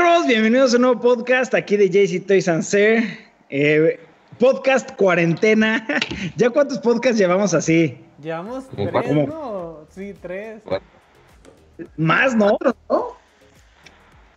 perros? 0.00 0.26
Bienvenidos 0.26 0.72
a 0.72 0.76
un 0.76 0.82
nuevo 0.82 1.00
podcast 1.00 1.54
aquí 1.54 1.76
de 1.76 1.90
JC 1.90 2.26
Toys 2.26 2.48
and 2.48 2.64
eh, 3.50 4.00
podcast 4.38 4.92
cuarentena. 4.92 5.86
¿Ya 6.36 6.48
cuántos 6.48 6.78
podcasts 6.78 7.18
llevamos 7.18 7.52
así? 7.52 7.98
Llevamos 8.22 8.66
tres, 8.70 8.92
¿no? 8.92 9.86
Sí, 9.90 10.14
tres. 10.22 10.62
Más, 11.98 12.34
¿no? 12.34 12.56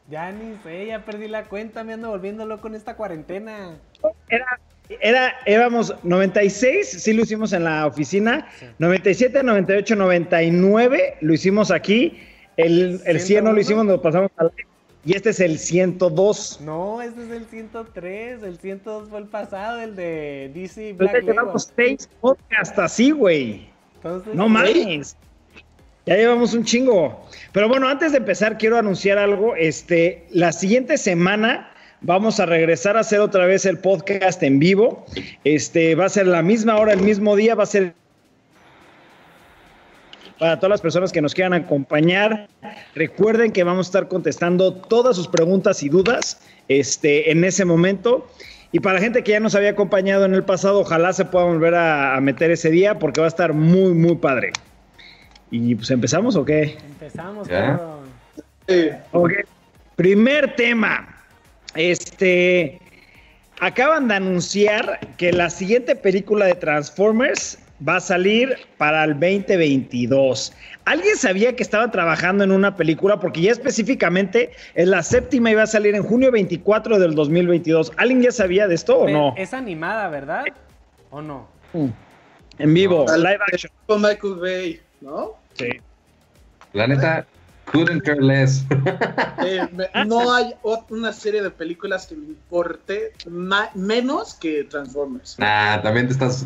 Ya 0.10 0.32
ni 0.34 0.58
sé, 0.64 0.88
ya 0.88 1.06
perdí 1.06 1.30
la 1.30 1.46
cuenta, 1.46 1.86
me 1.86 1.94
ando 1.94 2.10
volviendo 2.10 2.46
loco 2.46 2.68
en 2.68 2.76
esta 2.76 2.98
cuarentena. 2.98 3.78
Era, 4.28 4.60
era, 5.00 5.34
éramos 5.46 5.96
96, 6.04 6.90
sí 6.90 7.14
lo 7.14 7.24
hicimos 7.24 7.54
en 7.54 7.64
la 7.64 7.88
oficina, 7.88 8.50
97, 8.80 9.42
98, 9.44 9.96
99 9.96 11.18
lo 11.22 11.34
hicimos 11.34 11.72
aquí, 11.72 12.20
el, 12.58 13.02
el 13.06 13.20
100 13.22 13.46
no 13.46 13.54
lo 13.54 13.62
hicimos, 13.62 13.86
nos 13.86 14.02
pasamos 14.02 14.30
al 14.36 14.52
y 15.06 15.16
este 15.16 15.32
es 15.32 15.40
el 15.40 15.60
102. 15.60 16.62
No, 16.62 17.02
este 17.02 17.24
es 17.24 17.32
el 17.32 17.46
103. 17.46 18.44
El 18.44 18.58
102 18.58 19.10
fue 19.10 19.20
el 19.20 19.26
pasado, 19.26 19.82
el 19.82 19.96
de 19.96 20.52
DC 20.54 20.94
Black 20.94 21.16
Entonces, 21.16 21.36
llevamos 21.36 21.72
seis 21.76 22.10
podcasts 22.22 22.80
así, 22.80 23.12
güey. 23.12 23.70
no 24.34 24.48
mames. 24.48 25.18
Ya 26.06 26.16
llevamos 26.16 26.54
un 26.54 26.64
chingo. 26.64 27.26
Pero 27.52 27.68
bueno, 27.68 27.88
antes 27.88 28.12
de 28.12 28.20
empezar, 28.20 28.58
quiero 28.58 28.78
anunciar 28.78 29.18
algo. 29.18 29.56
Este, 29.56 30.26
la 30.32 30.52
siguiente 30.52 30.98
semana 30.98 31.72
vamos 32.02 32.40
a 32.40 32.46
regresar 32.46 32.96
a 32.98 33.02
hacer 33.02 33.20
otra 33.20 33.46
vez 33.46 33.66
el 33.66 33.80
podcast 33.80 34.42
en 34.44 34.60
vivo. 34.60 35.06
Este, 35.44 35.96
va 35.96 36.06
a 36.06 36.10
ser 36.10 36.28
la 36.28 36.42
misma 36.42 36.78
hora, 36.78 36.94
el 36.94 37.02
mismo 37.02 37.36
día, 37.36 37.56
va 37.56 37.64
a 37.64 37.68
ser 37.68 37.94
para 40.44 40.58
todas 40.58 40.72
las 40.72 40.82
personas 40.82 41.14
que 41.14 41.22
nos 41.22 41.34
quieran 41.34 41.54
acompañar. 41.54 42.50
Recuerden 42.96 43.54
que 43.54 43.64
vamos 43.64 43.88
a 43.88 43.90
estar 43.92 44.08
contestando 44.10 44.74
todas 44.74 45.16
sus 45.16 45.30
preguntas 45.30 45.82
y 45.84 45.88
dudas 45.88 46.42
este, 46.68 47.32
en 47.32 47.46
ese 47.46 47.64
momento. 47.64 48.28
Y 48.74 48.82
para 48.82 48.96
la 48.96 49.00
gente 49.00 49.24
que 49.24 49.32
ya 49.32 49.40
nos 49.40 49.56
había 49.56 49.70
acompañado 49.70 50.26
en 50.26 50.34
el 50.34 50.44
pasado, 50.44 50.82
ojalá 50.82 51.14
se 51.14 51.24
pueda 51.24 51.46
volver 51.46 51.76
a, 51.76 52.20
meter 52.20 52.52
ese 52.52 52.72
día 52.72 53.00
porque 53.00 53.22
va 53.22 53.28
a 53.28 53.30
estar 53.30 53.54
muy, 53.54 53.94
muy 53.94 54.18
padre. 54.18 54.52
¿Y 55.50 55.76
pues 55.76 55.90
empezamos 55.92 56.36
o 56.36 56.44
qué? 56.44 56.76
Empezamos, 56.90 57.48
Primer 59.96 60.56
tema. 60.58 61.08
Este. 61.74 62.82
Acaban 63.62 64.10
de 64.10 64.16
anunciar 64.16 65.00
que 65.16 65.32
la 65.32 65.50
siguiente 65.50 65.96
película 65.96 66.48
de 66.48 66.56
Transformers 66.56 67.60
va 67.88 67.98
a 67.98 68.00
salir 68.00 68.56
para 68.78 69.04
el 69.04 69.14
2022. 69.14 70.54
¿Alguien 70.86 71.18
sabía 71.18 71.56
que 71.56 71.64
estaba 71.64 71.90
trabajando 71.92 72.44
en 72.44 72.52
una 72.52 72.76
película? 72.76 73.20
Porque 73.20 73.42
ya 73.42 73.52
específicamente 73.52 74.52
es 74.76 74.88
la 74.88 75.04
séptima 75.04 75.52
y 75.52 75.56
va 75.56 75.64
a 75.64 75.68
salir 75.68 75.96
en 75.96 76.04
junio 76.04 76.32
24 76.32 77.00
del 77.00 77.16
2022. 77.16 77.94
¿Alguien 77.98 78.22
ya 78.22 78.32
sabía 78.32 78.68
de 78.68 78.76
esto 78.76 79.00
o 79.00 79.10
no? 79.10 79.34
Es 79.38 79.54
animada, 79.54 80.10
¿verdad? 80.10 80.46
¿O 81.10 81.22
no? 81.22 81.48
Mm. 81.74 81.88
En 82.60 82.74
vivo, 82.74 83.06
live 83.16 83.40
action. 83.52 83.72
Con 83.88 84.02
Michael 84.02 84.36
Bay, 84.36 84.82
¿no? 85.02 85.32
Sí. 85.54 85.70
La 86.74 86.88
neta, 86.88 87.26
couldn't 87.66 88.04
care 88.04 88.22
less. 88.22 88.64
Eh, 89.44 89.68
no 90.06 90.34
hay 90.34 90.54
una 90.90 91.14
serie 91.14 91.42
de 91.42 91.50
películas 91.50 92.08
que 92.08 92.16
me 92.16 92.26
importe 92.26 93.14
menos 93.74 94.36
que 94.36 94.64
Transformers. 94.66 95.38
Nah, 95.40 95.82
también 95.82 96.08
te 96.08 96.14
estás 96.14 96.46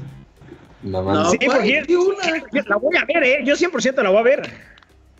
no, 0.91 1.29
sí, 1.29 1.37
porque 1.43 1.85
la 2.67 2.75
voy 2.77 2.97
a 2.97 3.05
ver, 3.05 3.23
¿eh? 3.23 3.41
Yo 3.43 3.55
100% 3.55 4.03
la 4.03 4.09
voy 4.09 4.19
a 4.19 4.23
ver. 4.23 4.49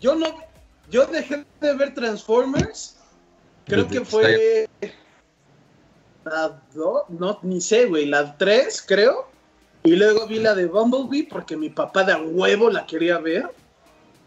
Yo 0.00 0.14
no, 0.14 0.26
yo 0.90 1.06
dejé 1.06 1.44
de 1.60 1.74
ver 1.74 1.94
Transformers, 1.94 2.96
creo 3.66 3.88
que 3.88 4.00
fue 4.04 4.68
la 6.24 6.60
2, 6.74 7.02
no, 7.10 7.38
ni 7.42 7.60
sé, 7.60 7.86
güey, 7.86 8.06
la 8.06 8.36
3, 8.36 8.84
creo. 8.86 9.28
Y 9.84 9.96
luego 9.96 10.26
vi 10.26 10.38
la 10.38 10.54
de 10.54 10.66
Bumblebee 10.66 11.28
porque 11.30 11.56
mi 11.56 11.70
papá 11.70 12.04
de 12.04 12.14
huevo 12.14 12.70
la 12.70 12.86
quería 12.86 13.18
ver. 13.18 13.46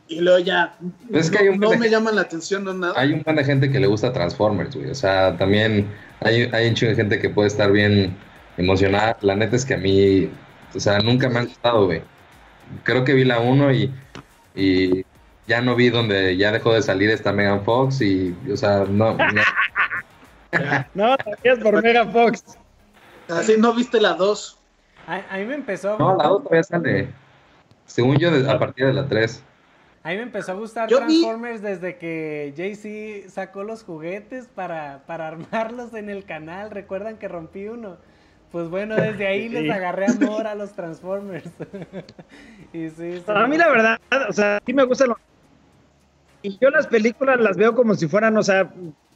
Y 0.07 0.19
luego 0.19 0.39
ya 0.39 0.75
no, 0.79 1.71
me 1.77 1.89
llaman 1.89 2.15
la 2.15 2.23
atención, 2.23 2.65
no 2.65 2.73
nada. 2.73 2.93
Hay 2.97 3.09
un 3.09 3.17
montón 3.17 3.37
de 3.37 3.43
gente 3.45 3.71
que 3.71 3.79
le 3.79 3.87
gusta 3.87 4.11
Transformers, 4.11 4.75
güey. 4.75 4.89
O 4.89 4.95
sea, 4.95 5.37
también 5.37 5.87
hay, 6.19 6.49
hay 6.51 6.67
un 6.67 6.73
de 6.73 6.95
gente 6.95 7.19
que 7.19 7.29
puede 7.29 7.47
estar 7.47 7.71
bien 7.71 8.17
emocionada. 8.57 9.17
La 9.21 9.35
neta 9.35 9.55
es 9.55 9.65
que 9.65 9.75
a 9.75 9.77
mí 9.77 10.29
o 10.73 10.79
sea, 10.79 10.99
nunca 10.99 11.29
me 11.29 11.39
han 11.39 11.47
gustado, 11.47 11.85
güey. 11.85 12.01
Creo 12.83 13.03
que 13.03 13.13
vi 13.13 13.25
la 13.25 13.39
1 13.39 13.71
y, 13.73 13.93
y 14.55 15.05
ya 15.47 15.61
no 15.61 15.75
vi 15.75 15.89
donde 15.89 16.37
ya 16.37 16.51
dejó 16.51 16.73
de 16.73 16.81
salir 16.81 17.09
esta 17.09 17.31
Megan 17.31 17.63
Fox 17.63 18.01
y, 18.01 18.35
o 18.51 18.57
sea, 18.57 18.85
no. 18.87 19.17
No, 19.17 19.25
no 20.93 21.17
por 21.61 21.83
Megan 21.83 22.11
Fox. 22.11 22.57
Así 23.29 23.55
no 23.57 23.73
viste 23.73 23.99
la 23.99 24.13
2. 24.13 24.57
A, 25.07 25.37
mí 25.37 25.45
me 25.45 25.55
empezó. 25.55 25.97
No, 25.97 26.15
la 26.15 26.27
2 26.27 26.43
todavía 26.43 26.63
sale. 26.63 27.09
Según 27.85 28.17
yo, 28.17 28.29
a 28.49 28.59
partir 28.59 28.85
de 28.85 28.93
la 28.93 29.07
3. 29.07 29.43
A 30.03 30.09
mí 30.09 30.15
me 30.15 30.23
empezó 30.23 30.53
a 30.53 30.55
gustar 30.55 30.89
Transformers 30.89 31.61
desde 31.61 31.97
que 31.97 32.53
JC 32.55 33.29
sacó 33.29 33.63
los 33.63 33.83
juguetes 33.83 34.47
para, 34.47 35.03
para 35.05 35.27
armarlos 35.27 35.93
en 35.93 36.09
el 36.09 36.25
canal. 36.25 36.71
¿Recuerdan 36.71 37.17
que 37.17 37.27
rompí 37.27 37.67
uno? 37.67 37.97
Pues 38.51 38.69
bueno, 38.69 38.95
desde 38.95 39.27
ahí 39.27 39.47
les 39.47 39.71
agarré 39.71 40.07
amor 40.07 40.45
a 40.45 40.55
los 40.55 40.73
Transformers. 40.73 41.49
y 42.73 42.89
sí, 42.89 43.23
a 43.27 43.47
mí 43.47 43.57
la 43.57 43.69
verdad, 43.69 43.99
o 44.27 44.33
sea, 44.33 44.61
sí 44.65 44.73
me 44.73 44.83
gustan 44.83 45.09
los... 45.09 45.17
Y 46.41 46.57
yo 46.59 46.69
las 46.69 46.87
películas 46.87 47.39
las 47.39 47.55
veo 47.55 47.75
como 47.75 47.95
si 47.95 48.07
fueran, 48.07 48.35
o 48.35 48.43
sea, 48.43 48.69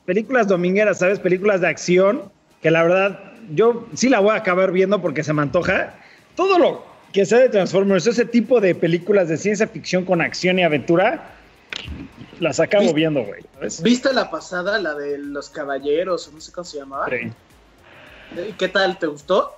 películas 0.05 0.47
domingueras, 0.47 0.99
¿sabes? 0.99 1.19
Películas 1.19 1.59
de 1.61 1.67
acción, 1.67 2.31
que 2.61 2.71
la 2.71 2.83
verdad 2.83 3.19
yo 3.51 3.87
sí 3.93 4.09
la 4.09 4.19
voy 4.19 4.31
a 4.31 4.35
acabar 4.35 4.71
viendo 4.71 5.01
porque 5.01 5.23
se 5.23 5.33
me 5.33 5.41
antoja. 5.41 5.95
Todo 6.35 6.57
lo 6.57 6.85
que 7.11 7.25
sea 7.25 7.39
de 7.39 7.49
Transformers, 7.49 8.07
ese 8.07 8.25
tipo 8.25 8.61
de 8.61 8.73
películas 8.73 9.27
de 9.27 9.37
ciencia 9.37 9.67
ficción 9.67 10.05
con 10.05 10.21
acción 10.21 10.59
y 10.59 10.63
aventura, 10.63 11.31
las 12.39 12.59
acabo 12.59 12.93
viendo, 12.93 13.23
güey. 13.23 13.43
¿Viste 13.81 14.13
la 14.13 14.29
pasada, 14.29 14.79
la 14.79 14.93
de 14.93 15.17
los 15.17 15.49
caballeros, 15.49 16.31
no 16.33 16.39
sé 16.39 16.51
cómo 16.51 16.65
se 16.65 16.77
llamaba? 16.77 17.07
Sí. 17.09 17.31
¿Qué 18.57 18.67
tal? 18.67 18.97
¿Te 18.99 19.07
gustó? 19.07 19.55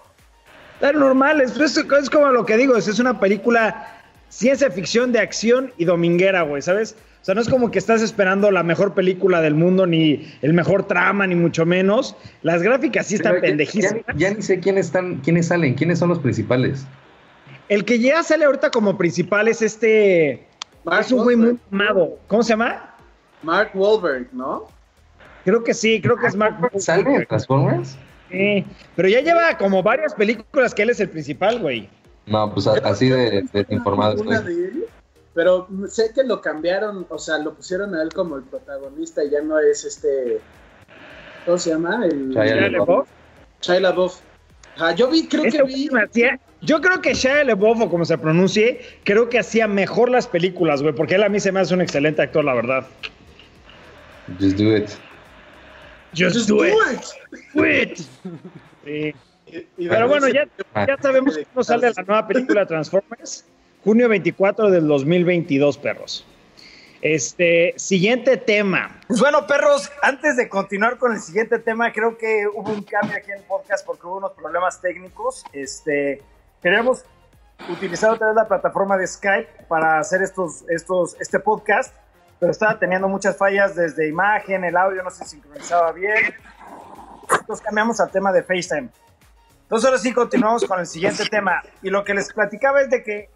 Es 0.81 0.93
normal, 0.93 1.41
es, 1.41 1.57
es, 1.57 2.09
como 2.09 2.27
lo 2.29 2.45
que 2.45 2.55
digo, 2.55 2.77
es, 2.77 2.99
una 2.99 3.19
película 3.19 4.01
ciencia 4.29 4.69
ficción 4.69 5.11
de 5.11 5.19
acción 5.19 5.73
y 5.77 5.85
dominguera, 5.85 6.43
güey, 6.43 6.61
¿sabes? 6.61 6.95
O 7.21 7.25
sea, 7.25 7.33
no 7.33 7.41
es 7.41 7.49
como 7.49 7.71
que 7.71 7.79
estás 7.79 8.01
esperando 8.01 8.51
la 8.51 8.63
mejor 8.63 8.93
película 8.93 9.41
del 9.41 9.55
mundo, 9.55 9.87
ni 9.87 10.31
el 10.41 10.53
mejor 10.53 10.87
trama, 10.87 11.25
ni 11.25 11.35
mucho 11.35 11.65
menos. 11.65 12.15
Las 12.43 12.61
gráficas 12.61 13.07
sí 13.07 13.15
están 13.15 13.41
pendejísimas. 13.41 14.03
Ya, 14.15 14.33
ni 14.33 14.41
sé 14.41 14.59
quiénes 14.59 14.85
están, 14.85 15.17
quiénes 15.17 15.47
salen, 15.47 15.73
quiénes 15.73 15.99
son 15.99 16.09
los 16.09 16.19
principales. 16.19 16.85
El 17.69 17.83
que 17.83 17.99
ya 17.99 18.23
sale 18.23 18.45
ahorita 18.45 18.69
como 18.71 18.97
principal 18.97 19.47
es 19.47 19.61
este. 19.61 20.45
es 20.99 21.11
un 21.11 21.23
güey 21.23 21.35
muy 21.35 21.59
amado. 21.71 22.17
¿Cómo 22.27 22.43
se 22.43 22.49
llama? 22.49 22.93
Mark 23.43 23.71
Wahlberg, 23.73 24.29
¿no? 24.31 24.67
Creo 25.43 25.63
que 25.63 25.73
sí, 25.73 25.99
creo 26.01 26.17
que 26.17 26.27
es 26.27 26.35
Mark 26.35 26.55
Wahlberg. 26.61 26.81
¿Sale 26.81 27.13
en 27.13 27.25
Transformers? 27.25 27.97
Sí, 28.29 28.65
pero 28.95 29.07
ya 29.07 29.21
lleva 29.21 29.57
como 29.57 29.81
varias 29.81 30.13
películas 30.13 30.73
que 30.73 30.83
él 30.83 30.89
es 30.89 30.99
el 30.99 31.09
principal, 31.09 31.59
güey. 31.59 31.89
No, 32.25 32.53
pues 32.53 32.67
así 32.67 33.09
de, 33.09 33.45
informado 33.69 34.21
pero 35.37 35.67
sé 35.87 36.11
que 36.15 36.23
lo 36.23 36.41
cambiaron, 36.41 37.05
o 37.09 37.19
sea, 37.19 37.37
lo 37.37 37.53
pusieron 37.53 37.93
a 37.93 38.01
él 38.01 38.09
como 38.11 38.37
el 38.37 38.43
protagonista 38.43 39.23
y 39.23 39.29
ya 39.29 39.39
no 39.39 39.59
es 39.59 39.85
este. 39.85 40.39
¿Cómo 41.45 41.59
se 41.59 41.69
llama? 41.69 42.07
El. 42.07 42.31
Shia 42.31 42.71
LaBeouf. 42.71 43.07
Shia 43.61 43.79
LaBeouf. 43.81 44.15
yo 44.95 45.11
vi, 45.11 45.27
creo 45.27 45.43
que 45.43 45.61
vi. 45.61 45.89
yo 46.61 46.81
creo 46.81 47.01
que 47.01 47.13
Shia 47.13 47.43
LaBeouf, 47.43 47.81
o 47.81 47.87
como 47.87 48.03
se 48.03 48.17
pronuncie, 48.17 48.81
creo 49.03 49.29
que 49.29 49.37
hacía 49.37 49.67
mejor 49.67 50.09
las 50.09 50.25
películas, 50.25 50.81
güey, 50.81 50.95
porque 50.95 51.13
él 51.13 51.23
a 51.23 51.29
mí 51.29 51.39
se 51.39 51.51
me 51.51 51.59
hace 51.59 51.75
un 51.75 51.81
excelente 51.81 52.23
actor, 52.23 52.43
la 52.43 52.55
verdad. 52.55 52.87
Just 54.39 54.57
do 54.57 54.75
it. 54.75 54.89
Just, 56.13 56.47
do, 56.47 56.65
it. 56.65 57.99
Pero 59.77 60.07
bueno, 60.07 60.27
ya, 60.27 60.47
ya 60.75 60.97
sabemos 61.01 61.37
cómo 61.53 61.63
sale 61.63 61.91
la 61.95 62.03
nueva 62.03 62.27
película 62.27 62.65
Transformers. 62.65 63.45
Junio 63.83 64.09
24 64.09 64.69
del 64.69 64.87
2022, 64.87 65.77
perros. 65.77 66.25
Este, 67.01 67.73
siguiente 67.77 68.37
tema. 68.37 68.99
Pues 69.07 69.19
bueno, 69.19 69.45
perros, 69.45 69.91
antes 70.01 70.35
de 70.35 70.49
continuar 70.49 70.97
con 70.97 71.13
el 71.13 71.19
siguiente 71.19 71.59
tema, 71.59 71.93
creo 71.93 72.17
que 72.17 72.47
hubo 72.47 72.71
un 72.71 72.83
cambio 72.83 73.15
aquí 73.15 73.31
en 73.31 73.37
el 73.37 73.43
podcast 73.43 73.85
porque 73.85 74.07
hubo 74.07 74.17
unos 74.17 74.33
problemas 74.33 74.81
técnicos. 74.81 75.45
Este, 75.53 76.21
queremos 76.61 77.05
utilizar 77.69 78.11
otra 78.11 78.27
vez 78.27 78.35
la 78.35 78.47
plataforma 78.47 78.97
de 78.97 79.07
Skype 79.07 79.65
para 79.67 79.99
hacer 79.99 80.21
estos, 80.21 80.63
estos, 80.69 81.15
este 81.19 81.39
podcast 81.39 81.93
pero 82.39 82.51
estaba 82.51 82.77
teniendo 82.77 83.07
muchas 83.07 83.35
fallas 83.37 83.75
desde 83.75 84.07
imagen, 84.07 84.63
el 84.63 84.77
audio 84.77 85.03
no 85.03 85.09
se 85.09 85.25
sincronizaba 85.25 85.91
bien. 85.91 86.33
Entonces 87.39 87.65
cambiamos 87.65 87.99
al 87.99 88.11
tema 88.11 88.31
de 88.31 88.43
FaceTime. 88.43 88.89
Entonces 89.63 89.85
ahora 89.85 89.99
sí 89.99 90.13
continuamos 90.13 90.63
con 90.65 90.79
el 90.79 90.85
siguiente 90.85 91.25
tema. 91.25 91.61
Y 91.81 91.89
lo 91.89 92.03
que 92.03 92.13
les 92.13 92.31
platicaba 92.31 92.81
es 92.81 92.89
de 92.89 93.03
que 93.03 93.29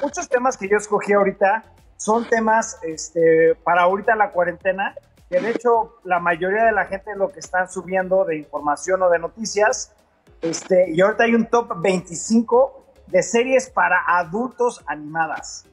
muchos 0.00 0.28
temas 0.28 0.56
que 0.56 0.68
yo 0.68 0.76
escogí 0.76 1.12
ahorita 1.12 1.64
son 1.96 2.28
temas 2.28 2.78
este, 2.82 3.54
para 3.62 3.82
ahorita 3.82 4.14
la 4.14 4.30
cuarentena, 4.30 4.94
que 5.28 5.40
de 5.40 5.50
hecho 5.50 5.96
la 6.04 6.18
mayoría 6.18 6.64
de 6.64 6.72
la 6.72 6.86
gente 6.86 7.14
lo 7.16 7.30
que 7.30 7.40
están 7.40 7.68
subiendo 7.68 8.24
de 8.24 8.36
información 8.36 9.02
o 9.02 9.10
de 9.10 9.18
noticias. 9.18 9.92
Este, 10.40 10.90
y 10.90 11.00
ahorita 11.00 11.24
hay 11.24 11.34
un 11.34 11.46
top 11.46 11.72
25 11.80 12.84
de 13.06 13.22
series 13.22 13.70
para 13.70 14.02
adultos 14.06 14.82
animadas. 14.86 15.66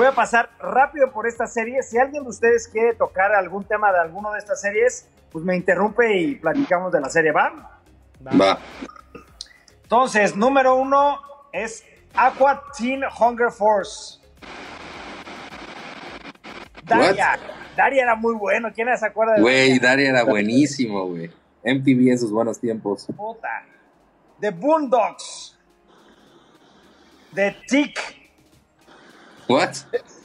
Voy 0.00 0.06
a 0.06 0.12
pasar 0.12 0.48
rápido 0.58 1.12
por 1.12 1.26
esta 1.26 1.46
serie. 1.46 1.82
Si 1.82 1.98
alguien 1.98 2.22
de 2.22 2.30
ustedes 2.30 2.66
quiere 2.68 2.94
tocar 2.94 3.34
algún 3.34 3.64
tema 3.64 3.92
de 3.92 3.98
alguna 3.98 4.30
de 4.32 4.38
estas 4.38 4.58
series, 4.58 5.06
pues 5.30 5.44
me 5.44 5.54
interrumpe 5.54 6.16
y 6.16 6.36
platicamos 6.36 6.90
de 6.90 7.02
la 7.02 7.10
serie. 7.10 7.32
¿Va? 7.32 7.78
Va. 8.18 8.58
Entonces, 9.82 10.34
número 10.34 10.76
uno 10.76 11.20
es 11.52 11.84
Aqua 12.14 12.64
Teen 12.78 13.02
Hunger 13.04 13.50
Force. 13.50 14.18
Daria. 16.84 17.38
Daria 17.76 18.04
era 18.04 18.14
muy 18.14 18.34
bueno. 18.36 18.70
¿Quién 18.74 18.88
se 18.96 19.04
acuerda 19.04 19.34
de 19.34 19.42
Güey, 19.42 19.78
Daria 19.78 20.08
era 20.08 20.24
buenísimo, 20.24 21.08
güey. 21.08 21.30
MTV 21.62 22.12
en 22.12 22.18
sus 22.18 22.32
buenos 22.32 22.58
tiempos. 22.58 23.06
Puta. 23.14 23.66
The 24.40 24.50
Boondocks. 24.50 25.58
The 27.34 27.54
Tick. 27.68 28.19
What? 29.50 29.72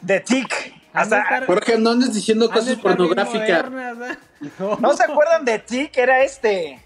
The 0.05 0.19
Tick. 0.19 0.75
Hasta, 0.93 1.45
Jorge, 1.47 1.79
no 1.79 1.89
andes 1.89 2.13
diciendo 2.13 2.49
cosas 2.49 2.77
pornográficas. 2.77 3.65
No. 4.79 4.93
se 4.95 5.03
acuerdan 5.03 5.43
de 5.43 5.57
Tick? 5.57 5.97
Era 5.97 6.23
este. 6.23 6.79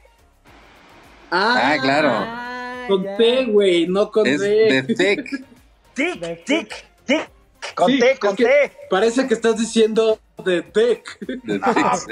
Ah, 1.29 1.73
ah 1.73 1.77
claro. 1.81 2.09
Ah, 2.11 2.85
con 2.87 3.03
T, 3.03 3.45
güey, 3.45 3.87
no 3.87 4.09
con 4.09 4.25
es 4.25 4.39
D. 4.39 4.47
De 4.47 4.83
Tick. 4.95 5.45
Tick, 5.93 6.45
Tick, 6.45 6.85
Tick. 7.05 7.29
Con 7.75 7.99
T, 7.99 8.17
con 8.17 8.35
T. 8.37 8.71
Parece 8.89 9.27
que 9.27 9.33
estás 9.33 9.57
diciendo 9.57 10.17
de 10.43 10.61
Tick. 10.61 11.19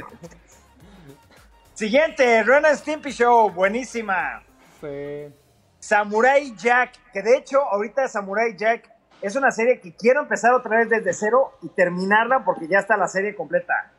Siguiente, 1.74 2.44
Run 2.44 2.66
and 2.66 2.78
Stimpy 2.78 3.12
Show, 3.12 3.50
buenísima. 3.50 4.44
Sí. 4.82 5.34
Samurai 5.80 6.54
Jack, 6.58 6.92
que 7.14 7.22
de 7.22 7.38
hecho 7.38 7.62
ahorita 7.62 8.10
Samurai 8.10 8.56
Jack 8.58 8.97
es 9.22 9.36
una 9.36 9.52
serie 9.52 9.80
que 9.80 9.96
quiero 9.96 10.22
empezar 10.22 10.54
otra 10.54 10.78
vez 10.78 10.90
desde 10.90 11.14
cero 11.14 11.58
y 11.62 11.70
terminarla 11.70 12.44
porque 12.46 12.68
ya 12.68 12.80
está 12.80 12.98
la 12.98 13.08
serie 13.08 13.36
completa. 13.36 13.92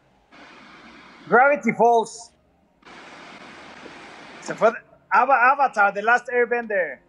Gravity 1.29 1.73
Falls. 1.73 2.32
Se 4.41 4.55
fue 4.55 4.73
Avatar, 5.11 5.93
The 5.93 6.03
Last 6.03 6.29
Airbender. 6.31 7.00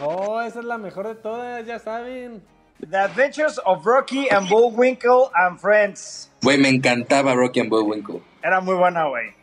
Oh, 0.00 0.40
esa 0.40 0.60
es 0.60 0.64
la 0.64 0.78
mejor 0.78 1.08
de 1.08 1.14
todas, 1.16 1.66
ya 1.66 1.78
saben. 1.78 2.42
The 2.88 2.96
Adventures 2.96 3.60
of 3.64 3.84
Rocky 3.84 4.28
and 4.30 4.48
Bullwinkle 4.48 5.30
and 5.34 5.58
Friends. 5.58 6.30
Güey, 6.42 6.58
me 6.58 6.68
encantaba 6.68 7.34
Rocky 7.34 7.60
and 7.60 7.70
Bullwinkle. 7.70 8.22
Era 8.42 8.60
muy 8.60 8.76
buena, 8.76 9.08
güey. 9.08 9.34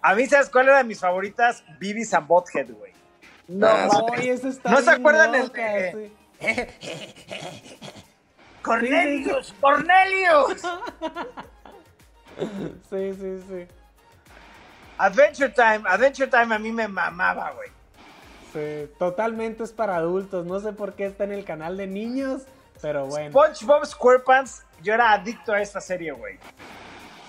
A 0.00 0.14
mí, 0.14 0.26
¿sabes 0.26 0.48
cuál 0.48 0.68
era 0.68 0.78
de 0.78 0.84
mis 0.84 1.00
favoritas? 1.00 1.64
Beavis 1.80 2.14
and 2.14 2.28
Butthead, 2.28 2.70
güey. 2.70 2.92
No, 3.48 3.66
ah, 3.66 3.88
eso 4.20 4.48
está 4.48 4.70
¿No 4.70 4.80
se 4.80 4.90
acuerdan 4.90 5.32
del 5.32 5.48
de... 5.48 6.12
Cornelius, 8.62 9.54
Cornelius. 9.60 10.62
Sí, 12.88 13.12
sí, 13.14 13.42
sí. 13.48 13.66
Adventure 14.96 15.48
Time, 15.48 15.82
Adventure 15.86 16.28
Time 16.28 16.54
a 16.54 16.58
mí 16.60 16.70
me 16.70 16.86
mamaba, 16.86 17.50
güey. 17.50 17.68
Sí, 18.52 18.88
totalmente 18.96 19.64
es 19.64 19.72
para 19.72 19.96
adultos. 19.96 20.46
No 20.46 20.60
sé 20.60 20.72
por 20.72 20.94
qué 20.94 21.06
está 21.06 21.24
en 21.24 21.32
el 21.32 21.44
canal 21.44 21.76
de 21.76 21.88
niños, 21.88 22.46
pero 22.80 23.06
bueno. 23.06 23.30
SpongeBob 23.30 23.84
SquarePants, 23.84 24.64
yo 24.82 24.94
era 24.94 25.12
adicto 25.12 25.52
a 25.52 25.60
esta 25.60 25.80
serie, 25.80 26.12
güey. 26.12 26.38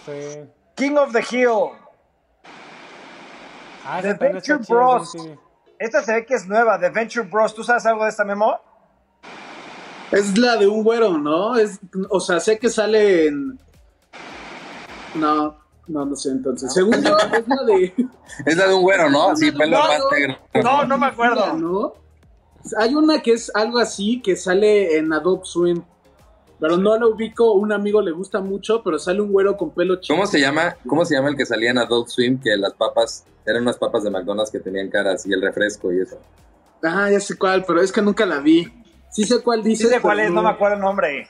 Sí. 0.05 0.47
King 0.75 0.97
of 0.97 1.11
the 1.11 1.23
Hill. 1.29 1.71
Ah, 3.85 4.01
The 4.01 4.09
Adventure 4.09 4.59
Bros. 4.67 5.15
Esta 5.79 6.03
se 6.03 6.13
ve 6.13 6.25
que 6.25 6.35
es 6.35 6.47
nueva, 6.47 6.79
The 6.79 6.87
Adventure 6.87 7.27
Bros. 7.27 7.55
¿Tú 7.55 7.63
sabes 7.63 7.85
algo 7.85 8.03
de 8.03 8.09
esta 8.09 8.23
memo? 8.23 8.59
Es 10.11 10.37
la 10.37 10.57
de 10.57 10.67
un 10.67 10.83
güero, 10.83 11.17
¿no? 11.17 11.55
Es, 11.55 11.79
o 12.09 12.19
sea, 12.19 12.39
sé 12.39 12.57
que 12.57 12.69
sale 12.69 13.27
en. 13.27 13.59
No, 15.15 15.57
no, 15.87 16.05
no 16.05 16.15
sé 16.15 16.29
entonces. 16.29 16.73
Según 16.73 17.03
yo, 17.03 17.17
es 17.17 17.47
la 17.47 17.63
de. 17.65 17.93
Es 18.45 18.57
la 18.57 18.67
de 18.67 18.73
un 18.73 18.81
güero, 18.81 19.09
¿no? 19.09 19.35
Sí, 19.35 19.51
pelo 19.51 19.77
no, 19.77 19.87
más 19.87 19.99
negro. 20.11 20.37
No, 20.63 20.85
no 20.85 20.97
me 20.97 21.07
acuerdo. 21.07 21.53
¿no? 21.53 21.93
Hay 22.77 22.95
una 22.95 23.21
que 23.21 23.33
es 23.33 23.51
algo 23.55 23.79
así 23.79 24.21
que 24.21 24.35
sale 24.35 24.97
en 24.97 25.11
Adobe 25.11 25.41
Swim. 25.43 25.83
Pero 26.59 26.75
no 26.75 26.97
lo 26.97 27.11
ubico, 27.11 27.53
un 27.53 27.71
amigo 27.71 28.01
le 28.01 28.11
gusta 28.11 28.41
mucho, 28.41 28.83
pero 28.83 28.99
sale 28.99 29.21
un 29.21 29.31
güero 29.31 29.55
con 29.55 29.71
pelo 29.71 29.95
chico. 29.95 30.13
¿Cómo 30.13 30.27
se 30.27 30.41
llama? 30.41 30.75
¿Cómo 30.85 31.05
se 31.05 31.15
llama 31.15 31.29
el 31.29 31.37
que 31.37 31.45
salía 31.45 31.71
en 31.71 31.77
Adult 31.77 32.09
Swim? 32.09 32.37
Que 32.37 32.57
las 32.57 32.73
papas 32.73 33.23
eran 33.45 33.61
unas 33.61 33.77
papas 33.77 34.03
de 34.03 34.09
McDonald's 34.09 34.51
que 34.51 34.59
tenían 34.59 34.89
caras 34.89 35.25
y 35.25 35.31
el 35.31 35.41
refresco 35.41 35.93
y 35.93 36.01
eso. 36.01 36.17
Ah, 36.83 37.09
ya 37.09 37.19
sé 37.21 37.37
cuál, 37.37 37.63
pero 37.65 37.81
es 37.81 37.93
que 37.93 38.01
nunca 38.01 38.25
la 38.25 38.39
vi. 38.39 38.67
Sí 39.11 39.23
sé 39.23 39.41
cuál 39.41 39.63
dice. 39.63 39.83
Sí 39.83 39.89
sé 39.89 39.99
cuál 39.99 40.19
es, 40.19 40.31
no 40.31 40.41
me 40.41 40.49
acuerdo 40.49 40.75
el 40.75 40.81
nombre. 40.81 41.27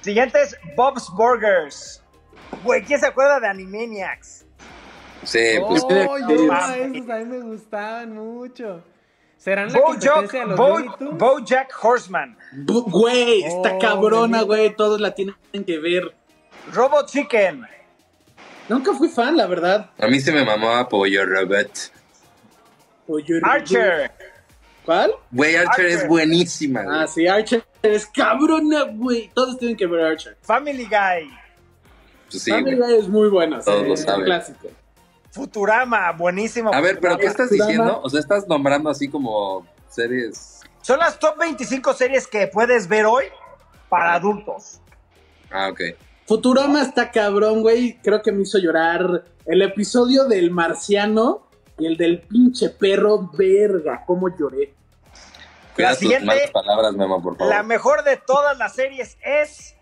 Siguiente 0.00 0.42
es 0.42 0.56
Bob's 0.76 1.08
Burgers. 1.10 2.02
Güey, 2.62 2.82
¿quién 2.82 3.00
se 3.00 3.06
acuerda 3.06 3.40
de 3.40 3.48
Animaniacs? 3.48 4.44
Sí, 5.24 5.38
pues. 5.66 5.82
Oh, 5.84 6.18
yo, 6.28 6.52
a 6.52 6.76
esos 6.76 7.10
a 7.10 7.16
mí 7.16 7.24
me 7.24 7.40
gustaban 7.40 8.14
mucho. 8.14 8.82
¿Serán 9.36 9.72
la 9.72 9.80
competencia 9.80 10.40
de 10.40 10.46
los 10.46 10.56
Bo, 10.56 10.78
Bojack 11.12 11.72
Horseman. 11.82 12.36
Güey, 12.66 13.42
está 13.42 13.74
oh, 13.74 13.78
cabrona, 13.78 14.42
güey. 14.42 14.74
Todos 14.74 15.00
la 15.00 15.14
tienen 15.14 15.36
que 15.66 15.78
ver. 15.78 16.14
Robot 16.72 17.10
Chicken. 17.10 17.66
Nunca 18.68 18.94
fui 18.94 19.08
fan, 19.08 19.36
la 19.36 19.46
verdad. 19.46 19.90
A 19.98 20.06
mí 20.06 20.18
se 20.20 20.32
me 20.32 20.44
mamó 20.44 20.70
a 20.70 20.88
Pollo 20.88 21.26
Robot. 21.26 21.92
Pollo 23.06 23.36
Archer. 23.42 24.10
¿Cuál? 24.84 25.12
Güey, 25.30 25.56
Archer, 25.56 25.86
es 25.86 26.06
buenísima. 26.06 26.82
Güey. 26.82 26.96
Ah, 26.98 27.06
sí, 27.06 27.26
Archer 27.26 27.64
es 27.82 28.06
cabrona, 28.06 28.82
güey. 28.82 29.30
Todos 29.34 29.58
tienen 29.58 29.76
que 29.76 29.86
ver 29.86 30.04
Archer. 30.04 30.36
Family 30.42 30.84
Guy. 30.84 31.30
Pues 32.30 32.42
sí, 32.42 32.50
Family 32.50 32.76
Guy 32.76 32.94
es 32.94 33.08
muy 33.08 33.28
buena. 33.28 33.60
Todos 33.60 33.82
sí, 33.82 33.88
lo 33.88 33.96
saben. 33.96 34.24
Clásico. 34.26 34.68
Futurama, 35.30 36.12
buenísimo. 36.12 36.72
A 36.72 36.80
ver, 36.80 37.00
pero. 37.00 37.18
¿qué 37.18 37.26
estás 37.26 37.50
diciendo? 37.50 38.00
O 38.02 38.10
sea, 38.10 38.20
estás 38.20 38.46
nombrando 38.46 38.90
así 38.90 39.08
como 39.08 39.66
series. 39.88 40.60
Son 40.82 40.98
las 40.98 41.18
top 41.18 41.38
25 41.38 41.94
series 41.94 42.26
que 42.26 42.46
puedes 42.46 42.86
ver 42.88 43.06
hoy 43.06 43.24
para 43.88 44.14
adultos. 44.14 44.80
Ah, 45.50 45.68
ok. 45.70 45.80
Futurama 46.26 46.82
está 46.82 47.10
cabrón, 47.10 47.62
güey. 47.62 47.98
Creo 48.02 48.22
que 48.22 48.32
me 48.32 48.42
hizo 48.42 48.58
llorar 48.58 49.24
el 49.46 49.62
episodio 49.62 50.24
del 50.24 50.50
marciano 50.50 51.43
y 51.78 51.86
el 51.86 51.96
del 51.96 52.20
pinche 52.20 52.70
perro, 52.70 53.30
verga, 53.36 54.02
cómo 54.06 54.28
lloré. 54.36 54.74
Cuida 55.74 55.90
La 55.90 55.94
siguiente, 55.96 56.50
palabras, 56.52 56.94
Memo, 56.94 57.20
por 57.22 57.36
favor. 57.36 57.52
La 57.52 57.62
mejor 57.62 58.04
de 58.04 58.16
todas 58.16 58.56
las 58.58 58.74
series 58.74 59.18
es 59.24 59.74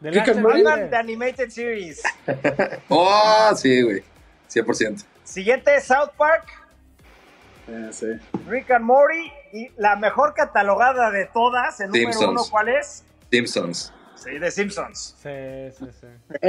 The. 0.00 0.10
The 0.10 0.96
Animated 0.96 1.50
Series. 1.50 2.02
Oh, 2.88 3.52
sí, 3.54 3.82
güey. 3.82 4.02
100%. 4.50 5.04
Siguiente 5.24 5.76
es 5.76 5.84
South 5.84 6.10
Park, 6.16 6.46
Ah, 7.68 7.92
sí. 7.92 8.06
Rick 8.48 8.70
and 8.72 8.84
Morty 8.84 9.32
y 9.52 9.68
la 9.76 9.94
mejor 9.96 10.34
catalogada 10.34 11.10
de 11.12 11.26
todas, 11.26 11.78
el 11.80 11.88
número 11.88 12.12
Simpsons. 12.12 12.30
uno, 12.32 12.50
¿cuál 12.50 12.68
es? 12.70 13.04
Simpsons. 13.30 13.92
Sí, 14.16 14.38
de 14.38 14.50
Simpsons. 14.50 15.16
Sí, 15.22 15.78
sí, 15.78 15.86
sí. 16.00 16.06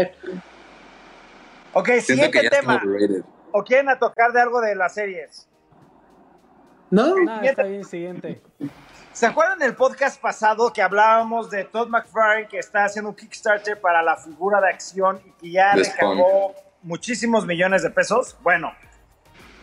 Ok, 1.74 1.88
Siento 1.88 2.06
siguiente 2.06 2.50
tema. 2.50 2.82
¿O 3.52 3.64
quieren 3.64 3.90
a 3.90 3.98
tocar 4.00 4.32
de 4.32 4.42
algo 4.42 4.62
de 4.62 4.76
las 4.76 4.94
series? 4.94 5.48
¿No? 6.90 7.16
No, 7.18 7.42
está 7.42 7.64
bien, 7.64 7.84
siguiente. 7.84 8.42
¿Se 9.12 9.26
acuerdan 9.26 9.60
del 9.60 9.76
podcast 9.76 10.20
pasado 10.22 10.72
que 10.74 10.82
hablábamos 10.82 11.50
de 11.50 11.64
Todd 11.66 11.88
McFarlane 11.88 12.48
que 12.48 12.60
está 12.60 12.86
haciendo 12.86 13.10
un 13.10 13.16
Kickstarter 13.16 13.80
para 13.80 14.02
la 14.02 14.16
figura 14.18 14.60
de 14.62 14.70
acción 14.70 15.22
y 15.26 15.32
que 15.34 15.52
ya 15.52 15.74
Spawn. 15.84 16.18
cagó 16.18 16.56
muchísimos 16.82 17.46
millones 17.46 17.84
de 17.84 17.90
pesos? 17.92 18.36
Bueno, 18.42 18.72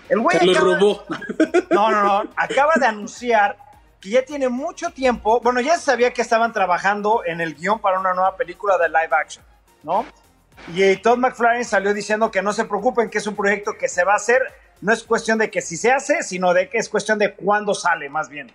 el 0.08 0.20
güey 0.20 0.36
acaba- 0.36 0.60
robó. 0.74 1.04
No, 1.70 1.90
no, 1.90 2.02
no. 2.24 2.30
Acaba 2.36 2.72
de 2.78 2.86
anunciar 2.86 3.56
que 4.00 4.10
ya 4.10 4.24
tiene 4.24 4.48
mucho 4.48 4.90
tiempo. 4.90 5.40
Bueno, 5.40 5.60
ya 5.60 5.76
se 5.76 5.82
sabía 5.84 6.12
que 6.12 6.22
estaban 6.22 6.52
trabajando 6.52 7.22
en 7.24 7.40
el 7.40 7.54
guion 7.54 7.80
para 7.80 7.98
una 8.00 8.12
nueva 8.14 8.36
película 8.36 8.76
de 8.78 8.88
live 8.88 9.10
action, 9.12 9.44
¿no? 9.84 10.04
Y 10.68 10.82
eh, 10.82 11.00
Todd 11.02 11.18
McFarlane 11.18 11.64
salió 11.64 11.92
diciendo 11.94 12.30
que 12.30 12.42
no 12.42 12.52
se 12.52 12.64
preocupen, 12.64 13.10
que 13.10 13.18
es 13.18 13.26
un 13.26 13.34
proyecto 13.34 13.72
que 13.78 13.88
se 13.88 14.04
va 14.04 14.12
a 14.12 14.16
hacer. 14.16 14.40
No 14.80 14.92
es 14.92 15.02
cuestión 15.04 15.38
de 15.38 15.50
que 15.50 15.60
si 15.60 15.76
se 15.76 15.92
hace, 15.92 16.22
sino 16.22 16.54
de 16.54 16.68
que 16.68 16.78
es 16.78 16.88
cuestión 16.88 17.18
de 17.18 17.34
cuándo 17.34 17.74
sale, 17.74 18.08
más 18.08 18.28
bien. 18.28 18.52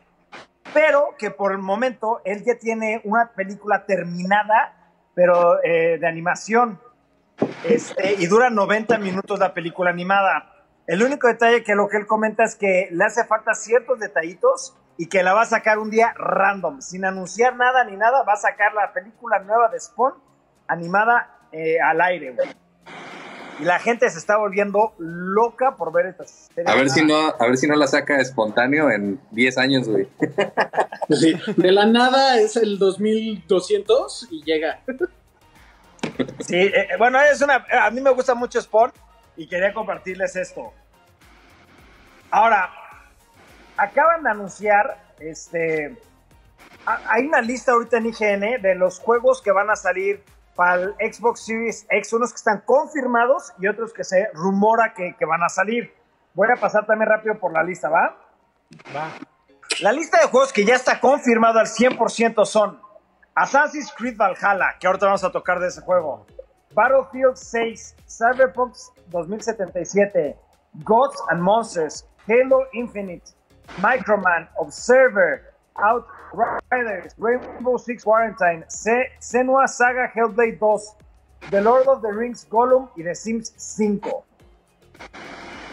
Pero 0.73 1.15
que 1.17 1.31
por 1.31 1.51
el 1.51 1.59
momento 1.59 2.21
él 2.25 2.43
ya 2.45 2.55
tiene 2.55 3.01
una 3.03 3.31
película 3.35 3.85
terminada, 3.85 4.73
pero 5.13 5.63
eh, 5.63 5.97
de 5.99 6.07
animación. 6.07 6.79
Este, 7.63 8.13
y 8.13 8.27
dura 8.27 8.49
90 8.49 8.97
minutos 8.97 9.39
la 9.39 9.53
película 9.53 9.89
animada. 9.89 10.53
El 10.87 11.03
único 11.03 11.27
detalle 11.27 11.63
que 11.63 11.75
lo 11.75 11.87
que 11.87 11.97
él 11.97 12.05
comenta 12.05 12.43
es 12.43 12.55
que 12.55 12.87
le 12.91 13.03
hace 13.03 13.25
falta 13.25 13.53
ciertos 13.53 13.99
detallitos 13.99 14.75
y 14.97 15.07
que 15.07 15.23
la 15.23 15.33
va 15.33 15.41
a 15.41 15.45
sacar 15.45 15.79
un 15.79 15.89
día 15.89 16.13
random, 16.15 16.81
sin 16.81 17.05
anunciar 17.05 17.55
nada 17.55 17.83
ni 17.83 17.97
nada, 17.97 18.23
va 18.23 18.33
a 18.33 18.37
sacar 18.37 18.73
la 18.73 18.93
película 18.93 19.39
nueva 19.39 19.69
de 19.69 19.79
Spawn 19.79 20.13
animada 20.67 21.34
eh, 21.51 21.77
al 21.79 22.01
aire, 22.01 22.31
güey. 22.31 22.49
Y 23.59 23.63
la 23.63 23.79
gente 23.79 24.09
se 24.09 24.17
está 24.19 24.37
volviendo 24.37 24.93
loca 24.97 25.75
por 25.77 25.93
ver 25.93 26.07
esta 26.07 26.25
serie. 26.25 26.69
A 26.69 26.75
ver, 26.75 26.89
si 26.89 27.05
no, 27.05 27.15
a 27.15 27.47
ver 27.47 27.57
si 27.57 27.67
no 27.67 27.75
la 27.75 27.87
saca 27.87 28.19
espontáneo 28.19 28.91
en 28.91 29.19
10 29.31 29.57
años, 29.57 29.87
güey. 29.87 30.07
de 31.57 31.71
la 31.71 31.85
nada 31.85 32.37
es 32.39 32.57
el 32.57 32.77
2200 32.77 34.27
y 34.31 34.43
llega. 34.43 34.81
Sí, 36.39 36.57
eh, 36.57 36.89
bueno, 36.97 37.19
es 37.21 37.41
una, 37.41 37.65
a 37.81 37.89
mí 37.91 38.01
me 38.01 38.09
gusta 38.09 38.35
mucho 38.35 38.61
Spawn 38.61 38.91
y 39.37 39.47
quería 39.47 39.73
compartirles 39.73 40.35
esto. 40.35 40.73
Ahora, 42.31 42.69
acaban 43.77 44.23
de 44.23 44.29
anunciar, 44.29 44.97
este, 45.19 45.97
hay 46.85 47.25
una 47.25 47.41
lista 47.41 47.71
ahorita 47.71 47.97
en 47.97 48.07
IGN 48.07 48.61
de 48.61 48.75
los 48.75 48.99
juegos 48.99 49.41
que 49.41 49.51
van 49.51 49.69
a 49.69 49.75
salir 49.75 50.23
para 50.55 50.81
el 50.81 50.95
Xbox 51.13 51.45
Series 51.45 51.85
X, 51.89 52.13
unos 52.13 52.31
que 52.31 52.37
están 52.37 52.61
confirmados 52.61 53.51
y 53.59 53.67
otros 53.67 53.93
que 53.93 54.03
se 54.03 54.29
rumora 54.33 54.93
que, 54.93 55.25
van 55.25 55.43
a 55.43 55.49
salir. 55.49 55.93
Voy 56.33 56.47
a 56.51 56.55
pasar 56.55 56.85
también 56.85 57.09
rápido 57.09 57.37
por 57.37 57.51
la 57.51 57.63
lista, 57.63 57.89
¿va? 57.89 58.17
Va. 58.95 59.11
La 59.81 59.91
lista 59.91 60.19
de 60.21 60.27
juegos 60.27 60.53
que 60.53 60.65
ya 60.65 60.75
está 60.75 60.99
confirmado 60.99 61.59
al 61.59 61.67
100% 61.67 62.45
son 62.45 62.79
Assassin's 63.33 63.93
Creed 63.97 64.15
Valhalla, 64.17 64.75
que 64.79 64.87
ahorita 64.87 65.07
vamos 65.07 65.23
a 65.23 65.31
tocar 65.31 65.59
de 65.59 65.67
ese 65.67 65.81
juego, 65.81 66.25
Battlefield 66.73 67.35
6, 67.35 67.95
Cyberpunk 68.07 68.75
2077, 69.07 70.37
Gods 70.83 71.21
and 71.29 71.41
Monsters, 71.41 72.05
Halo 72.27 72.67
Infinite, 72.73 73.31
Microman, 73.81 74.49
Observer, 74.57 75.54
Outriders, 75.75 77.13
Rainbow 77.17 77.77
Six 77.77 78.03
Quarantine, 78.03 78.65
Senua 79.19 79.67
Saga 79.67 80.11
Hellblade 80.13 80.59
2, 80.59 80.95
The 81.51 81.61
Lord 81.61 81.87
of 81.87 82.01
the 82.01 82.11
Rings 82.11 82.47
Gollum 82.49 82.89
y 82.95 83.03
The 83.03 83.15
Sims 83.15 83.53
5. 83.57 84.23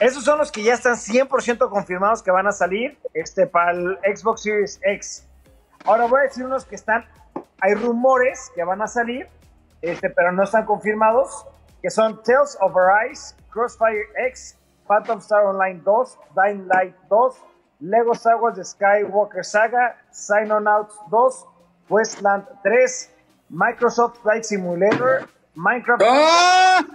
Esos 0.00 0.24
son 0.24 0.38
los 0.38 0.50
que 0.50 0.62
ya 0.64 0.74
están 0.74 0.94
100% 0.96 1.68
confirmados 1.70 2.22
que 2.22 2.32
van 2.32 2.46
a 2.46 2.52
salir 2.52 2.98
este, 3.14 3.46
para 3.46 3.70
el 3.70 3.98
Xbox 4.16 4.42
Series 4.42 4.80
X. 4.82 5.28
Ahora 5.84 6.06
voy 6.06 6.20
a 6.20 6.22
decir 6.24 6.44
unos 6.44 6.64
que 6.64 6.74
están, 6.74 7.04
hay 7.60 7.74
rumores 7.74 8.50
que 8.54 8.64
van 8.64 8.82
a 8.82 8.88
salir, 8.88 9.28
este, 9.80 10.10
pero 10.10 10.32
no 10.32 10.42
están 10.42 10.64
confirmados, 10.64 11.46
que 11.80 11.90
son 11.90 12.20
Tales 12.22 12.58
of 12.60 12.76
Arise, 12.76 13.34
Crossfire 13.50 14.06
X, 14.28 14.58
Phantom 14.88 15.18
Star 15.18 15.44
Online 15.44 15.80
2, 15.84 16.18
Dying 16.34 16.66
Light 16.66 16.94
2, 17.08 17.36
Lego 17.82 18.12
Wars 18.38 18.54
The 18.54 18.62
Skywalker 18.62 19.44
Saga, 19.44 19.96
Psychonauts 20.12 20.94
2, 21.10 21.46
Westland 21.88 22.44
3, 22.62 23.10
Microsoft 23.50 24.22
Flight 24.22 24.44
Simulator, 24.44 25.28
Minecraft. 25.56 26.02
¡Ah! 26.04 26.86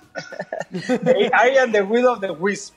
I 0.74 1.58
am 1.60 1.72
the 1.74 1.84
Will 1.84 2.08
of 2.08 2.22
the 2.22 2.32
Wisp. 2.32 2.74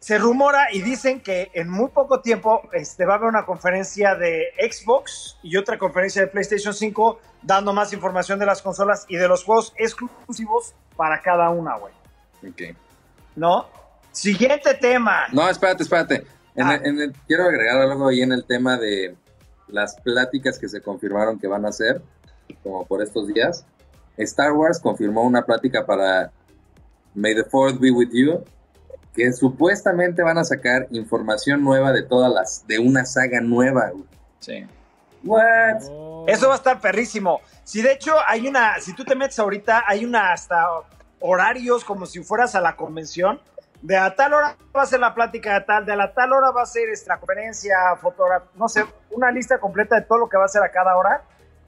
Se 0.00 0.18
rumora 0.18 0.72
y 0.72 0.80
dicen 0.82 1.20
que 1.20 1.50
en 1.54 1.68
muy 1.68 1.88
poco 1.90 2.20
tiempo 2.20 2.62
este, 2.72 3.04
va 3.04 3.14
a 3.14 3.16
haber 3.18 3.28
una 3.28 3.44
conferencia 3.44 4.16
de 4.16 4.46
Xbox 4.58 5.38
y 5.44 5.56
otra 5.56 5.78
conferencia 5.78 6.22
de 6.22 6.28
PlayStation 6.28 6.74
5 6.74 7.20
dando 7.42 7.72
más 7.72 7.92
información 7.92 8.40
de 8.40 8.46
las 8.46 8.62
consolas 8.62 9.04
y 9.08 9.16
de 9.16 9.28
los 9.28 9.44
juegos 9.44 9.74
exclusivos 9.76 10.74
para 10.96 11.20
cada 11.20 11.50
una, 11.50 11.76
güey. 11.76 11.94
Ok. 12.48 12.76
¿No? 13.36 13.81
Siguiente 14.12 14.74
tema. 14.74 15.24
No, 15.32 15.48
espérate, 15.48 15.82
espérate. 15.82 16.24
Ah. 16.56 16.78
quiero 17.26 17.44
agregar 17.44 17.80
algo 17.80 18.08
ahí 18.08 18.20
en 18.20 18.32
el 18.32 18.44
tema 18.44 18.76
de 18.76 19.16
las 19.68 19.96
pláticas 20.00 20.58
que 20.58 20.68
se 20.68 20.82
confirmaron 20.82 21.38
que 21.38 21.46
van 21.46 21.64
a 21.64 21.70
hacer, 21.70 22.02
como 22.62 22.86
por 22.86 23.02
estos 23.02 23.26
días. 23.26 23.64
Star 24.18 24.52
Wars 24.52 24.78
confirmó 24.78 25.22
una 25.22 25.42
plática 25.44 25.86
para 25.86 26.30
May 27.14 27.34
the 27.34 27.44
Fourth 27.44 27.80
Be 27.80 27.90
With 27.90 28.10
You, 28.12 28.44
que 29.14 29.32
supuestamente 29.32 30.22
van 30.22 30.38
a 30.38 30.44
sacar 30.44 30.86
información 30.90 31.64
nueva 31.64 31.92
de 31.92 32.02
todas 32.02 32.32
las, 32.32 32.66
de 32.66 32.78
una 32.78 33.06
saga 33.06 33.40
nueva. 33.40 33.92
Sí. 34.40 34.66
What? 35.24 35.84
Oh. 35.88 36.24
Eso 36.28 36.48
va 36.48 36.54
a 36.54 36.56
estar 36.56 36.80
perrísimo. 36.80 37.40
Si 37.64 37.80
de 37.80 37.92
hecho 37.92 38.14
hay 38.26 38.46
una, 38.46 38.80
si 38.80 38.94
tú 38.94 39.04
te 39.04 39.14
metes 39.14 39.38
ahorita, 39.38 39.84
hay 39.86 40.04
una 40.04 40.32
hasta 40.32 40.66
horarios 41.20 41.84
como 41.84 42.06
si 42.06 42.22
fueras 42.22 42.54
a 42.54 42.60
la 42.60 42.76
convención 42.76 43.40
de 43.82 43.96
a 43.96 44.14
tal 44.14 44.32
hora 44.32 44.56
va 44.74 44.82
a 44.82 44.86
ser 44.86 45.00
la 45.00 45.12
plática 45.12 45.54
de 45.54 45.60
tal, 45.62 45.84
de 45.84 45.96
la 45.96 46.14
tal 46.14 46.32
hora 46.32 46.52
va 46.52 46.62
a 46.62 46.66
ser 46.66 46.88
esta 46.88 47.18
conferencia, 47.18 47.76
fotografía, 48.00 48.48
no 48.54 48.68
sé, 48.68 48.84
una 49.10 49.30
lista 49.30 49.58
completa 49.58 49.96
de 49.96 50.02
todo 50.02 50.18
lo 50.18 50.28
que 50.28 50.38
va 50.38 50.44
a 50.44 50.48
ser 50.48 50.62
a 50.62 50.70
cada 50.70 50.96
hora. 50.96 51.24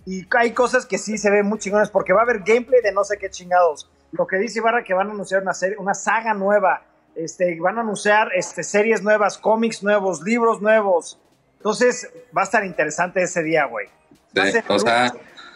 Y 0.06 0.26
hay 0.36 0.52
cosas 0.52 0.86
que 0.86 0.96
sí 0.98 1.18
se 1.18 1.30
ven 1.30 1.46
muy 1.46 1.58
chingones 1.58 1.90
porque 1.90 2.12
va 2.12 2.20
a 2.20 2.22
haber 2.22 2.40
gameplay 2.40 2.80
de 2.82 2.92
no 2.92 3.04
sé 3.04 3.18
qué 3.18 3.30
chingados. 3.30 3.90
Lo 4.12 4.26
que 4.26 4.36
dice 4.36 4.60
Ibarra 4.60 4.84
que 4.84 4.94
van 4.94 5.08
a 5.08 5.10
anunciar 5.12 5.42
una 5.42 5.54
serie, 5.54 5.76
una 5.76 5.94
saga 5.94 6.34
nueva, 6.34 6.82
este, 7.16 7.58
van 7.60 7.78
a 7.78 7.80
anunciar 7.80 8.28
este, 8.34 8.62
series 8.62 9.02
nuevas, 9.02 9.38
cómics 9.38 9.82
nuevos, 9.82 10.22
libros 10.22 10.62
nuevos. 10.62 11.18
Entonces 11.56 12.12
va 12.36 12.42
a 12.42 12.44
estar 12.44 12.64
interesante 12.64 13.22
ese 13.22 13.42
día, 13.42 13.64
güey. 13.64 13.88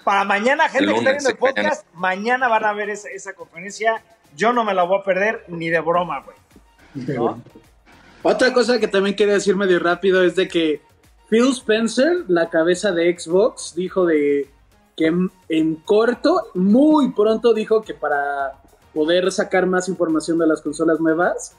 para 0.04 0.24
mañana, 0.24 0.68
gente 0.68 0.86
que 0.86 0.98
está 0.98 1.10
viendo 1.10 1.28
el 1.30 1.36
podcast, 1.36 1.86
mañana. 1.92 2.48
van 2.48 2.64
a 2.64 2.72
ver 2.72 2.90
esa, 2.90 3.10
esa 3.10 3.34
conferencia. 3.34 4.02
Yo 4.34 4.52
no 4.52 4.64
me 4.64 4.74
la 4.74 4.82
voy 4.82 5.00
a 5.00 5.04
perder 5.04 5.44
ni 5.48 5.68
de 5.68 5.80
broma, 5.80 6.20
güey. 6.20 6.36
Otra 8.22 8.52
cosa 8.52 8.78
que 8.78 8.88
también 8.88 9.16
quería 9.16 9.34
decir 9.34 9.56
medio 9.56 9.78
rápido 9.78 10.22
es 10.22 10.34
de 10.34 10.48
que 10.48 10.80
Phil 11.28 11.50
Spencer, 11.50 12.24
la 12.28 12.48
cabeza 12.48 12.92
de 12.92 13.16
Xbox, 13.18 13.74
dijo 13.74 14.06
de 14.06 14.48
que 14.96 15.12
en, 15.48 15.74
corto, 15.76 16.48
muy 16.54 17.12
pronto 17.12 17.54
dijo 17.54 17.82
que 17.82 17.94
para 17.94 18.54
poder 18.92 19.30
sacar 19.30 19.66
más 19.66 19.88
información 19.88 20.38
de 20.38 20.46
las 20.46 20.60
consolas 20.60 20.98
nuevas, 21.00 21.54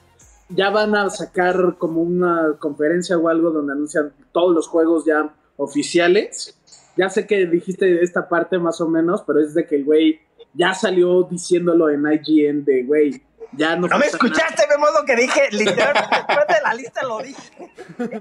ya 0.48 0.70
van 0.70 0.94
a 0.96 1.08
sacar 1.08 1.76
como 1.78 2.02
una 2.02 2.56
conferencia 2.58 3.16
o 3.16 3.28
algo 3.28 3.50
donde 3.50 3.72
anuncian 3.72 4.12
todos 4.32 4.54
los 4.54 4.66
juegos 4.66 5.04
ya 5.04 5.32
oficiales. 5.56 6.58
Ya 6.96 7.08
sé 7.08 7.26
que 7.26 7.46
dijiste 7.46 8.02
esta 8.02 8.28
parte 8.28 8.58
más 8.58 8.80
o 8.80 8.88
menos, 8.88 9.22
pero 9.26 9.40
es 9.40 9.54
de 9.54 9.66
que 9.66 9.76
el 9.76 9.84
güey 9.84 10.20
ya 10.52 10.74
salió 10.74 11.22
diciéndolo 11.22 11.88
en 11.88 12.04
IGN 12.06 12.64
de, 12.64 12.82
güey, 12.82 13.22
ya 13.52 13.76
no. 13.76 13.88
No 13.88 13.98
me 13.98 14.06
escuchaste, 14.06 14.66
me 14.68 14.76
modo 14.78 15.04
que 15.04 15.16
dije, 15.16 15.48
literalmente 15.50 16.16
después 16.28 16.46
de 16.48 16.62
la 16.62 16.74
lista 16.74 17.02
lo 17.02 17.18
dije. 17.18 17.72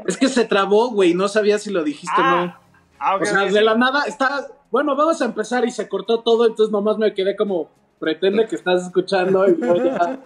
Es 0.08 0.18
que 0.18 0.28
se 0.28 0.46
trabó, 0.46 0.90
güey, 0.92 1.14
no 1.14 1.28
sabía 1.28 1.60
si 1.60 1.70
lo 1.70 1.84
dijiste 1.84 2.20
o 2.20 2.24
no. 2.24 2.38
Ah, 2.38 2.60
ah 3.00 3.16
o 3.16 3.26
sea, 3.26 3.46
de 3.46 3.62
la 3.62 3.76
nada, 3.76 4.04
está, 4.06 4.48
bueno, 4.72 4.96
vamos 4.96 5.22
a 5.22 5.26
empezar 5.26 5.66
y 5.66 5.72
se 5.72 5.88
cortó 5.88 6.22
todo, 6.22 6.48
entonces 6.48 6.72
nomás 6.72 6.98
me 6.98 7.14
quedé 7.14 7.36
como, 7.36 7.70
pretende 8.00 8.48
que 8.48 8.56
estás 8.56 8.84
escuchando 8.84 9.48
y 9.48 9.54
voy 9.54 9.90
a... 9.90 10.20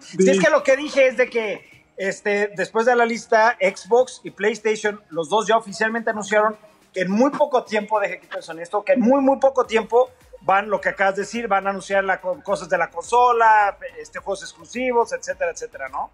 Sí, 0.00 0.28
es 0.30 0.40
que 0.40 0.50
lo 0.50 0.62
que 0.62 0.76
dije 0.76 1.06
es 1.06 1.16
de 1.16 1.30
que 1.30 1.74
este, 1.96 2.50
después 2.56 2.86
de 2.86 2.96
la 2.96 3.06
lista, 3.06 3.56
Xbox 3.60 4.20
y 4.24 4.30
PlayStation, 4.30 5.00
los 5.10 5.28
dos 5.28 5.46
ya 5.46 5.56
oficialmente 5.56 6.10
anunciaron 6.10 6.56
que 6.92 7.02
en 7.02 7.10
muy 7.10 7.30
poco 7.30 7.64
tiempo, 7.64 8.00
deje 8.00 8.20
que 8.20 8.42
son 8.42 8.60
esto, 8.60 8.84
que 8.84 8.92
en 8.92 9.00
muy, 9.00 9.20
muy 9.20 9.38
poco 9.38 9.64
tiempo 9.64 10.10
van, 10.44 10.68
lo 10.68 10.80
que 10.80 10.90
acabas 10.90 11.16
de 11.16 11.22
decir, 11.22 11.48
van 11.48 11.66
a 11.66 11.70
anunciar 11.70 12.04
la, 12.04 12.20
cosas 12.20 12.68
de 12.68 12.78
la 12.78 12.90
consola, 12.90 13.76
este, 13.98 14.18
juegos 14.18 14.42
exclusivos, 14.42 15.12
etcétera, 15.12 15.50
etcétera, 15.50 15.88
¿no? 15.88 16.10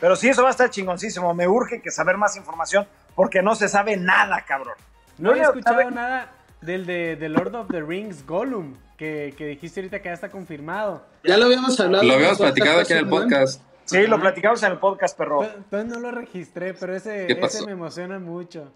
Pero 0.00 0.16
sí, 0.16 0.28
eso 0.28 0.42
va 0.42 0.48
a 0.48 0.50
estar 0.52 0.70
chingoncísimo. 0.70 1.32
Me 1.34 1.46
urge 1.46 1.80
que 1.80 1.90
saber 1.90 2.16
más 2.16 2.36
información 2.36 2.86
porque 3.14 3.42
no 3.42 3.54
se 3.54 3.68
sabe 3.68 3.96
nada, 3.96 4.44
cabrón. 4.46 4.74
No, 5.18 5.34
he 5.34 5.40
escuchado 5.40 5.90
nada 5.90 6.32
del 6.62 6.86
de, 6.86 7.28
Lord 7.28 7.54
of 7.54 7.68
the 7.68 7.82
Rings 7.82 8.26
Gollum, 8.26 8.76
que, 8.96 9.34
dijiste 9.38 9.80
ahorita 9.80 10.00
que 10.00 10.08
ya 10.08 10.14
está 10.14 10.30
confirmado. 10.30 11.04
Ya 11.24 11.36
lo 11.36 11.46
habíamos 11.46 11.78
hablado. 11.78 12.04
Lo 12.04 12.14
habíamos 12.14 12.38
platicado 12.38 12.80
aquí 12.80 12.92
en 12.92 12.98
el 13.00 13.08
podcast. 13.08 13.62
Sí, 13.84 14.06
lo 14.06 14.20
platicamos 14.20 14.62
en 14.62 14.72
el 14.72 14.78
podcast, 14.78 15.18
perro. 15.18 15.46
Pues 15.68 15.84
no 15.84 15.98
lo 15.98 16.10
registré, 16.12 16.74
pero 16.74 16.94
ese, 16.94 17.26
ese 17.30 17.66
me 17.66 17.72
emociona 17.72 18.18
mucho. 18.18 18.72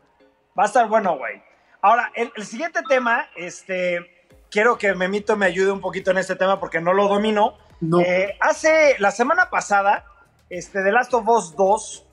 Va 0.58 0.64
a 0.64 0.66
estar 0.66 0.88
bueno, 0.88 1.16
güey. 1.16 1.42
Ahora, 1.80 2.10
el, 2.14 2.32
el, 2.34 2.44
siguiente 2.44 2.80
tema, 2.88 3.28
este, 3.36 4.13
quiero 4.54 4.78
que 4.78 4.94
Memito 4.94 5.37
me 5.37 5.46
ayude 5.46 5.73
un 5.73 5.80
poquito 5.80 6.12
en 6.12 6.18
este 6.18 6.37
tema 6.37 6.61
porque 6.61 6.80
no 6.80 6.92
lo 6.92 7.08
domino. 7.08 7.58
Eh, 8.06 8.38
hace 8.40 8.94
la 9.00 9.11
semana 9.11 9.50
pasada, 9.50 10.04
este, 10.49 10.84
The 10.84 10.92
Last 10.92 11.12
of 11.12 11.28
Us 11.28 11.56
2, 11.56 12.06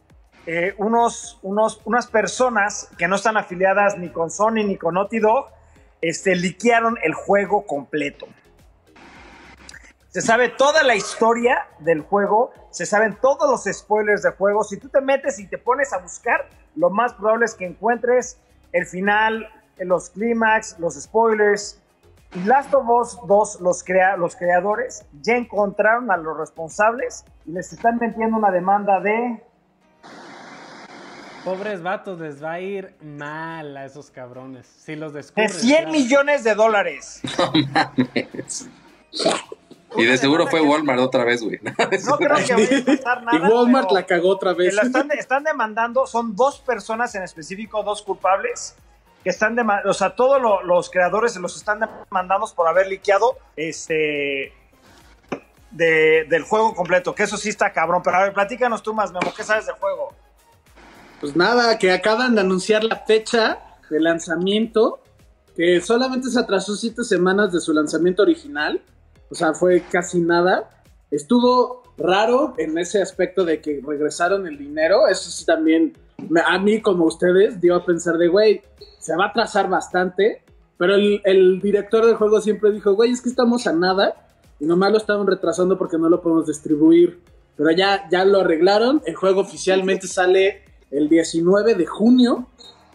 eh, 0.48 0.74
unos, 0.80 1.38
unos, 1.44 1.80
unas 1.86 2.08
personas 2.08 2.90
que 2.98 3.08
no 3.08 3.18
están 3.18 3.38
afiliadas 3.38 3.96
ni 4.00 4.10
con 4.10 4.32
Sony 4.32 4.66
ni 4.66 4.76
con 4.76 4.96
Naughty 4.96 5.20
Dog, 5.20 5.50
este, 6.02 6.36
liquearon 6.36 6.98
el 7.04 7.14
juego 7.14 7.68
completo. 7.68 8.26
Se 10.10 10.22
sabe 10.22 10.50
toda 10.50 10.82
la 10.82 10.96
historia 10.96 11.68
del 11.78 12.02
juego, 12.02 12.52
se 12.72 12.88
saben 12.88 13.20
todos 13.22 13.52
los 13.52 13.72
spoilers 13.72 14.24
del 14.24 14.34
juego. 14.34 14.64
Si 14.64 14.78
tú 14.78 14.90
te 14.90 15.00
metes 15.00 15.38
y 15.38 15.46
te 15.46 15.60
pones 15.60 15.94
a 15.94 16.00
buscar, 16.00 16.50
lo 16.76 16.90
más 16.90 17.14
probable 17.14 17.46
es 17.46 17.54
que 17.54 17.68
encuentres 17.68 18.40
el 18.72 18.88
final, 18.88 19.48
los 19.78 20.10
clímax, 20.10 20.80
los 20.80 20.96
spoilers, 20.96 21.81
Last 22.46 22.74
of 22.74 22.88
Us 22.90 23.20
2, 23.28 23.62
los, 23.62 23.84
crea 23.84 24.16
los 24.16 24.36
creadores 24.36 25.06
ya 25.22 25.36
encontraron 25.36 26.10
a 26.12 26.18
los 26.18 26.38
responsables 26.38 27.26
y 27.46 27.52
les 27.52 27.74
están 27.74 27.98
metiendo 28.00 28.38
una 28.38 28.52
demanda 28.52 29.02
de 29.02 29.44
pobres 31.44 31.82
vatos, 31.82 32.20
les 32.20 32.42
va 32.42 32.54
a 32.54 32.60
ir 32.60 32.96
mal 33.02 33.76
a 33.76 33.86
esos 33.86 34.12
cabrones. 34.12 34.66
Si 34.66 34.96
los 34.96 35.14
descubren. 35.14 35.48
De 35.48 35.54
100 35.54 35.92
millones 35.92 36.44
de 36.44 36.56
dólares. 36.56 37.22
No 37.38 37.52
mames. 37.74 38.70
Y 39.98 40.06
de 40.06 40.18
seguro 40.18 40.48
fue 40.48 40.62
Walmart 40.62 41.00
otra 41.00 41.26
vez, 41.26 41.44
güey. 41.44 41.60
No 42.06 42.18
creo 42.18 42.18
que 42.18 42.28
vaya 42.28 42.56
a 42.56 42.86
pasar 42.86 43.24
nada. 43.24 43.38
Y 43.38 43.52
Walmart 43.52 43.92
la 43.92 44.06
cagó 44.06 44.30
otra 44.30 44.54
vez. 44.54 44.76
están, 45.18 45.44
demandando, 45.44 46.08
son 46.08 46.36
dos 46.36 46.60
personas 46.60 47.14
en 47.16 47.24
específico, 47.24 47.84
dos 47.84 48.02
culpables, 48.02 48.76
que 49.24 49.30
están 49.30 49.56
demandando, 49.56 49.92
o 49.92 49.94
sea, 49.94 50.16
todos 50.16 50.42
los 50.64 50.90
creadores 50.90 51.36
los 51.38 51.56
están 51.56 51.80
demandando 51.80 52.48
por 52.56 52.68
haber 52.68 52.88
liqueado 52.88 53.38
este 53.56 54.54
del 55.72 56.44
juego 56.44 56.76
completo, 56.76 57.16
que 57.16 57.24
eso 57.24 57.38
sí 57.38 57.50
está 57.50 57.72
cabrón. 57.72 58.02
Pero 58.04 58.18
a 58.18 58.24
ver, 58.24 58.34
platícanos 58.34 58.84
tú 58.84 58.94
más, 58.94 59.12
Memo, 59.12 59.34
¿qué 59.36 59.44
sabes 59.44 59.66
del 59.66 59.76
juego? 59.76 60.14
Pues 61.22 61.36
nada, 61.36 61.78
que 61.78 61.92
acaban 61.92 62.36
de 62.36 62.42
anunciar 62.42 62.84
la 62.84 62.98
fecha 62.98 63.60
de 63.90 64.00
lanzamiento, 64.00 65.02
que 65.56 65.80
solamente 65.80 66.30
se 66.30 66.40
atrasó 66.40 66.76
siete 66.76 67.04
semanas 67.04 67.54
de 67.54 67.60
su 67.62 67.74
lanzamiento 67.74 68.24
original 68.24 68.82
o 69.32 69.36
sea, 69.36 69.54
fue 69.54 69.82
casi 69.90 70.20
nada. 70.20 70.70
Estuvo 71.10 71.84
raro 71.98 72.54
en 72.58 72.78
ese 72.78 73.02
aspecto 73.02 73.46
de 73.46 73.62
que 73.62 73.82
regresaron 73.86 74.46
el 74.46 74.58
dinero. 74.58 75.08
Eso 75.08 75.32
sí 75.32 75.46
también, 75.46 75.94
a 76.46 76.60
mí 76.60 76.82
como 76.82 77.06
ustedes, 77.06 77.60
dio 77.62 77.76
a 77.76 77.86
pensar 77.86 78.18
de, 78.18 78.28
güey, 78.28 78.62
se 79.02 79.16
va 79.16 79.26
a 79.26 79.28
atrasar 79.30 79.70
bastante. 79.70 80.44
Pero 80.78 80.96
el, 80.96 81.60
director 81.62 82.06
del 82.06 82.16
juego 82.16 82.40
siempre 82.42 82.72
dijo, 82.72 82.94
güey, 82.94 83.12
es 83.12 83.22
que 83.22 83.30
estamos 83.30 83.68
a 83.68 83.74
nada. 83.74 84.16
Y 84.60 84.66
nomás 84.66 84.92
lo 84.92 84.98
estaban 84.98 85.28
retrasando 85.28 85.78
porque 85.78 85.98
no 85.98 86.08
lo 86.08 86.22
podemos 86.22 86.48
distribuir. 86.48 87.20
Pero 87.58 87.72
ya, 87.72 88.08
ya 88.10 88.24
lo 88.24 88.42
arreglaron. 88.42 89.02
El 89.06 89.16
juego 89.16 89.42
oficialmente 89.42 90.08
sale 90.08 90.64
el 90.92 91.10
19 91.10 91.76
de 91.76 91.86
junio. 91.86 92.48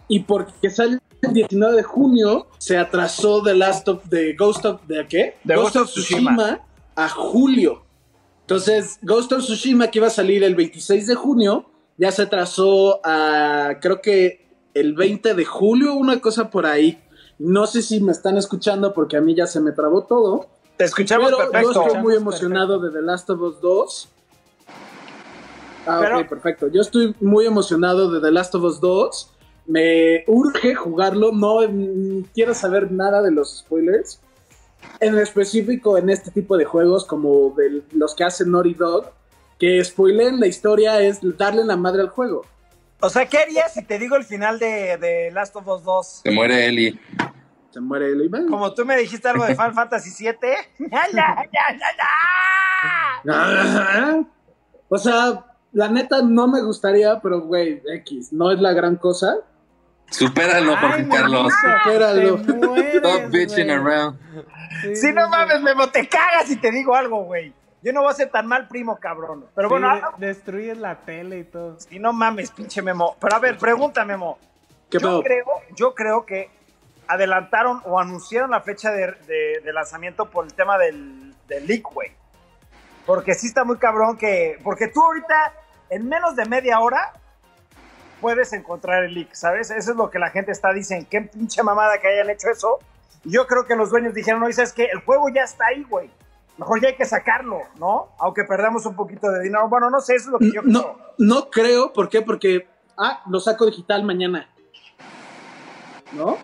Y 0.08 0.20
porque 0.20 0.70
sale 0.70 0.98
el 1.22 1.32
19 1.32 1.76
de 1.76 1.82
junio 1.82 2.46
se 2.58 2.78
atrasó 2.78 3.42
The 3.42 3.54
Last 3.54 3.88
of 3.88 4.08
the 4.08 4.34
Ghost 4.34 4.64
of 4.64 4.86
¿de 4.86 5.06
qué? 5.08 5.34
Ghost, 5.44 5.76
of 5.76 5.88
Tsushima. 5.88 6.60
a 6.94 7.08
julio. 7.08 7.82
Entonces, 8.42 8.98
Ghost 9.02 9.32
of 9.32 9.42
Tsushima 9.42 9.90
que 9.90 9.98
iba 9.98 10.06
a 10.06 10.10
salir 10.10 10.44
el 10.44 10.54
26 10.54 11.08
de 11.08 11.14
junio 11.16 11.66
ya 11.98 12.12
se 12.12 12.22
atrasó 12.22 13.00
a 13.04 13.78
creo 13.80 14.00
que 14.00 14.45
el 14.80 14.94
20 14.94 15.34
de 15.34 15.44
julio, 15.44 15.94
una 15.94 16.20
cosa 16.20 16.50
por 16.50 16.66
ahí. 16.66 17.02
No 17.38 17.66
sé 17.66 17.82
si 17.82 18.00
me 18.00 18.12
están 18.12 18.36
escuchando 18.36 18.94
porque 18.94 19.16
a 19.16 19.20
mí 19.20 19.34
ya 19.34 19.46
se 19.46 19.60
me 19.60 19.72
trabó 19.72 20.04
todo. 20.04 20.46
Te 20.76 20.84
escuchamos 20.84 21.30
pero 21.30 21.50
perfecto. 21.50 21.72
Yo 21.72 21.82
estoy 21.82 22.02
muy 22.02 22.14
emocionado 22.14 22.78
de 22.78 22.90
The 22.90 23.02
Last 23.02 23.30
of 23.30 23.40
Us 23.40 23.60
2. 23.60 24.08
Ah, 25.86 26.18
ok, 26.18 26.28
perfecto. 26.28 26.68
Yo 26.68 26.80
estoy 26.80 27.14
muy 27.20 27.46
emocionado 27.46 28.10
de 28.10 28.20
The 28.20 28.30
Last 28.30 28.54
of 28.54 28.64
Us 28.64 28.80
2 28.80 29.32
me 29.66 30.24
urge 30.26 30.74
jugarlo, 30.74 31.32
no 31.32 31.58
quiero 32.34 32.54
saber 32.54 32.92
nada 32.92 33.22
de 33.22 33.32
los 33.32 33.58
spoilers. 33.58 34.20
En 35.00 35.18
específico 35.18 35.98
en 35.98 36.10
este 36.10 36.30
tipo 36.30 36.56
de 36.56 36.64
juegos 36.64 37.04
como 37.04 37.54
de 37.56 37.82
los 37.92 38.14
que 38.14 38.24
hacen 38.24 38.52
Naughty 38.52 38.74
Dog, 38.74 39.10
que 39.58 39.82
spoilen 39.82 40.38
la 40.38 40.46
historia 40.46 41.00
es 41.00 41.18
darle 41.36 41.64
la 41.64 41.76
madre 41.76 42.02
al 42.02 42.10
juego. 42.10 42.44
O 43.00 43.10
sea, 43.10 43.26
¿qué 43.26 43.38
harías 43.38 43.74
si 43.74 43.82
te 43.82 43.98
digo 43.98 44.16
el 44.16 44.24
final 44.24 44.58
de, 44.58 45.30
Last 45.32 45.54
of 45.56 45.68
Us 45.68 45.84
2? 45.84 46.20
Se 46.24 46.30
muere 46.30 46.66
Ellie. 46.66 46.98
Se 47.70 47.80
muere 47.80 48.12
Ellie, 48.12 48.30
Como 48.48 48.72
tú 48.72 48.86
me 48.86 48.96
dijiste 48.96 49.28
algo 49.28 49.44
de 49.44 49.54
Final 49.54 49.74
Fantasy 49.74 50.10
7. 50.10 50.56
o 54.88 54.98
sea, 54.98 55.44
la 55.72 55.88
neta 55.88 56.22
no 56.22 56.48
me 56.48 56.62
gustaría, 56.62 57.20
pero 57.20 57.42
güey, 57.42 57.82
X, 57.96 58.32
no 58.32 58.50
es 58.50 58.60
la 58.60 58.72
gran 58.72 58.96
cosa. 58.96 59.36
Supéralo, 60.10 60.76
Jorge 60.76 61.08
Carlos. 61.08 61.52
Supéralo. 61.52 62.36
Stop 62.36 63.30
bitching 63.30 63.70
around. 63.70 64.18
Sí, 64.94 65.12
no 65.12 65.28
mames, 65.28 65.60
Memo, 65.60 65.88
te 65.88 66.08
cagas 66.08 66.50
y 66.50 66.56
te 66.56 66.70
digo 66.70 66.94
algo, 66.94 67.24
güey. 67.24 67.52
Yo 67.82 67.92
no 67.92 68.02
voy 68.02 68.10
a 68.10 68.14
ser 68.14 68.30
tan 68.30 68.46
mal 68.46 68.68
primo, 68.68 68.96
cabrón. 68.98 69.46
Pero 69.54 69.68
bueno. 69.68 69.88
Ah, 69.88 70.14
destruyes 70.18 70.78
la 70.78 70.96
tele 70.96 71.38
y 71.38 71.44
todo. 71.44 71.78
Sí, 71.78 71.98
no 71.98 72.12
mames, 72.12 72.50
pinche 72.50 72.82
Memo. 72.82 73.16
Pero 73.20 73.36
a 73.36 73.38
ver, 73.38 73.58
pregunta, 73.58 74.04
Memo. 74.04 74.38
¿Qué 74.90 74.98
yo, 74.98 75.22
creo, 75.22 75.46
yo 75.74 75.94
creo 75.94 76.26
que 76.26 76.50
adelantaron 77.08 77.82
o 77.84 77.98
anunciaron 77.98 78.50
la 78.50 78.60
fecha 78.60 78.90
de, 78.90 79.60
lanzamiento 79.72 80.30
por 80.30 80.46
el 80.46 80.54
tema 80.54 80.78
del, 80.78 81.34
del 81.46 81.66
leak, 81.66 81.82
güey. 81.92 82.12
Porque 83.04 83.34
sí 83.34 83.46
está 83.46 83.64
muy 83.64 83.78
cabrón 83.78 84.16
que. 84.16 84.58
Porque 84.64 84.88
tú 84.88 85.02
ahorita, 85.02 85.52
en 85.90 86.08
menos 86.08 86.34
de 86.34 86.44
media 86.44 86.80
hora, 86.80 87.12
puedes 88.20 88.52
encontrar 88.52 89.04
el 89.04 89.14
leak, 89.14 89.34
¿sabes? 89.34 89.70
Eso 89.70 89.92
es 89.92 89.96
lo 89.96 90.10
que 90.10 90.18
la 90.18 90.30
gente 90.30 90.50
está 90.50 90.72
diciendo. 90.72 91.06
Qué 91.08 91.20
pinche 91.20 91.62
mamada 91.62 91.98
que 91.98 92.08
hayan 92.08 92.30
hecho 92.30 92.48
eso. 92.50 92.78
yo 93.24 93.46
creo 93.46 93.66
que 93.66 93.76
los 93.76 93.90
dueños 93.90 94.14
dijeron, 94.14 94.40
no, 94.40 94.46
dices 94.46 94.72
que 94.72 94.86
el 94.86 95.00
juego 95.00 95.28
ya 95.28 95.42
está 95.42 95.66
ahí, 95.66 95.84
güey. 95.84 96.10
Mejor 96.58 96.80
ya 96.80 96.88
hay 96.88 96.96
que 96.96 97.04
sacarlo, 97.04 97.58
¿no? 97.78 98.14
Aunque 98.18 98.44
perdamos 98.44 98.86
un 98.86 98.96
poquito 98.96 99.30
de 99.30 99.42
dinero. 99.42 99.68
Bueno, 99.68 99.90
no 99.90 100.00
sé, 100.00 100.14
eso 100.14 100.26
es 100.26 100.32
lo 100.32 100.38
que 100.38 100.52
yo 100.52 100.62
no, 100.62 100.80
creo. 100.80 100.98
No 101.18 101.50
creo, 101.50 101.92
¿por 101.92 102.08
qué? 102.08 102.22
Porque, 102.22 102.66
ah, 102.96 103.22
lo 103.28 103.40
saco 103.40 103.66
digital 103.66 104.04
mañana. 104.04 104.48
¿No? 106.12 106.38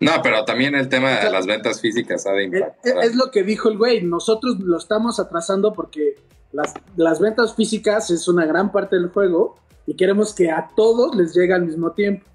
No, 0.00 0.12
pero 0.22 0.44
también 0.44 0.74
el 0.74 0.88
tema 0.88 1.10
de 1.10 1.30
las 1.30 1.46
ventas 1.46 1.80
físicas 1.80 2.26
ha 2.26 2.32
de 2.32 2.44
impactar. 2.44 3.04
Es, 3.04 3.14
lo 3.14 3.30
que 3.30 3.42
dijo 3.42 3.68
el 3.68 3.78
güey. 3.78 4.02
Nosotros 4.02 4.58
lo 4.58 4.76
estamos 4.76 5.20
atrasando 5.20 5.72
porque 5.72 6.16
las, 6.50 6.74
las 6.96 7.20
ventas 7.20 7.54
físicas 7.54 8.10
es 8.10 8.26
una 8.26 8.46
gran 8.46 8.72
parte 8.72 8.96
del 8.96 9.10
juego 9.10 9.56
y 9.86 9.94
queremos 9.94 10.34
que 10.34 10.50
a 10.50 10.70
todos 10.74 11.14
les 11.14 11.34
llegue 11.34 11.52
al 11.52 11.66
mismo 11.66 11.92
tiempo. 11.92 12.26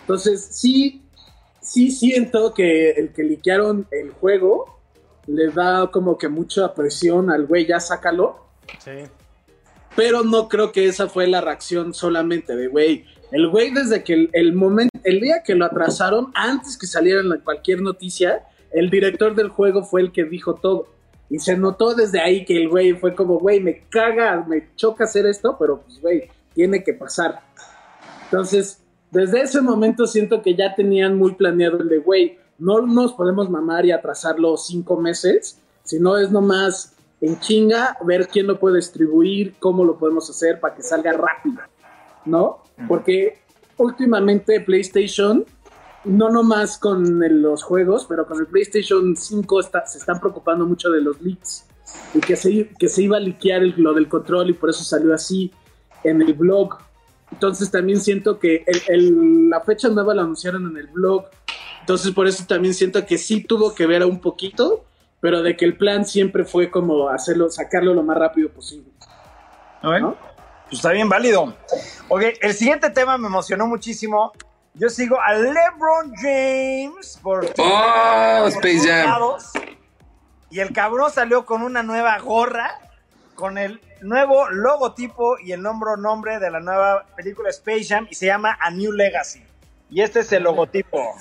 Entonces, 0.00 0.48
sí, 0.50 1.04
sí 1.60 1.90
siento 1.90 2.54
que 2.54 2.90
el 2.90 3.12
que 3.12 3.22
liquearon 3.22 3.86
el 3.90 4.10
juego 4.10 4.75
le 5.26 5.48
da 5.48 5.90
como 5.90 6.16
que 6.18 6.28
mucha 6.28 6.74
presión 6.74 7.30
al 7.30 7.46
güey, 7.46 7.66
ya 7.66 7.80
sácalo. 7.80 8.46
Sí. 8.78 9.04
Pero 9.94 10.22
no 10.22 10.48
creo 10.48 10.72
que 10.72 10.86
esa 10.86 11.08
fue 11.08 11.26
la 11.26 11.40
reacción 11.40 11.94
solamente 11.94 12.54
de 12.54 12.68
güey. 12.68 13.04
El 13.32 13.48
güey 13.48 13.72
desde 13.72 14.04
que 14.04 14.28
el, 14.32 14.52
momento, 14.52 14.96
el 15.02 15.20
día 15.20 15.42
que 15.44 15.54
lo 15.54 15.64
atrasaron, 15.64 16.30
antes 16.34 16.78
que 16.78 16.86
saliera 16.86 17.20
en 17.20 17.40
cualquier 17.40 17.80
noticia, 17.80 18.44
el 18.70 18.90
director 18.90 19.34
del 19.34 19.48
juego 19.48 19.82
fue 19.82 20.02
el 20.02 20.12
que 20.12 20.24
dijo 20.24 20.54
todo. 20.54 20.88
Y 21.28 21.40
se 21.40 21.56
notó 21.56 21.94
desde 21.94 22.20
ahí 22.20 22.44
que 22.44 22.56
el 22.56 22.68
güey 22.68 22.92
fue 22.92 23.14
como, 23.14 23.38
güey, 23.38 23.58
me 23.60 23.82
caga, 23.88 24.44
me 24.46 24.68
choca 24.76 25.04
hacer 25.04 25.26
esto, 25.26 25.56
pero 25.58 25.80
pues, 25.80 26.00
güey, 26.00 26.30
tiene 26.54 26.84
que 26.84 26.92
pasar. 26.92 27.40
Entonces, 28.24 28.80
desde 29.10 29.40
ese 29.40 29.60
momento 29.60 30.06
siento 30.06 30.40
que 30.42 30.54
ya 30.54 30.74
tenían 30.74 31.16
muy 31.16 31.34
planeado 31.34 31.78
el 31.78 31.88
de, 31.88 31.98
güey, 31.98 32.38
no 32.58 32.80
nos 32.86 33.12
podemos 33.12 33.50
mamar 33.50 33.86
y 33.86 33.92
atrasarlo 33.92 34.56
cinco 34.56 34.96
meses, 34.96 35.60
sino 35.84 36.16
es 36.16 36.30
nomás 36.30 36.94
en 37.20 37.38
chinga 37.40 37.96
ver 38.04 38.28
quién 38.28 38.46
lo 38.46 38.58
puede 38.58 38.76
distribuir, 38.76 39.54
cómo 39.58 39.84
lo 39.84 39.96
podemos 39.98 40.28
hacer 40.28 40.60
para 40.60 40.74
que 40.74 40.82
salga 40.82 41.12
rápido, 41.12 41.62
¿no? 42.24 42.62
Porque 42.88 43.38
últimamente 43.78 44.60
PlayStation, 44.60 45.44
no 46.04 46.30
nomás 46.30 46.78
con 46.78 47.20
los 47.42 47.62
juegos, 47.62 48.06
pero 48.08 48.26
con 48.26 48.38
el 48.38 48.46
PlayStation 48.46 49.16
5 49.16 49.62
se 49.62 49.98
están 49.98 50.20
preocupando 50.20 50.66
mucho 50.66 50.90
de 50.90 51.00
los 51.00 51.20
leaks 51.20 51.66
y 52.14 52.20
que 52.20 52.36
se, 52.36 52.68
que 52.78 52.88
se 52.88 53.02
iba 53.02 53.16
a 53.16 53.20
liquear 53.20 53.62
lo 53.76 53.94
del 53.94 54.08
control 54.08 54.50
y 54.50 54.52
por 54.52 54.70
eso 54.70 54.84
salió 54.84 55.14
así 55.14 55.52
en 56.04 56.22
el 56.22 56.34
blog. 56.34 56.78
Entonces 57.32 57.70
también 57.70 58.00
siento 58.00 58.38
que 58.38 58.64
la 58.88 59.60
fecha 59.62 59.88
nueva 59.88 60.14
la 60.14 60.22
anunciaron 60.22 60.66
en 60.70 60.76
el 60.76 60.86
blog. 60.88 61.24
Entonces 61.86 62.12
por 62.12 62.26
eso 62.26 62.44
también 62.48 62.74
siento 62.74 63.06
que 63.06 63.16
sí 63.16 63.44
tuvo 63.44 63.72
que 63.72 63.86
ver 63.86 64.04
un 64.04 64.20
poquito, 64.20 64.84
pero 65.20 65.44
de 65.44 65.56
que 65.56 65.64
el 65.64 65.76
plan 65.76 66.04
siempre 66.04 66.44
fue 66.44 66.68
como 66.68 67.08
hacerlo, 67.10 67.48
sacarlo 67.48 67.94
lo 67.94 68.02
más 68.02 68.18
rápido 68.18 68.50
posible. 68.50 68.90
¿No? 69.84 70.16
Pues 70.64 70.78
está 70.78 70.90
bien 70.90 71.08
válido. 71.08 71.56
Ok, 72.08 72.22
el 72.40 72.54
siguiente 72.54 72.90
tema 72.90 73.16
me 73.18 73.28
emocionó 73.28 73.68
muchísimo. 73.68 74.32
Yo 74.74 74.88
sigo 74.88 75.16
a 75.20 75.34
LeBron 75.34 76.12
James 76.16 77.20
por... 77.22 77.46
¡Oh, 77.56 78.46
Space 78.48 78.80
Jam! 78.80 79.22
Y 80.50 80.58
el 80.58 80.72
cabrón 80.72 81.12
salió 81.12 81.46
con 81.46 81.62
una 81.62 81.84
nueva 81.84 82.18
gorra 82.18 82.80
con 83.36 83.58
el 83.58 83.80
nuevo 84.00 84.50
logotipo 84.50 85.38
y 85.38 85.52
el 85.52 85.62
nombre, 85.62 85.90
nombre 85.98 86.40
de 86.40 86.50
la 86.50 86.58
nueva 86.58 87.06
película 87.14 87.48
Space 87.50 87.84
Jam 87.84 88.08
y 88.10 88.16
se 88.16 88.26
llama 88.26 88.58
A 88.60 88.72
New 88.72 88.90
Legacy. 88.90 89.44
Y 89.88 90.02
este 90.02 90.18
es 90.18 90.32
el 90.32 90.42
logotipo. 90.42 91.14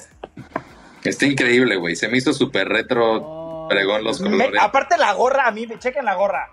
Está 1.06 1.26
increíble, 1.26 1.76
güey. 1.78 1.96
Se 1.96 2.08
me 2.08 2.18
hizo 2.18 2.34
súper 2.34 2.68
retro, 2.68 3.68
pregón 3.70 4.04
los 4.04 4.20
colores. 4.20 4.60
aparte 4.62 4.98
la 4.98 5.14
gorra, 5.14 5.48
a 5.48 5.52
mí, 5.52 5.68
chequen 5.80 6.06
la 6.06 6.16
gorra. 6.16 6.50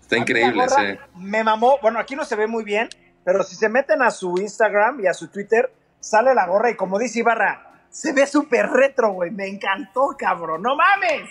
Está 0.00 0.18
increíble, 0.18 0.64
sí. 0.68 0.98
Me 1.18 1.44
mamó. 1.44 1.78
Bueno, 1.80 1.98
aquí 1.98 2.16
no 2.16 2.24
se 2.24 2.36
ve 2.36 2.46
muy 2.46 2.64
bien, 2.64 2.88
pero 3.24 3.42
si 3.44 3.56
se 3.56 3.68
meten 3.68 4.02
a 4.02 4.10
su 4.10 4.36
Instagram 4.38 5.00
y 5.00 5.06
a 5.06 5.14
su 5.14 5.28
Twitter, 5.28 5.72
sale 6.00 6.34
la 6.34 6.46
gorra 6.46 6.70
y 6.70 6.74
como 6.74 6.98
dice 6.98 7.20
Ibarra, 7.20 7.70
se 7.90 8.12
ve 8.12 8.26
súper 8.26 8.66
retro, 8.68 9.12
güey. 9.12 9.30
Me 9.30 9.46
encantó, 9.46 10.14
cabrón. 10.18 10.62
¡No 10.62 10.76
mames! 10.76 11.28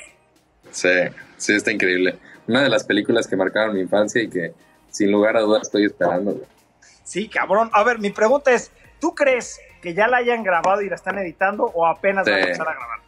Sí, 0.71 0.89
sí, 1.37 1.53
está 1.53 1.71
increíble 1.71 2.17
una 2.47 2.63
de 2.63 2.69
las 2.69 2.83
películas 2.83 3.27
que 3.27 3.35
marcaron 3.35 3.75
mi 3.75 3.81
infancia 3.81 4.21
y 4.21 4.29
que 4.29 4.53
sin 4.89 5.11
lugar 5.11 5.37
a 5.37 5.41
dudas 5.41 5.63
estoy 5.63 5.85
esperando. 5.85 6.41
Sí, 7.03 7.29
cabrón. 7.29 7.69
A 7.73 7.83
ver, 7.83 7.99
mi 7.99 8.09
pregunta 8.09 8.51
es, 8.51 8.71
¿Tú 9.01 9.15
crees 9.15 9.59
que 9.81 9.93
ya 9.93 10.07
la 10.07 10.17
hayan 10.17 10.43
grabado 10.43 10.81
y 10.81 10.89
la 10.89 10.95
están 10.95 11.17
editando 11.17 11.65
o 11.65 11.85
apenas 11.85 12.25
van 12.25 12.35
a 12.35 12.39
empezar 12.39 12.67
a 12.67 12.73
grabar? 12.73 12.99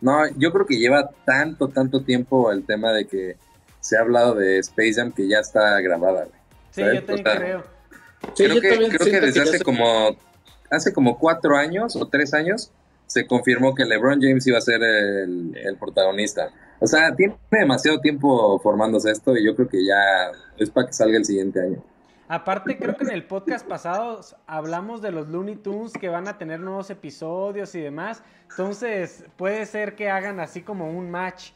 No, 0.00 0.28
yo 0.36 0.52
creo 0.52 0.66
que 0.66 0.78
lleva 0.78 1.10
tanto, 1.24 1.68
tanto 1.68 2.02
tiempo 2.02 2.50
el 2.52 2.64
tema 2.64 2.92
de 2.92 3.06
que 3.06 3.36
se 3.80 3.96
ha 3.96 4.00
hablado 4.00 4.34
de 4.34 4.58
Space 4.58 4.94
Jam 4.94 5.12
que 5.12 5.28
ya 5.28 5.38
está 5.38 5.80
grabada. 5.80 6.28
Sí, 6.70 6.82
yo 6.82 7.04
también 7.04 7.24
creo. 7.24 7.64
creo, 8.34 8.60
que, 8.60 8.96
creo 8.98 9.10
que 9.10 9.20
desde 9.20 9.42
hace 9.42 9.60
como 9.62 10.16
hace 10.70 10.92
como 10.92 11.18
cuatro 11.18 11.56
años 11.56 11.96
o 11.96 12.08
tres 12.08 12.34
años 12.34 12.70
se 13.06 13.26
confirmó 13.26 13.74
que 13.74 13.84
LeBron 13.84 14.20
James 14.20 14.46
iba 14.46 14.58
a 14.58 14.60
ser 14.60 14.82
el, 14.82 15.76
protagonista. 15.78 16.50
O 16.80 16.86
sea, 16.86 17.14
tiene 17.14 17.36
demasiado 17.50 18.00
tiempo 18.00 18.58
formándose 18.58 19.10
esto 19.10 19.36
y 19.36 19.44
yo 19.44 19.54
creo 19.54 19.68
que 19.68 19.84
ya 19.84 20.32
es 20.58 20.70
para 20.70 20.88
que 20.88 20.92
salga 20.92 21.16
el 21.16 21.24
siguiente 21.24 21.60
año. 21.60 21.82
Aparte, 22.28 22.76
creo 22.76 22.96
que 22.96 23.04
en 23.04 23.12
el 23.12 23.24
podcast 23.24 23.66
pasado 23.66 24.20
hablamos 24.46 25.00
de 25.00 25.12
los 25.12 25.28
Looney 25.28 25.56
Tunes 25.56 25.92
que 25.92 26.08
van 26.08 26.26
a 26.26 26.38
tener 26.38 26.58
nuevos 26.58 26.90
episodios 26.90 27.74
y 27.76 27.80
demás. 27.80 28.22
Entonces, 28.50 29.24
puede 29.36 29.64
ser 29.66 29.94
que 29.94 30.10
hagan 30.10 30.40
así 30.40 30.62
como 30.62 30.90
un 30.90 31.10
match. 31.10 31.50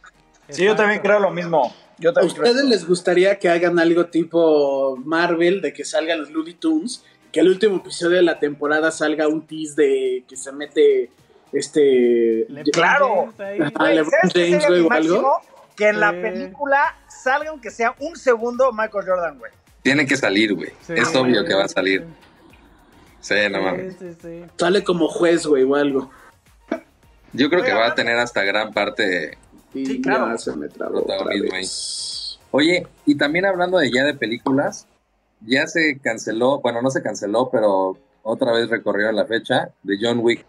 Sí, 0.49 0.65
yo 0.65 0.77
también 0.77 1.01
creo 1.01 1.19
lo 1.19 1.31
mismo. 1.31 1.75
¿A 2.17 2.25
ustedes 2.25 2.65
les 2.65 2.87
gustaría 2.87 3.39
que 3.39 3.49
hagan 3.49 3.79
algo 3.79 4.07
tipo 4.07 4.97
Marvel, 5.05 5.61
de 5.61 5.73
que 5.73 5.85
salgan 5.85 6.21
los 6.21 6.31
Looney 6.31 6.55
Tunes, 6.55 7.05
que 7.33 7.41
el 7.41 7.49
último 7.49 7.77
episodio 7.77 8.17
de 8.17 8.23
la 8.23 8.39
temporada 8.39 8.91
salga 8.91 9.29
un 9.29 9.47
tease 9.47 9.75
de 9.77 10.25
que 10.29 10.37
se 10.37 10.53
mete 10.53 11.11
este... 11.53 12.47
claro. 12.73 13.33
LeBron 13.39 14.31
James, 14.33 14.65
o 14.69 14.93
algo. 14.93 15.41
Que 15.77 15.89
en 15.89 16.01
la 16.01 16.13
película 16.13 16.97
salga 17.09 17.51
aunque 17.51 17.71
sea 17.71 17.95
un 17.99 18.17
segundo 18.17 18.71
Michael 18.73 19.05
Jordan, 19.07 19.39
güey. 19.39 19.53
Tiene 19.83 20.07
que 20.07 20.17
salir, 20.17 20.55
güey. 20.55 20.71
es 20.89 21.15
obvio 21.15 21.45
que 21.45 21.55
va 21.55 21.65
a 21.65 21.69
salir. 21.69 22.07
Sí, 23.21 23.35
no 23.51 23.63
mames. 23.63 23.97
Sale 24.57 24.85
como 24.85 25.09
juez, 25.09 25.47
güey, 25.47 25.63
o 25.65 25.75
algo. 25.75 26.11
Yo 27.33 27.49
creo 27.49 27.63
que 27.63 27.73
va 27.73 27.89
a 27.89 27.95
tener 27.95 28.19
hasta 28.19 28.43
gran 28.43 28.73
parte 28.73 29.39
sí, 29.73 30.01
claro. 30.01 30.37
se 30.37 30.55
me 30.57 30.69
Oye, 32.53 32.87
y 33.07 33.15
también 33.15 33.45
hablando 33.45 33.79
de 33.79 33.91
ya 33.93 34.05
de 34.05 34.15
películas, 34.15 34.87
ya 35.41 35.67
se 35.69 36.01
canceló, 36.03 36.61
bueno, 36.61 36.83
no 36.83 36.91
se 36.91 37.03
canceló, 37.03 37.49
pero 37.51 37.97
otra 38.23 38.53
vez 38.53 38.69
recorrieron 38.69 39.15
la 39.15 39.27
fecha 39.27 39.71
de 39.83 39.99
John 40.01 40.19
Wick. 40.19 40.45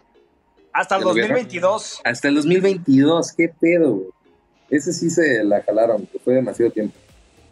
Hasta 0.72 0.96
el 0.96 1.04
2022. 1.04 2.00
Hasta 2.02 2.28
el 2.28 2.34
2022, 2.34 3.32
qué 3.32 3.48
pedo, 3.48 3.92
güey. 3.92 4.08
Ese 4.70 4.92
sí 4.92 5.10
se 5.10 5.44
la 5.44 5.62
jalaron, 5.62 6.08
fue 6.24 6.34
demasiado 6.34 6.72
tiempo. 6.72 6.96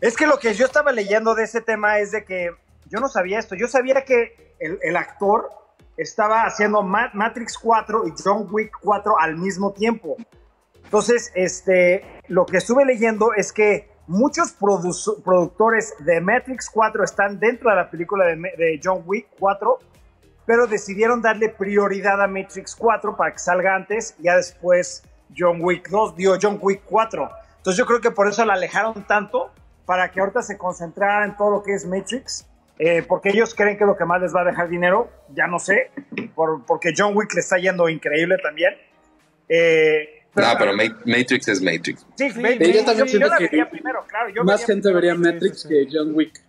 Es 0.00 0.16
que 0.16 0.26
lo 0.26 0.38
que 0.38 0.54
yo 0.54 0.64
estaba 0.64 0.92
leyendo 0.92 1.34
de 1.34 1.44
ese 1.44 1.60
tema 1.60 1.98
es 1.98 2.10
de 2.10 2.24
que 2.24 2.50
yo 2.86 3.00
no 3.00 3.08
sabía 3.08 3.38
esto. 3.38 3.54
Yo 3.54 3.68
sabía 3.68 4.02
que 4.04 4.54
el, 4.58 4.96
actor 4.96 5.50
estaba 5.96 6.44
haciendo 6.44 6.82
Matrix 6.82 7.58
4 7.58 8.06
y 8.08 8.14
John 8.22 8.48
Wick 8.50 8.72
4 8.80 9.18
al 9.20 9.36
mismo 9.36 9.72
tiempo. 9.72 10.16
Entonces, 10.84 11.30
este, 11.34 12.02
lo 12.28 12.46
que 12.46 12.56
estuve 12.56 12.84
leyendo 12.86 13.34
es 13.34 13.52
que 13.52 13.90
muchos 14.06 14.52
productores 14.52 15.94
de 16.00 16.20
Matrix 16.20 16.70
4 16.70 17.04
están 17.04 17.38
dentro 17.38 17.70
de 17.70 17.76
la 17.76 17.90
película 17.90 18.24
de, 18.24 18.80
John 18.82 19.02
Wick 19.04 19.28
4, 19.38 19.78
pero 20.46 20.66
decidieron 20.66 21.20
darle 21.20 21.50
prioridad 21.50 22.22
a 22.22 22.26
Matrix 22.26 22.74
4 22.74 23.16
para 23.16 23.32
que 23.32 23.38
salga 23.38 23.76
antes 23.76 24.16
y 24.18 24.24
ya 24.24 24.36
después 24.36 25.04
John 25.36 25.58
Wick 25.62 25.90
2, 25.90 26.16
dio 26.16 26.38
John 26.40 26.58
Wick 26.60 26.82
4. 26.86 27.30
Entonces 27.58 27.78
yo 27.78 27.84
creo 27.84 28.00
que 28.00 28.10
por 28.10 28.26
eso 28.26 28.44
la 28.46 28.54
alejaron 28.54 29.04
tanto 29.06 29.52
para 29.90 30.08
que 30.08 30.20
ahorita 30.20 30.40
se 30.40 30.56
concentrara 30.56 31.24
en 31.24 31.36
todo 31.36 31.50
lo 31.50 31.62
que 31.64 31.74
es 31.74 31.84
Matrix, 31.84 32.46
eh, 32.78 33.02
porque 33.02 33.30
ellos 33.30 33.56
creen 33.56 33.76
que 33.76 33.84
lo 33.84 33.96
que 33.96 34.04
más 34.04 34.22
les 34.22 34.32
va 34.32 34.42
a 34.42 34.44
dejar 34.44 34.68
dinero, 34.68 35.10
ya 35.34 35.48
no 35.48 35.58
sé, 35.58 35.90
porque 36.64 36.92
John 36.96 37.16
Wick 37.16 37.34
le 37.34 37.40
está 37.40 37.58
yendo 37.58 37.88
increíble 37.88 38.36
también. 38.40 38.72
Eh, 39.48 40.22
no, 40.32 40.44
pero 40.56 40.74
Matrix 40.74 41.48
es 41.48 41.60
Matrix. 41.60 42.06
Sí, 42.14 42.28
Matrix. 42.36 42.76
Yo 42.76 42.84
también 42.84 43.08
siento 43.08 43.30
que 43.36 43.66
primero, 43.66 44.06
claro, 44.06 44.44
más 44.44 44.64
gente 44.64 44.92
vería 44.92 45.16
Matrix 45.16 45.66
que 45.66 45.88
John 45.90 46.14
Wick. 46.14 46.40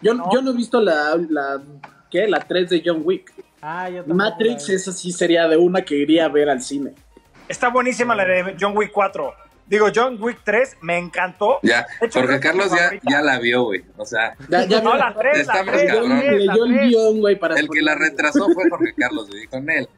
Yo 0.00 0.14
no. 0.14 0.32
yo 0.32 0.40
no 0.40 0.52
he 0.52 0.56
visto 0.56 0.80
la, 0.80 1.16
la, 1.28 1.62
¿qué? 2.10 2.26
la 2.26 2.40
3 2.40 2.70
de 2.70 2.82
John 2.82 3.02
Wick. 3.04 3.30
Ah, 3.60 3.90
yo 3.90 4.06
Matrix, 4.06 4.70
esa 4.70 4.90
sí 4.90 5.12
sería 5.12 5.46
de 5.48 5.58
una 5.58 5.82
que 5.82 5.96
iría 5.96 6.24
a 6.24 6.28
ver 6.30 6.48
al 6.48 6.62
cine. 6.62 6.94
Está 7.46 7.68
buenísima 7.68 8.14
la 8.14 8.24
de 8.24 8.56
John 8.58 8.74
Wick 8.74 8.90
4. 8.90 9.45
Digo, 9.66 9.88
John 9.92 10.16
Wick 10.20 10.40
3 10.44 10.78
me 10.82 10.96
encantó. 10.96 11.58
Ya, 11.62 11.86
porque 11.98 12.38
Carlos 12.38 12.70
ya, 12.70 12.92
ya, 13.02 13.20
la 13.20 13.38
vio, 13.40 13.64
güey. 13.64 13.84
O 13.96 14.04
sea, 14.04 14.36
ya, 14.48 14.64
ya 14.64 14.80
no, 14.80 14.96
la 14.96 15.12
3, 15.12 15.38
está 15.38 15.64
la 15.64 15.72
3, 15.72 15.92
leyó 15.92 16.64
el 16.64 16.78
guion, 16.88 17.20
güey, 17.20 17.36
para 17.36 17.56
El 17.56 17.68
que 17.68 17.82
la 17.82 17.96
retrasó 17.96 18.48
fue 18.52 18.70
Jorge 18.70 18.94
Carlos, 18.96 19.28
güey, 19.28 19.46
con 19.46 19.68
él. 19.68 19.88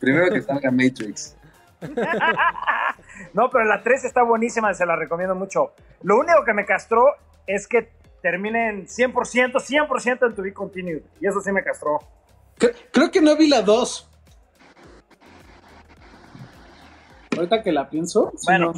Primero 0.00 0.32
que 0.32 0.42
salga 0.42 0.70
Matrix. 0.70 1.36
no, 3.32 3.50
pero 3.50 3.64
la 3.64 3.82
3 3.82 4.04
está 4.04 4.24
buenísima, 4.24 4.74
se 4.74 4.84
la 4.84 4.96
recomiendo 4.96 5.34
mucho. 5.34 5.72
Lo 6.02 6.18
único 6.18 6.44
que 6.44 6.52
me 6.52 6.64
castró 6.64 7.14
es 7.46 7.68
que 7.68 7.90
terminen 8.20 8.86
100%, 8.86 9.12
100% 9.52 10.26
en 10.26 10.34
To 10.34 10.42
Be 10.42 10.52
Continued. 10.52 11.02
Y 11.20 11.28
eso 11.28 11.40
sí 11.40 11.52
me 11.52 11.62
castró. 11.62 12.00
Creo 12.92 13.10
que 13.12 13.20
no 13.20 13.36
vi 13.36 13.48
la 13.48 13.62
2. 13.62 14.10
Ahorita 17.36 17.62
que 17.62 17.72
la 17.72 17.88
pienso. 17.88 18.32
Bueno, 18.44 18.72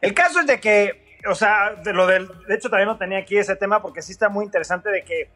el 0.00 0.14
caso 0.14 0.40
es 0.40 0.46
de 0.46 0.60
que, 0.60 1.18
o 1.28 1.34
sea, 1.34 1.74
de 1.74 1.92
lo 1.92 2.06
del. 2.06 2.28
De 2.46 2.54
hecho, 2.54 2.68
también 2.68 2.88
no 2.88 2.96
tenía 2.96 3.18
aquí 3.18 3.36
ese 3.36 3.56
tema 3.56 3.82
porque 3.82 4.02
sí 4.02 4.12
está 4.12 4.28
muy 4.28 4.44
interesante 4.44 4.90
de 4.90 5.04
que 5.04 5.30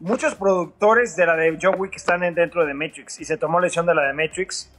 muchos 0.00 0.34
productores 0.34 1.16
de 1.16 1.26
la 1.26 1.36
de 1.36 1.58
John 1.60 1.76
Wick 1.78 1.96
están 1.96 2.20
dentro 2.34 2.66
de 2.66 2.74
Matrix 2.74 3.20
y 3.20 3.24
se 3.24 3.36
tomó 3.36 3.60
lesión 3.60 3.86
de 3.86 3.94
la 3.94 4.02
de 4.02 4.12
Matrix. 4.12 4.70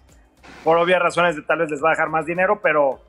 Por 0.64 0.78
obvias 0.78 1.02
razones 1.02 1.36
de 1.36 1.42
tal 1.42 1.60
vez 1.60 1.72
les 1.72 1.82
va 1.82 1.90
a 1.90 1.92
dejar 1.92 2.10
más 2.10 2.26
dinero, 2.26 2.60
pero 2.62 3.02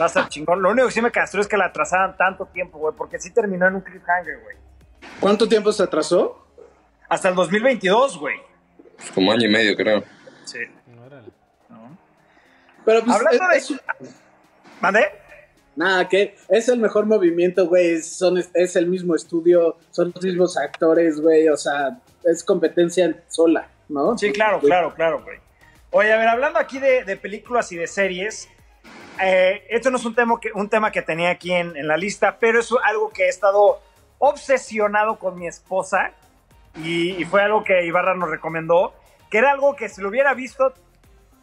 va 0.00 0.06
a 0.06 0.08
estar 0.08 0.28
chingón. 0.28 0.60
Lo 0.60 0.70
único 0.70 0.88
que 0.88 0.92
sí 0.92 1.00
me 1.00 1.12
castró 1.12 1.40
es 1.40 1.46
que 1.46 1.56
la 1.56 1.66
atrasaran 1.66 2.16
tanto 2.16 2.46
tiempo, 2.46 2.78
güey, 2.78 2.94
porque 2.96 3.20
sí 3.20 3.30
terminó 3.30 3.66
en 3.68 3.76
un 3.76 3.80
cliffhanger, 3.82 4.40
güey. 4.42 4.56
¿Cuánto 5.20 5.48
tiempo 5.48 5.72
se 5.72 5.84
atrasó? 5.84 6.44
Hasta 7.08 7.28
el 7.28 7.34
2022, 7.36 8.18
güey. 8.18 8.36
Como 9.14 9.30
año 9.30 9.46
y 9.46 9.50
medio, 9.50 9.76
creo. 9.76 10.02
Sí. 10.44 10.58
Pero 12.86 13.04
pues, 13.04 13.16
Hablando 13.16 13.50
es, 13.50 13.68
de... 13.68 13.80
¿Mandé? 14.80 15.08
Nada, 15.74 16.08
que 16.08 16.36
es 16.48 16.68
el 16.70 16.78
mejor 16.78 17.04
movimiento, 17.04 17.66
güey. 17.66 18.00
Son, 18.00 18.38
es 18.38 18.76
el 18.76 18.86
mismo 18.86 19.14
estudio, 19.14 19.76
son 19.90 20.12
los 20.14 20.24
mismos 20.24 20.56
actores, 20.56 21.20
güey. 21.20 21.48
O 21.48 21.56
sea, 21.56 21.98
es 22.24 22.42
competencia 22.42 23.22
sola, 23.28 23.68
¿no? 23.88 24.16
Sí, 24.16 24.32
claro, 24.32 24.60
claro, 24.60 24.94
claro, 24.94 25.22
güey. 25.22 25.38
Oye, 25.90 26.12
a 26.12 26.16
ver, 26.16 26.28
hablando 26.28 26.58
aquí 26.58 26.78
de, 26.78 27.16
películas 27.16 27.70
y 27.72 27.76
de 27.76 27.86
series, 27.86 28.48
eh, 29.22 29.64
esto 29.68 29.90
no 29.90 29.98
es 29.98 30.04
un 30.04 30.14
tema 30.14 30.38
que, 30.40 30.50
un 30.54 30.68
tema 30.68 30.92
que 30.92 31.02
tenía 31.02 31.30
aquí 31.30 31.52
en, 31.52 31.76
en, 31.76 31.88
la 31.88 31.96
lista, 31.96 32.38
pero 32.38 32.60
es 32.60 32.70
algo 32.84 33.10
que 33.10 33.24
he 33.24 33.28
estado 33.28 33.80
obsesionado 34.18 35.18
con 35.18 35.38
mi 35.38 35.46
esposa 35.46 36.12
y, 36.76 37.10
y, 37.12 37.24
fue 37.24 37.42
algo 37.42 37.64
que 37.64 37.84
Ibarra 37.84 38.14
nos 38.14 38.30
recomendó, 38.30 38.94
que 39.30 39.38
era 39.38 39.52
algo 39.52 39.74
que 39.76 39.88
si 39.88 40.00
lo 40.00 40.08
hubiera 40.08 40.34
visto 40.34 40.74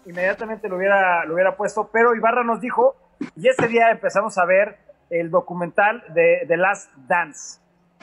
inmediatamente 0.06 0.70
lo 0.70 0.78
hubiera, 0.78 1.26
lo 1.26 1.34
hubiera 1.34 1.56
puesto, 1.56 1.90
pero 1.92 2.16
Ibarra 2.16 2.44
nos 2.44 2.62
dijo, 2.62 2.96
y 3.36 3.48
ese 3.48 3.68
día 3.68 3.92
empezamos 3.92 4.38
a 4.38 4.46
ver 4.46 4.78
el 5.10 5.30
documental 5.30 6.04
de 6.14 6.46
The 6.48 6.58
Last 6.58 6.92
Dance. 7.08 7.60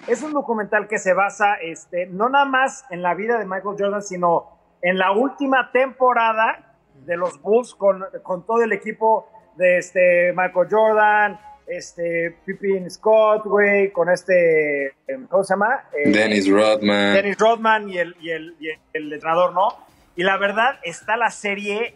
Es 0.07 0.23
un 0.23 0.33
documental 0.33 0.89
que 0.89 0.99
se 0.99 1.13
basa 1.13 1.55
este, 1.57 2.07
no 2.07 2.29
nada 2.29 2.47
más 2.47 2.85
en 2.91 3.03
la 3.03 3.15
vida 3.15 3.39
de 3.39 3.45
Michael 3.45 3.77
Jordan, 3.79 4.03
sino 4.03 4.59
en 4.83 4.99
la 4.99 5.13
última 5.13 5.71
temporada 5.73 6.75
de 7.05 7.17
los 7.17 7.41
Bulls 7.43 7.75
con, 7.75 8.05
con 8.23 8.47
todo 8.47 8.63
el 8.63 8.73
equipo 8.73 9.29
de 9.57 9.79
este 9.79 10.33
Michael 10.35 10.69
Jordan, 10.71 11.41
este 11.67 12.37
Pippin 12.45 12.91
Scott, 12.91 13.45
güey, 13.45 13.93
con 13.93 14.09
este, 14.09 14.95
¿cómo 15.29 15.45
se 15.45 15.55
llama? 15.55 15.85
Eh, 15.93 16.11
Dennis 16.11 16.51
Rodman. 16.51 17.15
Dennis 17.15 17.39
Rodman 17.39 17.89
y 17.89 17.99
el, 17.99 18.17
y 18.21 18.31
el, 18.31 18.57
y 18.59 18.69
el 18.93 19.13
entrenador, 19.13 19.53
¿no? 19.53 19.90
Y 20.17 20.23
la 20.23 20.37
verdad, 20.37 20.79
está 20.83 21.17
la 21.17 21.31
serie. 21.31 21.95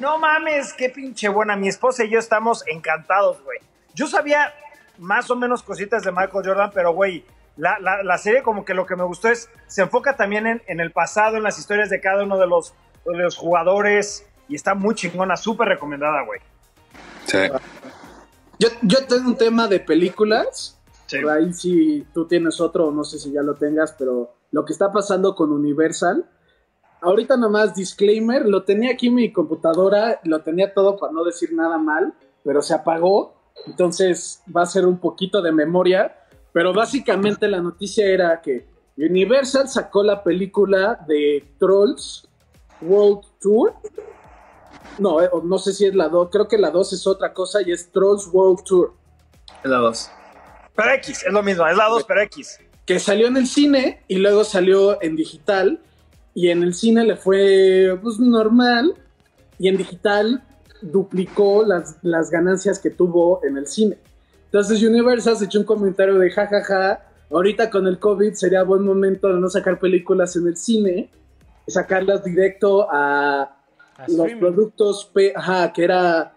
No 0.00 0.18
mames, 0.18 0.72
qué 0.72 0.88
pinche 0.88 1.28
buena. 1.28 1.56
Mi 1.56 1.68
esposa 1.68 2.04
y 2.04 2.10
yo 2.10 2.18
estamos 2.18 2.64
encantados, 2.66 3.42
güey. 3.42 3.58
Yo 3.94 4.06
sabía 4.06 4.52
más 4.98 5.30
o 5.30 5.36
menos 5.36 5.62
cositas 5.62 6.02
de 6.02 6.12
Michael 6.12 6.46
Jordan, 6.46 6.70
pero, 6.74 6.92
güey, 6.92 7.24
la, 7.56 7.78
la, 7.78 8.18
serie 8.18 8.42
como 8.42 8.64
que 8.64 8.72
lo 8.72 8.86
que 8.86 8.96
me 8.96 9.04
gustó 9.04 9.28
es, 9.28 9.50
se 9.66 9.82
enfoca 9.82 10.16
también 10.16 10.46
en, 10.46 10.62
en 10.66 10.80
el 10.80 10.90
pasado, 10.90 11.36
en 11.36 11.42
las 11.42 11.58
historias 11.58 11.90
de 11.90 12.00
cada 12.00 12.24
uno 12.24 12.38
de 12.38 12.46
los, 12.46 12.74
de 13.04 13.16
los 13.18 13.36
jugadores, 13.36 14.26
y 14.48 14.54
está 14.54 14.74
muy 14.74 14.94
chingona, 14.94 15.36
súper 15.36 15.68
recomendada, 15.68 16.22
güey. 16.22 16.40
Sí. 17.26 17.38
Yo, 18.58 18.68
yo 18.82 19.06
tengo 19.06 19.28
un 19.28 19.36
tema 19.36 19.66
de 19.68 19.80
películas. 19.80 20.78
Sí. 21.06 21.18
ahí 21.28 21.52
si 21.52 22.06
tú 22.14 22.26
tienes 22.26 22.60
otro, 22.60 22.90
no 22.90 23.04
sé 23.04 23.18
si 23.18 23.32
ya 23.32 23.42
lo 23.42 23.54
tengas, 23.54 23.92
pero 23.98 24.34
lo 24.50 24.64
que 24.64 24.72
está 24.72 24.92
pasando 24.92 25.34
con 25.34 25.52
Universal 25.52 26.24
ahorita 27.02 27.36
nomás 27.36 27.74
disclaimer, 27.74 28.46
lo 28.46 28.62
tenía 28.62 28.92
aquí 28.92 29.08
en 29.08 29.16
mi 29.16 29.32
computadora, 29.32 30.20
lo 30.24 30.40
tenía 30.40 30.72
todo 30.72 30.96
para 30.96 31.12
no 31.12 31.24
decir 31.24 31.52
nada 31.52 31.76
mal, 31.76 32.14
pero 32.44 32.62
se 32.62 32.74
apagó, 32.74 33.34
entonces 33.66 34.42
va 34.54 34.62
a 34.62 34.66
ser 34.66 34.86
un 34.86 34.98
poquito 34.98 35.42
de 35.42 35.52
memoria, 35.52 36.16
pero 36.52 36.72
básicamente 36.72 37.48
la 37.48 37.60
noticia 37.60 38.06
era 38.06 38.40
que 38.40 38.66
Universal 38.96 39.68
sacó 39.68 40.02
la 40.02 40.22
película 40.22 40.98
de 41.06 41.44
Trolls 41.58 42.28
World 42.80 43.24
Tour. 43.40 43.74
No, 44.98 45.20
eh, 45.20 45.28
no 45.42 45.58
sé 45.58 45.72
si 45.72 45.86
es 45.86 45.94
la 45.94 46.08
2, 46.08 46.28
creo 46.30 46.46
que 46.46 46.58
la 46.58 46.70
2 46.70 46.92
es 46.92 47.06
otra 47.06 47.32
cosa 47.32 47.62
y 47.62 47.72
es 47.72 47.90
Trolls 47.90 48.28
World 48.32 48.62
Tour. 48.64 48.92
Es 49.64 49.70
la 49.70 49.78
2. 49.78 50.10
Pero 50.76 50.90
X, 50.92 51.24
es 51.26 51.32
lo 51.32 51.42
mismo, 51.42 51.66
es 51.66 51.76
la 51.76 51.88
2, 51.88 52.04
pero 52.04 52.22
X. 52.22 52.60
Que 52.86 52.98
salió 52.98 53.26
en 53.26 53.36
el 53.36 53.46
cine 53.46 54.04
y 54.08 54.16
luego 54.16 54.44
salió 54.44 55.02
en 55.02 55.16
digital. 55.16 55.80
Y 56.34 56.48
en 56.48 56.62
el 56.62 56.74
cine 56.74 57.04
le 57.04 57.16
fue 57.16 57.98
pues 58.02 58.18
normal. 58.18 58.94
Y 59.58 59.68
en 59.68 59.76
digital 59.76 60.42
duplicó 60.80 61.64
las, 61.64 61.96
las 62.02 62.30
ganancias 62.30 62.78
que 62.78 62.90
tuvo 62.90 63.44
en 63.44 63.56
el 63.56 63.66
cine. 63.66 63.98
Entonces 64.46 64.82
Universal 64.82 65.36
se 65.36 65.44
echó 65.46 65.60
un 65.60 65.64
comentario 65.64 66.18
de 66.18 66.30
jajaja. 66.30 66.62
Ja, 66.62 66.82
ja, 66.96 67.12
ahorita 67.32 67.70
con 67.70 67.86
el 67.86 67.98
COVID 67.98 68.34
sería 68.34 68.62
buen 68.62 68.84
momento 68.84 69.28
de 69.28 69.40
no 69.40 69.48
sacar 69.48 69.78
películas 69.78 70.36
en 70.36 70.46
el 70.46 70.56
cine, 70.56 71.10
sacarlas 71.66 72.24
directo 72.24 72.86
a, 72.90 73.56
los 74.08 74.32
productos, 74.32 75.10
ajá, 75.34 75.72
que 75.72 75.84
era 75.84 76.34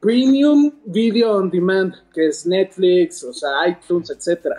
Premium 0.00 0.72
Video 0.84 1.36
on 1.36 1.50
Demand, 1.50 1.94
que 2.12 2.28
es 2.28 2.44
Netflix, 2.44 3.22
o 3.22 3.32
sea, 3.32 3.50
iTunes, 3.68 4.10
etc. 4.10 4.56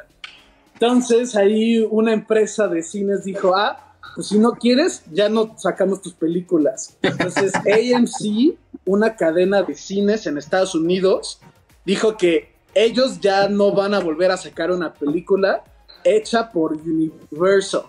Entonces 0.74 1.36
ahí 1.36 1.80
una 1.90 2.14
empresa 2.14 2.68
de 2.68 2.82
cines 2.82 3.26
dijo, 3.26 3.56
ah, 3.56 3.93
pues 4.16 4.28
si 4.28 4.38
no 4.38 4.54
quieres, 4.54 5.04
ya 5.12 5.30
no 5.30 5.56
sacamos 5.58 6.02
tus 6.02 6.14
películas. 6.14 6.98
Entonces 7.02 7.54
AMC, 7.56 8.56
una 8.86 9.16
cadena 9.16 9.64
de 9.64 9.76
cines 9.76 10.28
en 10.28 10.38
Estados 10.38 10.76
Unidos, 10.76 11.40
dijo 11.86 12.18
que 12.18 12.54
ellos 12.76 13.20
ya 13.20 13.50
no 13.50 13.74
van 13.74 13.94
a 13.94 14.00
volver 14.00 14.32
a 14.32 14.38
sacar 14.38 14.72
una 14.72 14.94
película 14.94 15.64
hecha 16.04 16.52
por 16.52 16.74
Universal. 16.74 17.84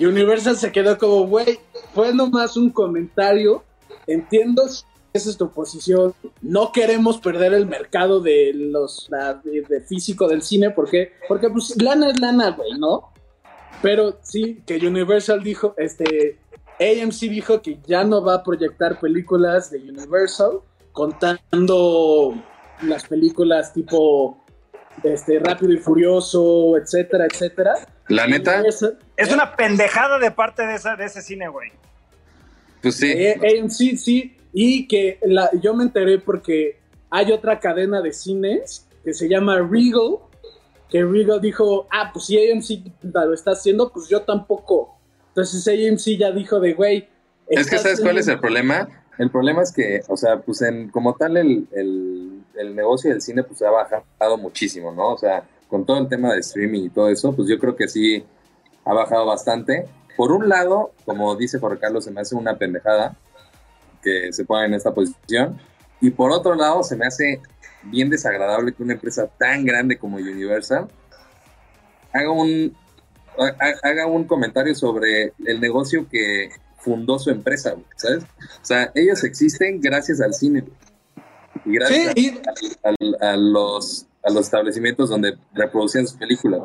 Universal 0.00 0.56
se 0.56 0.70
quedó 0.70 0.96
como, 0.96 1.26
güey, 1.26 1.58
fue 1.92 2.14
nomás 2.14 2.56
un 2.56 2.70
comentario, 2.70 3.64
entiendo 4.06 4.62
esa 5.12 5.30
es 5.30 5.36
tu 5.36 5.50
posición. 5.50 6.14
No 6.40 6.70
queremos 6.72 7.18
perder 7.18 7.52
el 7.54 7.66
mercado 7.66 8.20
de 8.20 8.52
los 8.54 9.08
de, 9.42 9.80
físico 9.80 10.28
del 10.28 10.42
cine, 10.42 10.70
porque 10.70 11.12
porque 11.26 11.50
pues 11.50 11.80
lana 11.80 12.10
es 12.10 12.20
lana, 12.20 12.50
güey, 12.50 12.78
¿no? 12.78 13.10
Pero 13.82 14.18
sí 14.22 14.62
que 14.66 14.76
Universal 14.76 15.42
dijo, 15.42 15.74
este 15.76 16.38
AMC 16.80 17.20
dijo 17.30 17.62
que 17.62 17.78
ya 17.86 18.04
no 18.04 18.24
va 18.24 18.36
a 18.36 18.42
proyectar 18.42 18.98
películas 18.98 19.70
de 19.70 19.78
Universal 19.78 20.60
contando 20.92 22.34
las 22.82 23.06
películas 23.06 23.72
tipo 23.72 24.44
este 25.02 25.38
Rápido 25.38 25.72
y 25.72 25.78
Furioso, 25.78 26.76
etcétera, 26.76 27.26
etcétera. 27.26 27.74
La 28.08 28.26
neta 28.26 28.62
es 29.16 29.32
una 29.32 29.54
pendejada 29.54 30.18
de 30.18 30.30
parte 30.30 30.66
de, 30.66 30.74
esa, 30.74 30.96
de 30.96 31.04
ese 31.04 31.22
cine, 31.22 31.48
güey. 31.48 31.70
Pues 32.82 32.96
sí. 32.96 33.12
Eh, 33.12 33.60
AMC 33.60 33.96
sí 33.96 34.36
y 34.52 34.88
que 34.88 35.18
la, 35.22 35.50
yo 35.60 35.74
me 35.74 35.84
enteré 35.84 36.18
porque 36.18 36.78
hay 37.10 37.32
otra 37.32 37.60
cadena 37.60 38.00
de 38.00 38.12
cines 38.12 38.86
que 39.04 39.12
se 39.14 39.28
llama 39.28 39.58
Regal, 39.58 40.18
que 40.88 41.04
Regal 41.04 41.40
dijo, 41.40 41.86
ah, 41.90 42.10
pues 42.12 42.26
si 42.26 42.38
AMC 42.38 42.92
lo 43.02 43.34
está 43.34 43.52
haciendo, 43.52 43.92
pues 43.92 44.08
yo 44.08 44.22
tampoco. 44.22 44.96
Entonces 45.28 45.66
AMC 45.66 46.18
ya 46.18 46.32
dijo 46.32 46.60
de, 46.60 46.74
güey. 46.74 47.08
Es 47.48 47.68
que 47.68 47.78
sabes 47.78 48.00
cuál 48.00 48.18
es 48.18 48.28
el 48.28 48.40
problema. 48.40 48.88
El 49.18 49.30
problema 49.30 49.62
es 49.62 49.72
que, 49.72 50.00
o 50.08 50.16
sea, 50.16 50.40
pues 50.40 50.62
en, 50.62 50.90
como 50.90 51.14
tal 51.14 51.36
el, 51.36 51.66
el, 51.72 52.42
el 52.54 52.76
negocio 52.76 53.10
del 53.10 53.20
cine 53.20 53.42
pues 53.42 53.60
ha 53.62 53.70
bajado 53.70 54.38
muchísimo, 54.38 54.92
¿no? 54.92 55.14
O 55.14 55.18
sea, 55.18 55.44
con 55.68 55.84
todo 55.84 55.98
el 55.98 56.08
tema 56.08 56.32
de 56.32 56.40
streaming 56.40 56.84
y 56.84 56.90
todo 56.90 57.08
eso, 57.08 57.34
pues 57.34 57.48
yo 57.48 57.58
creo 57.58 57.76
que 57.76 57.88
sí 57.88 58.24
ha 58.84 58.94
bajado 58.94 59.26
bastante. 59.26 59.86
Por 60.16 60.32
un 60.32 60.48
lado, 60.48 60.92
como 61.04 61.36
dice 61.36 61.58
Jorge 61.58 61.78
Carlos, 61.78 62.04
se 62.04 62.10
me 62.10 62.20
hace 62.20 62.34
una 62.34 62.56
pendejada, 62.56 63.16
que 64.02 64.32
se 64.32 64.44
ponga 64.44 64.64
en 64.66 64.74
esta 64.74 64.92
posición. 64.94 65.58
Y 66.00 66.10
por 66.10 66.30
otro 66.30 66.54
lado, 66.54 66.82
se 66.82 66.96
me 66.96 67.06
hace 67.06 67.40
bien 67.82 68.10
desagradable 68.10 68.72
que 68.72 68.82
una 68.82 68.94
empresa 68.94 69.28
tan 69.38 69.64
grande 69.64 69.98
como 69.98 70.16
Universal 70.16 70.88
haga 72.12 72.30
un, 72.30 72.76
haga 73.82 74.06
un 74.06 74.24
comentario 74.24 74.74
sobre 74.74 75.32
el 75.44 75.60
negocio 75.60 76.08
que 76.08 76.50
fundó 76.78 77.18
su 77.18 77.30
empresa, 77.30 77.74
¿sabes? 77.96 78.24
O 78.24 78.64
sea, 78.64 78.90
ellos 78.94 79.22
existen 79.24 79.80
gracias 79.80 80.20
al 80.20 80.34
cine 80.34 80.64
y 81.64 81.72
gracias 81.72 82.14
A, 83.20 83.36
los, 83.36 84.06
a 84.22 84.30
los 84.30 84.46
establecimientos 84.46 85.10
donde 85.10 85.36
reproducían 85.54 86.06
sus 86.06 86.16
películas. 86.16 86.60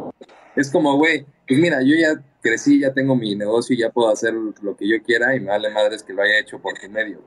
Es 0.55 0.69
como, 0.69 0.97
güey, 0.97 1.25
pues 1.47 1.59
mira, 1.59 1.81
yo 1.81 1.95
ya 1.95 2.23
crecí, 2.41 2.81
ya 2.81 2.93
tengo 2.93 3.15
mi 3.15 3.35
negocio 3.35 3.75
y 3.75 3.79
ya 3.79 3.89
puedo 3.89 4.09
hacer 4.09 4.33
lo 4.33 4.75
que 4.77 4.87
yo 4.87 5.01
quiera 5.03 5.35
y 5.35 5.39
me 5.39 5.49
vale 5.49 5.69
madres 5.71 6.03
que 6.03 6.13
lo 6.13 6.21
haya 6.21 6.39
hecho 6.39 6.59
por 6.59 6.77
tu 6.77 6.89
medio, 6.89 7.19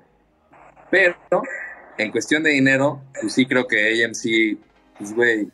Pero, 0.90 1.16
en 1.98 2.10
cuestión 2.10 2.42
de 2.42 2.50
dinero, 2.50 3.00
pues 3.20 3.32
sí 3.32 3.46
creo 3.46 3.66
que 3.66 4.04
AMC, 4.04 4.58
pues 4.98 5.14
güey. 5.14 5.48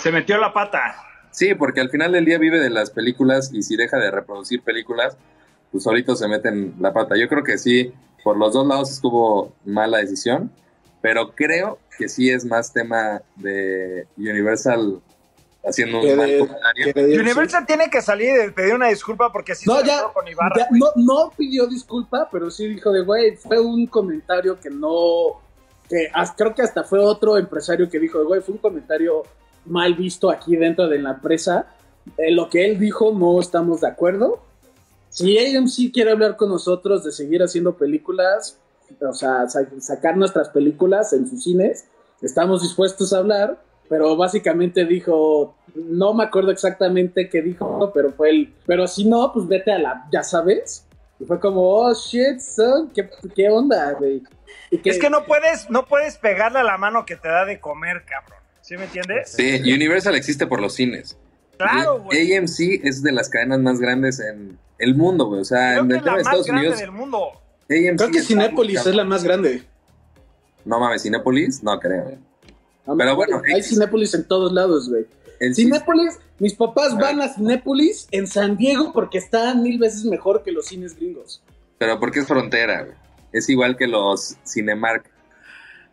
Se 0.00 0.12
metió 0.12 0.38
la 0.38 0.52
pata. 0.52 0.96
Sí, 1.30 1.54
porque 1.54 1.80
al 1.80 1.90
final 1.90 2.12
del 2.12 2.24
día 2.24 2.38
vive 2.38 2.58
de 2.58 2.70
las 2.70 2.90
películas 2.90 3.50
y 3.52 3.62
si 3.62 3.76
deja 3.76 3.98
de 3.98 4.10
reproducir 4.10 4.62
películas, 4.62 5.16
pues 5.70 5.86
ahorita 5.86 6.16
se 6.16 6.28
meten 6.28 6.74
la 6.80 6.92
pata. 6.92 7.16
Yo 7.16 7.28
creo 7.28 7.44
que 7.44 7.58
sí, 7.58 7.92
por 8.24 8.36
los 8.36 8.52
dos 8.52 8.66
lados 8.66 8.90
estuvo 8.90 9.54
mala 9.64 9.98
decisión, 9.98 10.50
pero 11.00 11.34
creo 11.34 11.78
que 11.96 12.08
sí 12.08 12.30
es 12.30 12.44
más 12.44 12.72
tema 12.72 13.22
de 13.36 14.06
Universal 14.16 15.00
haciendo 15.64 16.00
un 16.00 16.16
mal 16.16 16.38
comentario. 16.38 17.20
Universal 17.20 17.66
tiene 17.66 17.90
que 17.90 18.00
salir 18.00 18.48
y 18.48 18.50
pedir 18.50 18.74
una 18.74 18.88
disculpa 18.88 19.30
porque 19.32 19.54
sí 19.54 19.68
no, 19.68 19.82
ya, 19.84 20.04
con 20.12 20.26
Ibarra. 20.26 20.68
no, 20.70 20.86
no 20.96 21.32
pidió 21.36 21.66
disculpa, 21.66 22.28
pero 22.30 22.50
sí 22.50 22.66
dijo 22.66 22.90
de, 22.92 23.02
güey, 23.02 23.36
fue 23.36 23.60
un 23.60 23.86
comentario 23.86 24.58
que 24.58 24.70
no... 24.70 25.40
Que 25.88 26.10
creo 26.36 26.54
que 26.54 26.62
hasta 26.62 26.84
fue 26.84 26.98
otro 26.98 27.36
empresario 27.38 27.88
que 27.88 27.98
dijo, 27.98 28.24
güey, 28.24 28.40
fue 28.40 28.54
un 28.54 28.60
comentario 28.60 29.22
mal 29.64 29.94
visto 29.94 30.30
aquí 30.30 30.56
dentro 30.56 30.88
de 30.88 30.98
la 30.98 31.12
empresa. 31.12 31.66
En 32.16 32.36
lo 32.36 32.48
que 32.48 32.64
él 32.64 32.78
dijo 32.78 33.12
no 33.12 33.40
estamos 33.40 33.80
de 33.80 33.88
acuerdo. 33.88 34.40
Si 35.10 35.38
AMC 35.38 35.92
quiere 35.92 36.10
hablar 36.10 36.36
con 36.36 36.50
nosotros 36.50 37.04
de 37.04 37.12
seguir 37.12 37.42
haciendo 37.42 37.76
películas, 37.76 38.58
o 39.00 39.14
sea, 39.14 39.46
sacar 39.80 40.16
nuestras 40.16 40.50
películas 40.50 41.12
en 41.12 41.28
sus 41.28 41.42
cines, 41.42 41.86
estamos 42.20 42.62
dispuestos 42.62 43.12
a 43.12 43.18
hablar 43.18 43.58
pero 43.88 44.16
básicamente 44.16 44.84
dijo, 44.84 45.54
no 45.74 46.14
me 46.14 46.24
acuerdo 46.24 46.50
exactamente 46.50 47.28
qué 47.28 47.42
dijo, 47.42 47.90
pero 47.94 48.12
fue 48.12 48.30
el, 48.30 48.54
pero 48.66 48.86
si 48.86 49.04
no, 49.04 49.32
pues 49.32 49.48
vete 49.48 49.72
a 49.72 49.78
la, 49.78 50.06
ya 50.12 50.22
sabes. 50.22 50.84
Y 51.20 51.24
fue 51.24 51.40
como, 51.40 51.62
oh 51.62 51.92
shit, 51.94 52.38
son, 52.40 52.90
¿qué, 52.90 53.08
qué 53.34 53.48
onda, 53.48 53.92
güey? 53.92 54.22
Es 54.70 54.98
que 54.98 55.10
no 55.10 55.24
puedes, 55.24 55.68
no 55.68 55.86
puedes 55.86 56.16
pegarle 56.16 56.60
a 56.60 56.64
la 56.64 56.78
mano 56.78 57.04
que 57.04 57.16
te 57.16 57.28
da 57.28 57.44
de 57.44 57.58
comer, 57.60 58.04
cabrón. 58.04 58.38
¿Sí 58.60 58.76
me 58.76 58.84
entiendes? 58.84 59.32
Sí, 59.32 59.60
Universal 59.72 60.14
existe 60.14 60.46
por 60.46 60.60
los 60.60 60.74
cines. 60.74 61.16
Claro, 61.56 62.02
güey. 62.02 62.36
AMC 62.36 62.84
es 62.84 63.02
de 63.02 63.12
las 63.12 63.28
cadenas 63.28 63.60
más 63.60 63.80
grandes 63.80 64.20
en 64.20 64.58
el 64.78 64.94
mundo, 64.94 65.26
güey. 65.26 65.40
O 65.40 65.44
sea, 65.44 65.72
Creo 65.72 65.82
en 65.82 65.88
que 65.88 65.96
es 65.96 66.04
la 66.04 66.12
más 66.12 66.20
Estados 66.20 66.46
grande 66.46 66.60
Unidos. 66.60 66.80
del 66.80 66.92
mundo. 66.92 67.32
Creo 67.66 68.10
que 68.10 68.22
Cinépolis 68.22 68.86
es 68.86 68.94
la 68.94 69.04
más 69.04 69.24
grande. 69.24 69.62
No 70.64 70.78
mames, 70.78 71.02
Cinépolis, 71.02 71.62
no 71.62 71.78
creo. 71.80 72.18
Pero 72.96 73.16
bueno, 73.16 73.42
hay 73.52 73.62
Cinépolis 73.62 74.14
en 74.14 74.26
todos 74.26 74.52
lados, 74.52 74.88
güey. 74.88 75.06
Cinépolis, 75.54 76.18
mis 76.38 76.54
papás 76.54 76.96
van 76.96 77.20
a 77.20 77.28
Cinépolis 77.28 78.08
en 78.10 78.26
San 78.26 78.56
Diego 78.56 78.92
porque 78.92 79.18
están 79.18 79.62
mil 79.62 79.78
veces 79.78 80.04
mejor 80.04 80.42
que 80.42 80.52
los 80.52 80.66
cines 80.66 80.96
gringos. 80.96 81.42
Pero 81.78 81.98
porque 82.00 82.20
es 82.20 82.26
frontera, 82.26 82.82
güey. 82.82 82.96
Es 83.32 83.48
igual 83.48 83.76
que 83.76 83.86
los 83.86 84.36
Cinemark. 84.44 85.10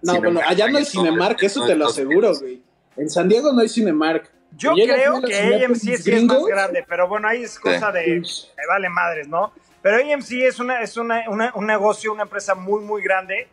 No, 0.02 0.18
bueno, 0.20 0.40
allá 0.46 0.68
no 0.68 0.78
hay 0.78 0.86
Cinemark, 0.86 1.42
eso 1.44 1.66
te 1.66 1.76
lo 1.76 1.88
aseguro, 1.88 2.34
güey. 2.38 2.62
En 2.98 3.10
San 3.10 3.28
Diego 3.28 3.52
no 3.52 3.62
hay 3.62 3.70
Cinemark. 3.70 4.32
Yo 4.58 4.74
creo 4.74 5.22
que 5.22 5.66
AMC 5.66 5.76
sí 5.76 6.12
es 6.12 6.24
más 6.24 6.46
grande, 6.46 6.86
pero 6.88 7.10
bueno, 7.10 7.28
ahí 7.28 7.44
es 7.44 7.60
cosa 7.60 7.92
de, 7.92 8.22
me 8.22 8.68
vale 8.68 8.90
madres, 8.90 9.28
¿no? 9.28 9.52
Pero 9.82 9.98
AMC 9.98 10.32
es 10.44 10.60
una, 10.60 10.82
es 10.82 10.96
una, 10.96 11.26
un 11.28 11.68
negocio, 11.68 12.14
una 12.14 12.24
empresa 12.24 12.56
muy, 12.56 12.82
muy 12.82 13.04
grande 13.04 13.48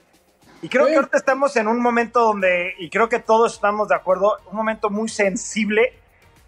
y 0.62 0.68
creo 0.68 0.86
que 0.86 0.94
ahorita 0.94 1.16
estamos 1.16 1.56
en 1.56 1.66
un 1.66 1.80
momento 1.80 2.20
donde, 2.20 2.74
y 2.78 2.88
creo 2.88 3.08
que 3.08 3.18
todos 3.18 3.54
estamos 3.54 3.88
de 3.88 3.96
acuerdo, 3.96 4.38
un 4.48 4.56
momento 4.56 4.90
muy 4.90 5.08
sensible 5.08 5.92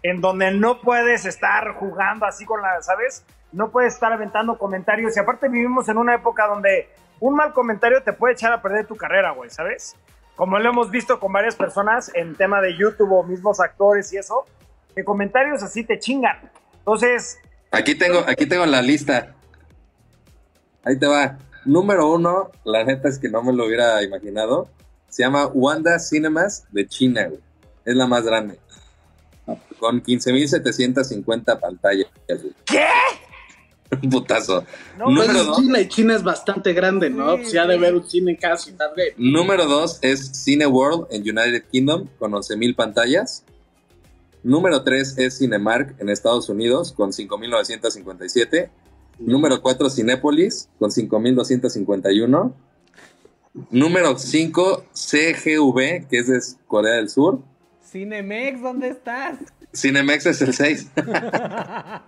en 0.03 0.21
donde 0.21 0.51
no 0.51 0.79
puedes 0.79 1.25
estar 1.25 1.73
jugando 1.73 2.25
así 2.25 2.45
con 2.45 2.61
la, 2.61 2.81
¿sabes? 2.81 3.25
No 3.51 3.71
puedes 3.71 3.93
estar 3.93 4.13
aventando 4.13 4.57
comentarios. 4.57 5.17
Y 5.17 5.19
aparte 5.19 5.49
vivimos 5.49 5.89
en 5.89 5.97
una 5.97 6.15
época 6.15 6.47
donde 6.47 6.87
un 7.19 7.35
mal 7.35 7.51
comentario 7.51 8.03
te 8.03 8.13
puede 8.13 8.35
echar 8.35 8.53
a 8.53 8.61
perder 8.61 8.87
tu 8.87 8.95
carrera, 8.95 9.31
güey, 9.31 9.49
¿sabes? 9.49 9.97
Como 10.37 10.59
lo 10.59 10.69
hemos 10.69 10.91
visto 10.91 11.19
con 11.19 11.33
varias 11.33 11.55
personas 11.55 12.09
en 12.15 12.35
tema 12.35 12.61
de 12.61 12.77
YouTube 12.77 13.11
o 13.11 13.23
mismos 13.23 13.59
actores 13.59 14.13
y 14.13 14.17
eso, 14.17 14.45
que 14.95 15.03
comentarios 15.03 15.61
así 15.61 15.83
te 15.83 15.99
chingan. 15.99 16.39
Entonces... 16.77 17.37
Aquí 17.71 17.95
tengo, 17.95 18.23
aquí 18.25 18.45
tengo 18.45 18.65
la 18.65 18.81
lista. 18.81 19.33
Ahí 20.85 20.97
te 20.97 21.07
va. 21.07 21.37
Número 21.65 22.11
uno, 22.11 22.51
la 22.63 22.83
neta 22.83 23.09
es 23.09 23.17
que 23.19 23.29
no 23.29 23.41
me 23.43 23.51
lo 23.51 23.65
hubiera 23.65 24.01
imaginado. 24.03 24.69
Se 25.09 25.23
llama 25.23 25.47
Wanda 25.47 25.97
Cinemas 25.99 26.65
de 26.71 26.87
China, 26.87 27.27
güey. 27.27 27.39
Es 27.85 27.95
la 27.95 28.07
más 28.07 28.23
grande. 28.23 28.59
con 29.79 30.01
15.750 30.01 31.59
pantallas. 31.59 32.07
¿Qué? 32.65 32.85
Un 34.01 34.01
putazo. 34.09 34.63
Número 34.97 35.43
dos. 35.43 35.57
China 35.57 35.79
y 35.79 35.87
China 35.87 36.15
es 36.15 36.23
bastante 36.23 36.73
grande, 36.73 37.09
¿no? 37.09 37.37
Sí, 37.37 37.45
Se 37.45 37.59
ha 37.59 37.65
de 37.67 37.77
ver 37.77 37.95
un 37.95 38.07
cine 38.07 38.37
casi 38.37 38.71
tal 38.73 38.91
vez. 38.95 39.13
Número 39.17 39.65
dos 39.65 39.99
es 40.01 40.31
Cineworld 40.43 41.07
en 41.11 41.21
United 41.21 41.65
Kingdom 41.71 42.07
con 42.19 42.31
11.000 42.31 42.75
pantallas. 42.75 43.43
Número 44.43 44.83
3 44.83 45.17
es 45.17 45.39
Cinemark 45.39 45.95
en 45.99 46.09
Estados 46.09 46.49
Unidos 46.49 46.93
con 46.93 47.11
5.957. 47.11 48.69
Número 49.19 49.61
4 49.61 49.89
Cinépolis 49.89 50.69
con 50.79 50.91
5.251. 50.91 52.53
Número 53.71 54.17
5 54.17 54.85
CGV, 54.93 56.07
que 56.09 56.19
es 56.19 56.27
de 56.27 56.39
Corea 56.67 56.95
del 56.95 57.09
Sur. 57.09 57.39
Cinemex, 57.89 58.61
¿dónde 58.61 58.89
estás? 58.89 59.37
Cinemex 59.73 60.25
es 60.25 60.41
el 60.41 60.53
6. 60.53 60.91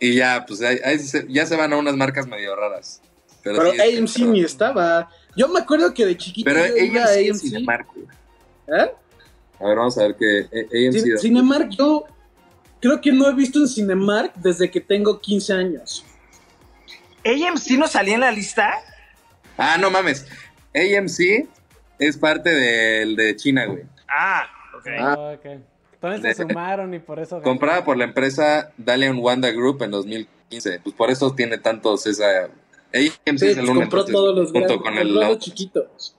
y 0.00 0.14
ya, 0.14 0.44
pues 0.46 0.60
ya 1.28 1.46
se 1.46 1.56
van 1.56 1.72
a 1.72 1.78
unas 1.78 1.96
marcas 1.96 2.28
medio 2.28 2.54
raras. 2.54 3.02
Pero, 3.42 3.62
AMC 3.62 4.18
ni 4.26 4.42
estaba. 4.42 5.08
Yo 5.36 5.48
me 5.48 5.58
acuerdo 5.60 5.92
que 5.94 6.06
de 6.06 6.16
chiquito. 6.16 6.50
Pero 6.50 6.64
ella 6.64 7.04
AMC, 7.04 7.30
AMC. 7.30 7.40
Cinemark. 7.40 7.88
¿Eh? 8.68 8.90
A 9.58 9.66
ver, 9.66 9.76
vamos 9.76 9.98
a 9.98 10.02
ver 10.02 10.14
qué 10.16 10.46
AMC. 10.52 11.18
Cinemark, 11.20 11.70
yo 11.70 12.04
creo 12.86 13.00
que 13.00 13.12
no 13.12 13.28
he 13.28 13.34
visto 13.34 13.58
un 13.58 13.68
Cinemark 13.68 14.34
desde 14.36 14.70
que 14.70 14.80
tengo 14.80 15.20
15 15.20 15.52
años. 15.52 16.04
¿AMC 17.24 17.78
no 17.78 17.88
salía 17.88 18.14
en 18.14 18.20
la 18.20 18.30
lista? 18.30 18.74
Ah, 19.58 19.76
no 19.78 19.90
mames. 19.90 20.26
AMC 20.74 21.48
es 21.98 22.16
parte 22.16 22.50
del 22.50 23.16
de 23.16 23.34
China, 23.36 23.66
güey. 23.66 23.82
Ah, 24.08 24.46
ok. 24.76 24.86
Ah, 24.98 25.34
okay. 25.36 25.60
Entonces 25.94 26.36
se 26.36 26.42
sumaron 26.42 26.94
y 26.94 27.00
por 27.00 27.18
eso. 27.18 27.40
Comprada 27.42 27.84
por 27.84 27.96
la 27.96 28.04
empresa 28.04 28.70
Dalian 28.76 29.18
Wanda 29.18 29.50
Group 29.50 29.82
en 29.82 29.90
2015. 29.90 30.80
Pues 30.80 30.94
por 30.94 31.10
eso 31.10 31.34
tiene 31.34 31.58
tantos 31.58 32.06
esa. 32.06 32.44
AMC 32.94 33.42
es 33.42 33.56
el 33.56 33.68
único. 33.68 33.80
Compró 33.80 34.04
todos 34.04 34.36
los 34.36 34.52
junto 34.52 34.80
con 34.80 34.96
el 34.96 35.38
chiquitos. 35.38 36.14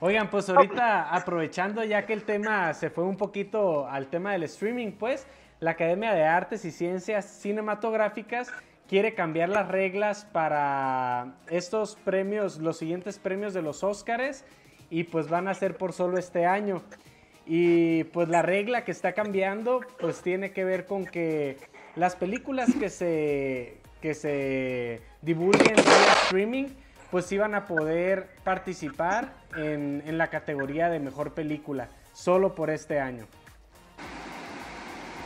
Oigan, 0.00 0.28
pues 0.28 0.50
ahorita 0.50 1.14
aprovechando 1.14 1.84
ya 1.84 2.04
que 2.04 2.12
el 2.12 2.24
tema 2.24 2.74
se 2.74 2.90
fue 2.90 3.04
un 3.04 3.16
poquito 3.16 3.88
al 3.88 4.08
tema 4.08 4.32
del 4.32 4.42
streaming, 4.42 4.92
pues 4.92 5.26
la 5.64 5.70
Academia 5.70 6.12
de 6.12 6.24
Artes 6.24 6.66
y 6.66 6.70
Ciencias 6.70 7.24
Cinematográficas 7.24 8.52
quiere 8.86 9.14
cambiar 9.14 9.48
las 9.48 9.66
reglas 9.66 10.26
para 10.30 11.36
estos 11.48 11.96
premios, 12.04 12.58
los 12.58 12.76
siguientes 12.76 13.18
premios 13.18 13.54
de 13.54 13.62
los 13.62 13.82
Óscares 13.82 14.44
y 14.90 15.04
pues 15.04 15.30
van 15.30 15.48
a 15.48 15.54
ser 15.54 15.78
por 15.78 15.94
solo 15.94 16.18
este 16.18 16.44
año. 16.44 16.82
Y 17.46 18.04
pues 18.04 18.28
la 18.28 18.42
regla 18.42 18.84
que 18.84 18.92
está 18.92 19.14
cambiando 19.14 19.80
pues 19.98 20.20
tiene 20.20 20.52
que 20.52 20.64
ver 20.64 20.84
con 20.84 21.06
que 21.06 21.56
las 21.96 22.14
películas 22.14 22.68
que 22.78 22.90
se, 22.90 23.78
que 24.02 24.12
se 24.12 25.00
divulguen 25.22 25.76
vía 25.76 26.12
streaming 26.24 26.66
pues 27.10 27.32
iban 27.32 27.54
a 27.54 27.64
poder 27.64 28.28
participar 28.44 29.32
en, 29.56 30.18
la 30.18 30.28
categoría 30.28 30.90
de 30.90 31.00
mejor 31.00 31.32
película, 31.32 31.88
solo 32.12 32.54
por 32.54 32.68
este 32.68 33.00
año. 33.00 33.26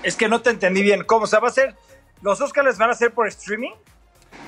Es 0.02 0.16
que 0.16 0.28
no 0.28 0.40
te 0.40 0.50
entendí 0.50 0.82
bien. 0.82 1.04
¿Cómo? 1.04 1.26
se 1.26 1.38
va 1.38 1.48
a 1.48 1.52
ser? 1.52 1.74
¿Los 2.22 2.40
Oscars 2.40 2.78
van 2.78 2.90
a 2.90 2.94
ser 2.94 3.12
por 3.12 3.28
streaming? 3.28 3.72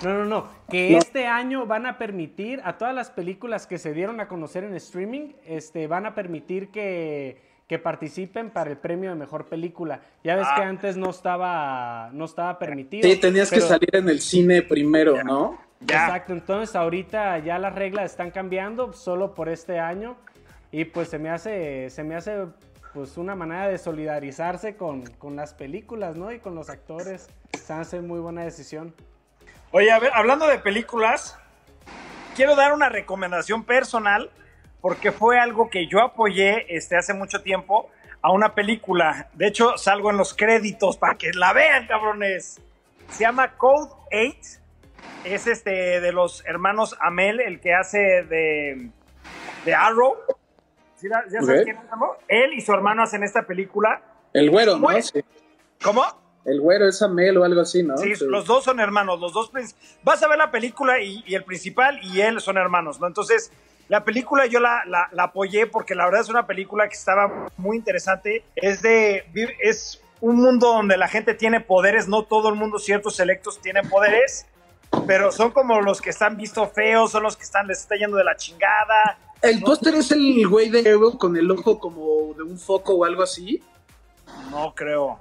No, 0.02 0.14
no, 0.14 0.24
no. 0.24 0.48
Que 0.70 0.96
este 0.96 1.26
año 1.26 1.66
van 1.66 1.86
a 1.86 1.98
permitir 1.98 2.60
a 2.64 2.78
todas 2.78 2.94
las 2.94 3.10
películas 3.10 3.66
que 3.66 3.78
se 3.78 3.92
dieron 3.92 4.20
a 4.20 4.28
conocer 4.28 4.64
en 4.64 4.74
streaming, 4.74 5.32
este, 5.46 5.86
van 5.86 6.06
a 6.06 6.14
permitir 6.14 6.68
que, 6.68 7.48
participen 7.82 8.50
para 8.50 8.70
el 8.70 8.78
premio 8.78 9.10
de 9.10 9.16
mejor 9.16 9.46
película. 9.46 10.00
Ya 10.24 10.34
ves 10.34 10.48
que 10.56 10.62
ah. 10.62 10.68
antes 10.68 10.96
no 10.96 11.10
estaba, 11.10 12.10
no 12.12 12.24
estaba 12.24 12.58
permitido. 12.58 13.08
Sí, 13.08 13.16
tenías 13.16 13.48
que 13.48 13.60
salir 13.60 13.94
en 13.94 14.08
el 14.08 14.20
cine 14.20 14.62
primero, 14.62 15.22
¿no? 15.22 15.56
Exacto, 15.82 16.32
entonces 16.32 16.74
ahorita 16.74 17.38
ya 17.38 17.58
las 17.58 17.74
reglas 17.74 18.10
están 18.10 18.32
cambiando 18.32 18.92
solo 18.92 19.34
por 19.34 19.48
este 19.48 19.78
año 19.78 20.16
y 20.72 20.84
pues 20.84 21.08
se 21.08 21.18
me 21.18 21.30
hace, 21.30 21.88
se 21.90 22.04
me 22.04 22.16
hace 22.16 22.46
pues 22.92 23.16
una 23.16 23.34
manera 23.34 23.68
de 23.68 23.78
solidarizarse 23.78 24.76
con, 24.76 25.04
las 25.36 25.54
películas, 25.54 26.16
¿no? 26.16 26.32
Y 26.32 26.38
con 26.38 26.54
los 26.54 26.70
actores. 26.70 27.28
Se 27.52 27.72
hace 27.72 28.00
muy 28.00 28.20
buena 28.20 28.44
decisión. 28.44 28.94
Oye, 29.72 29.90
a 29.90 29.98
ver, 29.98 30.10
hablando 30.14 30.46
de 30.46 30.58
películas, 30.58 31.38
quiero 32.34 32.56
dar 32.56 32.72
una 32.72 32.88
recomendación 32.88 33.64
personal 33.64 34.30
porque 34.80 35.12
fue 35.12 35.38
algo 35.38 35.70
que 35.70 35.86
yo 35.86 36.00
apoyé 36.00 36.74
este, 36.76 36.96
hace 36.96 37.14
mucho 37.14 37.42
tiempo 37.42 37.90
a 38.22 38.32
una 38.32 38.54
película. 38.54 39.28
De 39.34 39.46
hecho, 39.46 39.76
salgo 39.76 40.10
en 40.10 40.16
los 40.16 40.34
créditos 40.34 40.96
para 40.96 41.14
que 41.14 41.32
la 41.32 41.52
vean, 41.52 41.86
cabrones. 41.86 42.60
Se 43.10 43.24
llama 43.24 43.56
Code 43.56 43.90
8 44.12 44.60
es 45.24 45.46
este 45.46 46.00
de 46.00 46.12
los 46.12 46.44
hermanos 46.46 46.96
Amel, 47.00 47.40
el 47.40 47.60
que 47.60 47.74
hace 47.74 47.98
de, 47.98 48.90
de 49.64 49.74
Arrow. 49.74 50.16
¿Ya 51.02 51.42
sabes 51.42 51.64
quién 51.64 51.76
es, 51.76 51.82
Él 52.28 52.54
y 52.54 52.60
su 52.60 52.72
hermano 52.72 53.02
hacen 53.02 53.22
esta 53.22 53.46
película. 53.46 54.02
El 54.32 54.50
güero, 54.50 54.78
¿no? 54.78 54.88
¿Cómo? 55.82 56.04
El 56.44 56.60
güero 56.60 56.88
es 56.88 57.02
Amel 57.02 57.36
o 57.38 57.44
algo 57.44 57.60
así, 57.60 57.82
¿no? 57.82 57.96
Sí, 57.96 58.12
los 58.20 58.46
dos 58.46 58.64
son 58.64 58.80
hermanos, 58.80 59.20
los 59.20 59.32
dos. 59.32 59.50
Vas 60.02 60.22
a 60.22 60.28
ver 60.28 60.38
la 60.38 60.50
película 60.50 61.00
y, 61.00 61.34
el 61.34 61.44
principal 61.44 61.98
y 62.02 62.20
él 62.20 62.40
son 62.40 62.56
hermanos, 62.56 63.00
¿no? 63.00 63.06
Entonces, 63.06 63.52
la 63.88 64.04
película 64.04 64.46
yo 64.46 64.60
la, 64.60 64.82
la, 64.86 65.08
la, 65.12 65.24
apoyé 65.24 65.66
porque 65.66 65.94
la 65.94 66.04
verdad 66.06 66.22
es 66.22 66.28
una 66.28 66.46
película 66.46 66.88
que 66.88 66.94
estaba 66.94 67.50
muy 67.56 67.76
interesante. 67.76 68.44
Es 68.56 68.82
de. 68.82 69.24
Es 69.60 70.02
un 70.20 70.36
mundo 70.36 70.68
donde 70.68 70.96
la 70.96 71.08
gente 71.08 71.34
tiene 71.34 71.60
poderes, 71.60 72.08
no 72.08 72.24
todo 72.24 72.48
el 72.48 72.54
mundo, 72.54 72.78
ciertos 72.78 73.16
selectos 73.16 73.60
tienen 73.60 73.88
poderes 73.88 74.46
pero 75.06 75.32
son 75.32 75.50
como 75.52 75.80
los 75.80 76.00
que 76.00 76.10
están 76.10 76.36
visto 76.36 76.66
feos, 76.68 77.12
son 77.12 77.22
los 77.22 77.36
que 77.36 77.44
están, 77.44 77.66
les 77.66 77.80
está 77.80 77.96
yendo 77.96 78.16
de 78.16 78.24
la 78.24 78.36
chingada. 78.36 79.18
¿El 79.42 79.60
póster 79.60 79.94
es 79.94 80.10
el 80.10 80.46
güey 80.46 80.68
de 80.68 80.80
Arrow 80.90 81.16
con 81.16 81.36
el 81.36 81.50
ojo 81.50 81.78
como 81.78 82.34
de 82.34 82.42
un 82.42 82.58
foco 82.58 82.94
o 82.94 83.04
algo 83.04 83.22
así? 83.22 83.62
No 84.50 84.74
creo. 84.74 85.18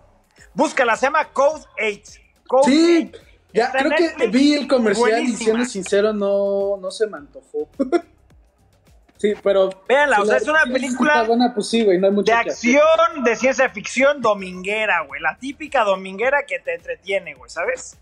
Búscala, 0.53 0.95
se 0.95 1.05
llama 1.05 1.25
Code 1.31 1.63
8. 1.77 2.21
sí, 2.65 3.11
ya 3.53 3.71
creo 3.71 3.91
que 4.17 4.27
vi 4.27 4.55
el 4.55 4.67
comercial 4.67 5.23
y 5.23 5.35
siendo 5.35 5.65
sincero 5.65 6.13
no, 6.13 6.77
no 6.77 6.91
se 6.91 7.07
me 7.07 7.17
antojó. 7.17 7.69
sí, 9.17 9.33
pero... 9.41 9.69
Véanla, 9.87 10.21
o 10.21 10.25
sea, 10.25 10.37
es 10.37 10.47
una 10.47 10.63
película 10.63 11.25
pues 11.53 11.69
sí, 11.69 11.85
güey, 11.85 11.97
no 11.97 12.07
hay 12.07 12.13
mucho 12.13 12.31
de 12.31 12.37
acción, 12.37 13.23
de 13.23 13.35
ciencia 13.35 13.69
ficción 13.69 14.21
dominguera, 14.21 15.01
güey. 15.01 15.21
La 15.21 15.37
típica 15.37 15.83
dominguera 15.83 16.43
que 16.45 16.59
te 16.59 16.75
entretiene, 16.75 17.35
güey, 17.35 17.49
¿sabes? 17.49 17.97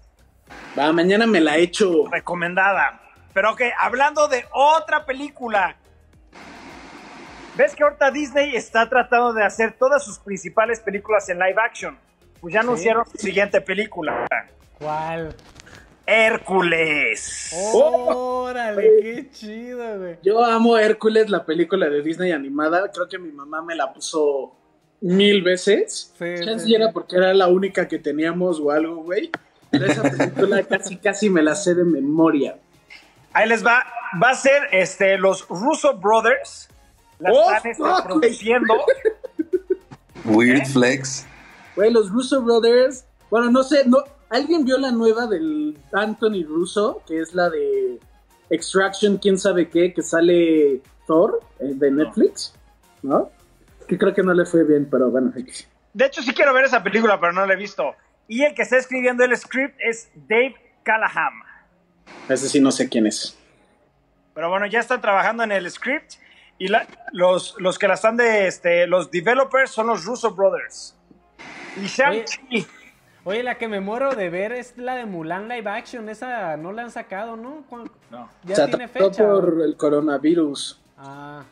Va, 0.78 0.92
mañana 0.92 1.28
me 1.28 1.42
la 1.42 1.58
echo. 1.58 2.08
Recomendada. 2.12 3.02
Pero 3.34 3.56
que, 3.56 3.72
hablando 3.78 4.28
de 4.28 4.46
otra 4.52 5.06
película. 5.06 5.78
¿Ves 7.58 7.76
que 7.76 7.84
ahorita 7.84 8.12
Disney 8.12 8.56
está 8.56 8.88
tratando 8.88 9.34
de 9.34 9.44
hacer 9.44 9.74
todas 9.74 10.04
sus 10.04 10.20
principales 10.20 10.80
películas 10.80 11.28
en 11.30 11.40
live 11.40 11.56
action? 11.58 11.98
Pues 12.40 12.54
ya 12.54 12.60
anunciaron 12.60 13.06
su 13.06 13.18
siguiente 13.18 13.60
película. 13.62 14.28
¿Cuál? 14.78 15.36
Hércules. 16.06 17.54
¡Órale! 17.74 18.90
¡Qué 19.02 19.30
chido, 19.32 19.98
güey! 19.98 20.18
Yo 20.22 20.46
amo 20.46 20.78
Hércules, 20.78 21.30
la 21.30 21.46
película 21.46 21.90
de 21.90 22.02
Disney 22.04 22.32
animada. 22.32 22.92
Creo 22.92 23.10
que 23.10 23.18
mi 23.18 23.32
mamá 23.32 23.62
me 23.62 23.76
la 23.76 23.92
puso 23.92 24.56
mil 25.02 25.42
veces. 25.42 26.14
Sí, 26.18 26.60
sí. 26.60 26.76
era 26.76 26.92
porque 26.92 27.18
era 27.18 27.34
la 27.34 27.48
única 27.48 27.88
que 27.88 27.98
teníamos 27.98 28.60
o 28.60 28.72
algo, 28.72 28.98
güey 29.04 29.32
esa 29.72 30.04
película 30.04 30.64
casi, 30.70 30.98
casi 30.98 31.30
me 31.30 31.42
la 31.42 31.56
sé 31.56 31.76
de 31.76 31.84
memoria. 31.84 32.58
Ahí 33.34 33.48
les 33.48 33.66
va. 33.66 33.86
Va 34.24 34.30
a 34.30 34.36
ser 34.36 34.70
este, 34.72 35.18
los 35.18 35.48
Russo 35.50 35.98
Brothers. 35.98 36.70
La 37.20 37.32
oh, 37.32 37.52
están 37.52 37.72
este, 37.72 37.84
produciendo. 38.04 38.74
Weird 40.26 40.62
¿Eh? 40.62 40.66
Flex. 40.66 41.26
Güey, 41.76 41.92
los 41.92 42.12
Russo 42.12 42.42
Brothers. 42.42 43.06
Bueno, 43.30 43.52
no 43.52 43.64
sé, 43.64 43.86
no, 43.86 44.04
¿alguien 44.30 44.66
vio 44.66 44.78
la 44.78 44.92
nueva 44.92 45.28
del 45.28 45.78
Anthony 45.94 46.44
Russo? 46.48 47.02
Que 47.08 47.22
es 47.22 47.34
la 47.34 47.50
de 47.50 48.00
Extraction, 48.50 49.18
quién 49.18 49.38
sabe 49.38 49.70
qué, 49.70 49.94
que 49.94 50.02
sale 50.02 50.82
Thor 51.06 51.42
eh, 51.60 51.74
de 51.74 51.92
Netflix, 51.92 52.54
¿no? 53.02 53.32
Que 53.88 53.98
creo 53.98 54.14
que 54.14 54.24
no 54.24 54.34
le 54.34 54.46
fue 54.46 54.64
bien, 54.64 54.88
pero 54.90 55.10
bueno. 55.10 55.34
De 55.94 56.06
hecho, 56.06 56.22
sí 56.22 56.34
quiero 56.34 56.54
ver 56.54 56.66
esa 56.66 56.84
película, 56.84 57.20
pero 57.20 57.34
no 57.34 57.46
la 57.46 57.54
he 57.54 57.58
visto. 57.58 57.96
Y 58.28 58.44
el 58.44 58.54
que 58.54 58.64
está 58.64 58.78
escribiendo 58.78 59.24
el 59.24 59.36
script 59.36 59.76
es 59.80 60.10
Dave 60.16 60.56
Callahan. 60.84 61.34
Ese 62.30 62.50
sí 62.50 62.60
no 62.60 62.72
sé 62.72 62.90
quién 62.90 63.08
es. 63.08 63.38
Pero 64.34 64.50
bueno, 64.50 64.68
ya 64.68 64.80
están 64.80 65.02
trabajando 65.02 65.44
en 65.44 65.52
el 65.52 65.70
script 65.72 66.14
y 66.60 66.68
los, 67.12 67.56
los 67.60 67.78
que 67.78 67.88
la 67.88 67.94
están 67.94 68.18
de 68.18 68.48
este, 68.48 68.88
los 68.88 69.12
developers 69.12 69.72
son 69.72 69.88
los 69.88 70.06
Russo 70.06 70.32
Brothers. 70.32 70.96
Y 71.82 71.86
Shang-Chi. 71.86 72.68
Oye, 73.24 73.44
la 73.44 73.56
que 73.56 73.68
me 73.68 73.82
muero 73.82 74.16
de 74.16 74.30
ver 74.30 74.54
es 74.54 74.78
la 74.78 74.96
de 74.96 75.06
Mulan 75.06 75.50
Live 75.50 75.70
Action. 75.70 76.08
Esa 76.08 76.56
no 76.56 76.72
la 76.72 76.84
han 76.84 76.92
sacado, 76.92 77.36
¿no? 77.36 77.64
No. 78.10 78.30
Ya 78.46 78.68
tiene 78.68 78.88
fecha. 78.88 79.28
por 79.28 79.62
el 79.62 79.76
coronavirus. 79.76 80.80
Ah. 80.98 81.44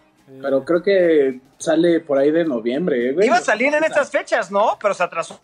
Pero 0.41 0.63
creo 0.63 0.81
que 0.81 1.41
sale 1.57 1.99
por 1.99 2.17
ahí 2.17 2.31
de 2.31 2.45
noviembre, 2.45 3.11
güey. 3.13 3.27
Iba 3.27 3.37
a 3.37 3.41
salir 3.41 3.73
en 3.73 3.83
estas 3.83 4.09
fechas, 4.09 4.49
¿no? 4.51 4.77
Pero 4.81 4.93
se 4.93 5.03
atrasó. 5.03 5.39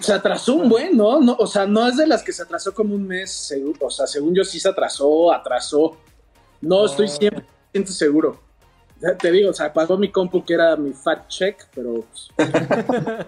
Se 0.00 0.12
atrasó 0.12 0.54
un 0.54 0.68
buen, 0.68 0.96
¿no? 0.96 1.20
¿no? 1.20 1.36
O 1.38 1.46
sea, 1.46 1.66
no 1.66 1.86
es 1.86 1.96
de 1.96 2.06
las 2.06 2.22
que 2.22 2.32
se 2.32 2.42
atrasó 2.42 2.74
como 2.74 2.94
un 2.94 3.06
mes, 3.06 3.54
o 3.80 3.90
sea, 3.90 4.06
según 4.06 4.34
yo 4.34 4.44
sí 4.44 4.58
se 4.58 4.68
atrasó, 4.68 5.32
atrasó. 5.32 5.96
No, 6.60 6.86
estoy 6.86 7.08
100% 7.74 7.86
seguro. 7.86 8.40
Te 9.18 9.30
digo, 9.30 9.50
o 9.50 9.52
sea, 9.52 9.72
pagó 9.72 9.98
mi 9.98 10.10
compu 10.10 10.44
que 10.44 10.54
era 10.54 10.76
mi 10.76 10.92
fat 10.92 11.28
check, 11.28 11.66
pero... 11.74 12.04
Pues, 12.04 12.30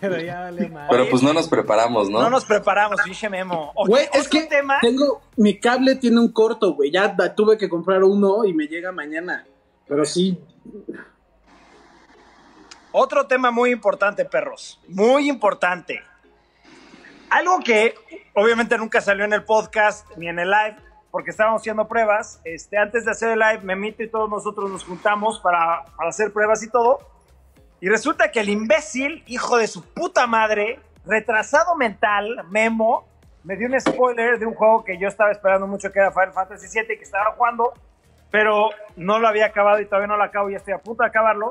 pero 0.00 0.18
ya 0.20 0.40
vale 0.40 0.68
mal. 0.68 0.86
Pero 0.88 1.10
pues 1.10 1.22
no 1.22 1.34
nos 1.34 1.48
preparamos, 1.48 2.08
¿no? 2.08 2.22
No 2.22 2.30
nos 2.30 2.46
preparamos, 2.46 2.98
dije 3.04 3.28
Memo. 3.28 3.74
Güey, 3.74 4.08
es 4.14 4.28
que 4.28 4.44
tema? 4.44 4.78
tengo... 4.80 5.20
Mi 5.36 5.58
cable 5.58 5.96
tiene 5.96 6.18
un 6.20 6.32
corto, 6.32 6.72
güey. 6.72 6.90
Ya 6.90 7.14
tuve 7.34 7.58
que 7.58 7.68
comprar 7.68 8.04
uno 8.04 8.44
y 8.44 8.54
me 8.54 8.68
llega 8.68 8.90
mañana. 8.92 9.44
Pero 9.86 10.04
sí... 10.06 10.38
Otro 12.92 13.26
tema 13.26 13.50
muy 13.50 13.70
importante, 13.70 14.24
perros. 14.24 14.80
Muy 14.88 15.28
importante. 15.28 16.02
Algo 17.28 17.60
que 17.60 17.94
obviamente 18.34 18.78
nunca 18.78 19.02
salió 19.02 19.26
en 19.26 19.34
el 19.34 19.44
podcast 19.44 20.06
ni 20.16 20.28
en 20.28 20.38
el 20.38 20.50
live, 20.50 20.76
porque 21.10 21.30
estábamos 21.30 21.62
haciendo 21.62 21.88
pruebas. 21.88 22.40
Este, 22.44 22.76
antes 22.76 23.04
de 23.04 23.10
hacer 23.10 23.30
el 23.30 23.38
live, 23.38 23.60
Memito 23.62 24.02
y 24.02 24.08
todos 24.08 24.28
nosotros 24.28 24.70
nos 24.70 24.84
juntamos 24.84 25.40
para, 25.40 25.84
hacer 25.98 26.32
pruebas 26.32 26.62
y 26.62 26.70
todo. 26.70 26.98
Y 27.80 27.88
resulta 27.88 28.30
que 28.30 28.40
el 28.40 28.48
imbécil, 28.48 29.22
hijo 29.26 29.56
de 29.56 29.66
su 29.66 29.82
puta 29.82 30.26
madre, 30.26 30.80
retrasado 31.06 31.76
mental, 31.76 32.44
Memo, 32.50 33.06
me 33.44 33.56
dio 33.56 33.68
un 33.68 33.80
spoiler 33.80 34.38
de 34.38 34.46
un 34.46 34.54
juego 34.54 34.84
que 34.84 34.98
yo 34.98 35.08
estaba 35.08 35.30
esperando 35.30 35.66
mucho, 35.66 35.92
que 35.92 36.00
era 36.00 36.10
Final 36.10 36.32
Fantasy 36.32 36.66
VII, 36.66 36.98
que 36.98 37.04
estaba 37.04 37.32
jugando, 37.32 37.72
pero 38.30 38.70
no 38.96 39.18
lo 39.18 39.28
había 39.28 39.46
acabado 39.46 39.80
y 39.80 39.86
todavía 39.86 40.08
no 40.08 40.16
lo 40.16 40.24
acabo 40.24 40.50
y 40.50 40.56
estoy 40.56 40.74
a 40.74 40.78
punto 40.78 41.04
de 41.04 41.08
acabarlo. 41.08 41.50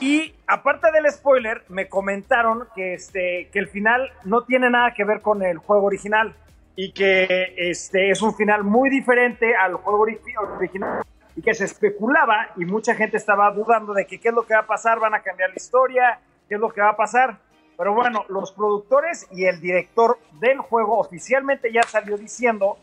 Y 0.00 0.34
aparte 0.46 0.90
del 0.90 1.10
spoiler, 1.10 1.64
me 1.68 1.88
comentaron 1.88 2.66
que, 2.74 2.94
este, 2.94 3.48
que 3.52 3.58
el 3.58 3.68
final 3.68 4.12
no 4.24 4.44
tiene 4.44 4.70
nada 4.70 4.94
que 4.94 5.04
ver 5.04 5.20
con 5.20 5.42
el 5.42 5.58
juego 5.58 5.86
original 5.86 6.34
y 6.76 6.92
que 6.92 7.54
este, 7.56 8.10
es 8.10 8.22
un 8.22 8.34
final 8.34 8.64
muy 8.64 8.88
diferente 8.90 9.54
al 9.54 9.74
juego 9.74 10.00
original 10.00 11.02
y 11.36 11.42
que 11.42 11.54
se 11.54 11.64
especulaba 11.64 12.48
y 12.56 12.64
mucha 12.64 12.94
gente 12.94 13.16
estaba 13.16 13.50
dudando 13.50 13.94
de 13.94 14.06
que 14.06 14.20
qué 14.20 14.28
es 14.28 14.34
lo 14.34 14.42
que 14.42 14.54
va 14.54 14.60
a 14.60 14.66
pasar, 14.66 14.98
van 14.98 15.14
a 15.14 15.20
cambiar 15.20 15.50
la 15.50 15.56
historia, 15.56 16.20
qué 16.48 16.54
es 16.54 16.60
lo 16.60 16.70
que 16.70 16.80
va 16.80 16.90
a 16.90 16.96
pasar. 16.96 17.38
Pero 17.76 17.94
bueno, 17.94 18.24
los 18.28 18.52
productores 18.52 19.26
y 19.30 19.46
el 19.46 19.60
director 19.60 20.18
del 20.40 20.58
juego 20.58 20.98
oficialmente 20.98 21.72
ya 21.72 21.82
salió 21.82 22.16
diciendo 22.16 22.78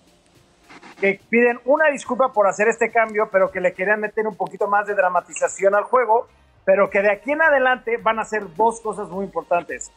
que 0.99 1.19
piden 1.29 1.59
una 1.65 1.87
disculpa 1.87 2.33
por 2.33 2.47
hacer 2.47 2.67
este 2.67 2.91
cambio, 2.91 3.29
pero 3.31 3.51
que 3.51 3.61
le 3.61 3.73
querían 3.73 4.01
meter 4.01 4.27
un 4.27 4.35
poquito 4.35 4.67
más 4.67 4.87
de 4.87 4.95
dramatización 4.95 5.75
al 5.75 5.83
juego 5.83 6.27
pero 6.69 6.87
que 6.87 7.01
de 7.01 7.11
aquí 7.11 7.31
en 7.31 7.41
adelante 7.41 7.97
van 7.97 8.19
a 8.19 8.25
ser 8.25 8.43
dos 8.55 8.79
cosas 8.81 9.09
muy 9.09 9.25
importantes. 9.25 9.91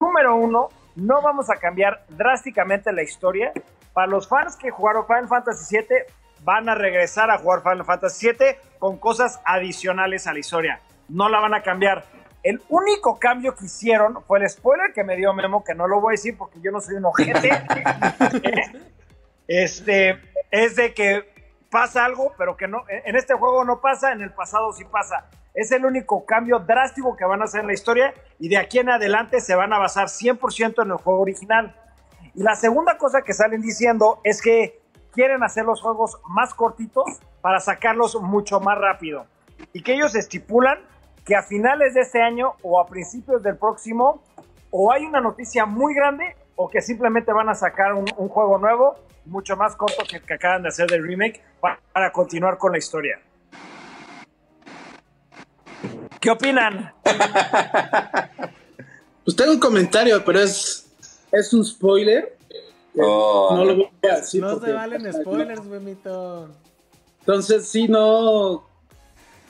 Número 0.00 0.36
uno, 0.36 0.68
no 0.96 1.20
vamos 1.20 1.50
a 1.50 1.56
cambiar 1.56 2.04
drásticamente 2.08 2.92
la 2.92 3.02
historia. 3.02 3.52
Para 3.92 4.06
los 4.06 4.28
fans 4.28 4.56
que 4.56 4.70
jugaron 4.70 5.06
Final 5.06 5.28
Fantasy 5.28 5.76
VII, 5.76 5.86
van 6.42 6.68
a 6.68 6.74
regresar 6.74 7.30
a 7.30 7.38
jugar 7.38 7.62
Final 7.62 7.84
Fantasy 7.84 8.28
VII 8.28 8.56
con 8.78 8.98
cosas 8.98 9.40
adicionales 9.44 10.26
a 10.26 10.32
la 10.32 10.38
historia. 10.38 10.80
No 11.08 11.28
la 11.28 11.40
van 11.40 11.54
a 11.54 11.62
cambiar. 11.62 12.04
El 12.42 12.60
único 12.68 13.18
cambio 13.18 13.54
que 13.54 13.66
hicieron 13.66 14.22
fue 14.24 14.38
el 14.40 14.48
spoiler 14.48 14.92
que 14.92 15.04
me 15.04 15.16
dio 15.16 15.32
Memo, 15.32 15.62
que 15.64 15.74
no 15.74 15.86
lo 15.86 16.00
voy 16.00 16.12
a 16.12 16.16
decir 16.16 16.36
porque 16.36 16.60
yo 16.60 16.70
no 16.70 16.80
soy 16.80 16.96
un 16.96 17.04
ojete. 17.06 17.50
este, 19.48 20.20
es 20.50 20.76
de 20.76 20.94
que 20.94 21.34
pasa 21.70 22.04
algo, 22.04 22.34
pero 22.38 22.56
que 22.56 22.68
no, 22.68 22.84
en 22.88 23.16
este 23.16 23.34
juego 23.34 23.64
no 23.64 23.80
pasa, 23.80 24.12
en 24.12 24.22
el 24.22 24.32
pasado 24.32 24.72
sí 24.72 24.84
pasa. 24.84 25.26
Es 25.54 25.70
el 25.70 25.86
único 25.86 26.26
cambio 26.26 26.58
drástico 26.58 27.16
que 27.16 27.24
van 27.24 27.40
a 27.40 27.44
hacer 27.44 27.60
en 27.60 27.68
la 27.68 27.74
historia 27.74 28.12
y 28.40 28.48
de 28.48 28.58
aquí 28.58 28.80
en 28.80 28.90
adelante 28.90 29.40
se 29.40 29.54
van 29.54 29.72
a 29.72 29.78
basar 29.78 30.08
100% 30.08 30.82
en 30.82 30.90
el 30.90 30.96
juego 30.96 31.20
original. 31.20 31.76
Y 32.34 32.42
la 32.42 32.56
segunda 32.56 32.98
cosa 32.98 33.22
que 33.22 33.32
salen 33.32 33.62
diciendo 33.62 34.20
es 34.24 34.42
que 34.42 34.80
quieren 35.12 35.44
hacer 35.44 35.64
los 35.64 35.80
juegos 35.80 36.18
más 36.28 36.52
cortitos 36.54 37.04
para 37.40 37.60
sacarlos 37.60 38.20
mucho 38.20 38.58
más 38.58 38.76
rápido. 38.76 39.26
Y 39.72 39.82
que 39.84 39.94
ellos 39.94 40.16
estipulan 40.16 40.78
que 41.24 41.36
a 41.36 41.42
finales 41.44 41.94
de 41.94 42.00
este 42.00 42.20
año 42.20 42.54
o 42.62 42.80
a 42.80 42.88
principios 42.88 43.42
del 43.44 43.56
próximo 43.56 44.22
o 44.70 44.92
hay 44.92 45.04
una 45.04 45.20
noticia 45.20 45.66
muy 45.66 45.94
grande 45.94 46.36
o 46.56 46.68
que 46.68 46.80
simplemente 46.80 47.32
van 47.32 47.48
a 47.48 47.54
sacar 47.54 47.94
un, 47.94 48.06
juego 48.06 48.58
nuevo 48.58 48.96
mucho 49.24 49.56
más 49.56 49.76
corto 49.76 50.02
que 50.08 50.16
el 50.16 50.22
que 50.22 50.34
acaban 50.34 50.62
de 50.62 50.68
hacer 50.68 50.88
del 50.88 51.06
remake 51.06 51.40
para 51.60 52.10
continuar 52.10 52.58
con 52.58 52.72
la 52.72 52.78
historia. 52.78 53.20
¿Qué 56.24 56.30
opinan? 56.30 56.90
pues 59.24 59.36
tengo 59.36 59.52
un 59.52 59.60
comentario, 59.60 60.24
pero 60.24 60.40
es, 60.40 60.90
es 61.30 61.52
un 61.52 61.62
spoiler. 61.62 62.38
Oh. 62.96 63.50
no 63.54 63.64
lo 63.66 63.76
voy 63.76 63.90
a 64.10 64.16
decir. 64.16 64.40
No 64.40 64.58
se 64.58 64.72
valen 64.72 65.12
spoilers, 65.12 65.62
Memito. 65.64 66.48
Entonces, 67.20 67.68
sí, 67.68 67.88
no. 67.88 68.66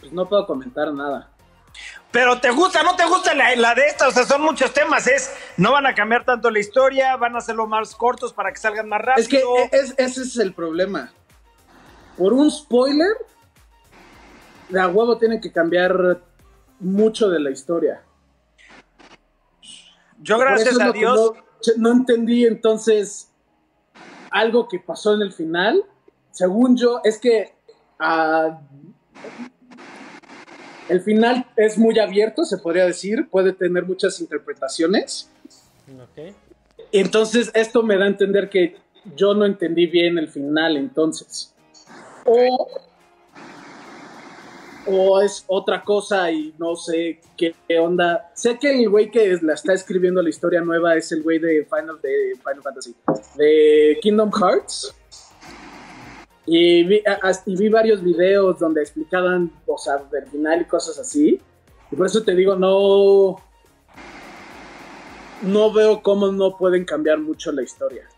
Pues 0.01 0.13
no 0.13 0.29
puedo 0.29 0.45
comentar 0.49 0.93
nada. 0.93 1.31
Pero 2.11 2.41
te 2.41 2.51
gusta, 2.51 2.83
no 2.83 2.97
te 2.97 3.07
gusta 3.07 3.35
la, 3.35 3.55
la, 3.55 3.77
de 3.77 3.87
esta, 3.87 4.09
o 4.09 4.11
sea, 4.11 4.25
son 4.27 4.43
muchos 4.43 4.73
temas, 4.73 5.07
es, 5.07 5.33
no 5.57 5.71
van 5.71 5.87
a 5.87 5.95
cambiar 5.95 6.25
tanto 6.25 6.51
la 6.51 6.59
historia, 6.59 7.15
van 7.17 7.37
a 7.37 7.39
hacerlo 7.39 7.69
más 7.69 7.95
cortos 7.95 8.33
para 8.33 8.51
que 8.51 8.59
salgan 8.59 8.89
más 8.89 9.01
rápido. 9.01 9.23
Es 9.23 9.29
que 9.29 10.03
ese 10.03 10.23
es 10.23 10.37
el 10.39 10.53
problema. 10.53 11.13
Por 12.19 12.33
un 12.33 12.51
spoiler, 12.51 13.17
la 14.71 14.89
huevo 14.89 15.19
tiene 15.19 15.41
que 15.41 15.53
cambiar 15.53 16.21
mucho 16.81 17.29
de 17.29 17.41
la 17.41 17.51
historia. 17.51 18.03
Yo, 20.21 20.39
gracias 20.39 20.81
a 20.81 20.93
Dios. 20.93 21.33
No, 21.77 21.93
entendí 21.93 22.45
entonces 22.45 23.31
algo 24.31 24.69
que 24.69 24.79
pasó 24.79 25.15
en 25.15 25.23
el 25.23 25.33
final. 25.33 25.85
Según 26.31 26.77
yo, 26.77 27.01
es 27.05 27.19
que 27.19 27.55
ah, 27.99 28.61
el 30.89 31.01
final 31.01 31.47
es 31.57 31.79
muy 31.79 31.99
abierto, 31.99 32.45
se 32.45 32.59
podría 32.59 32.87
decir. 32.87 33.29
Puede 33.31 33.53
tener 33.53 33.85
muchas 33.85 34.21
interpretaciones. 34.21 35.31
Entonces, 36.93 37.51
esto 37.55 37.83
me 37.83 37.97
da 37.97 38.05
a 38.05 38.09
entender 38.09 38.49
que 38.49 38.77
yo 39.17 39.35
no 39.35 39.45
entendí 39.45 39.87
bien 39.87 40.19
el 40.19 40.29
final, 40.29 40.77
entonces. 40.77 41.55
O 42.25 42.69
o 44.87 45.21
es 45.21 45.45
otra 45.47 45.83
cosa 45.83 46.31
y 46.31 46.55
no 46.59 46.77
sé 46.77 47.21
qué, 47.37 47.55
onda. 47.79 48.31
Sé 48.35 48.59
que 48.59 48.83
el 48.83 48.89
güey 48.89 49.11
que 49.11 49.39
la 49.43 49.55
está 49.55 49.73
escribiendo 49.73 50.23
la 50.23 50.29
historia 50.29 50.61
nueva 50.61 50.97
es 50.97 51.11
el 51.13 51.23
güey 51.23 51.39
de 51.39 51.65
Final, 51.65 52.01
de 52.03 52.35
Final 52.39 52.63
Fantasy, 52.63 52.95
de 53.37 53.99
Kingdom 54.03 54.31
Hearts. 54.33 54.95
Y 56.47 56.85
vi, 56.85 57.69
varios 57.71 58.03
videos 58.03 58.59
donde 58.59 58.83
explicaban, 58.83 59.51
sea, 59.79 59.97
del 60.11 60.61
y 60.61 60.65
cosas 60.65 60.99
así. 60.99 61.41
Y 61.91 61.97
por 61.97 62.07
eso 62.07 62.23
te 62.23 62.35
digo, 62.35 62.55
no. 62.57 63.43
No 65.43 65.73
veo 65.73 66.03
cómo 66.03 66.33
no 66.33 66.57
pueden 66.57 66.85
cambiar 66.85 67.19
mucho 67.19 67.53
la 67.53 67.63
historia. 67.63 68.09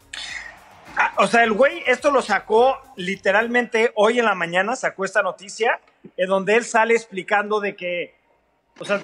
Ah, 0.96 1.12
o 1.18 1.26
sea, 1.26 1.44
el 1.44 1.52
güey 1.52 1.82
esto 1.86 2.10
lo 2.10 2.22
sacó 2.22 2.76
literalmente 2.96 3.92
hoy 3.96 4.18
en 4.18 4.24
la 4.24 4.34
mañana, 4.34 4.76
sacó 4.76 5.04
esta 5.04 5.22
noticia, 5.22 5.78
en 6.16 6.28
donde 6.28 6.54
él 6.54 6.64
sale 6.64 6.94
explicando 6.94 7.60
de 7.60 7.74
que, 7.74 8.14
o 8.78 8.84
sea, 8.84 9.02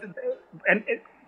en, 0.67 0.85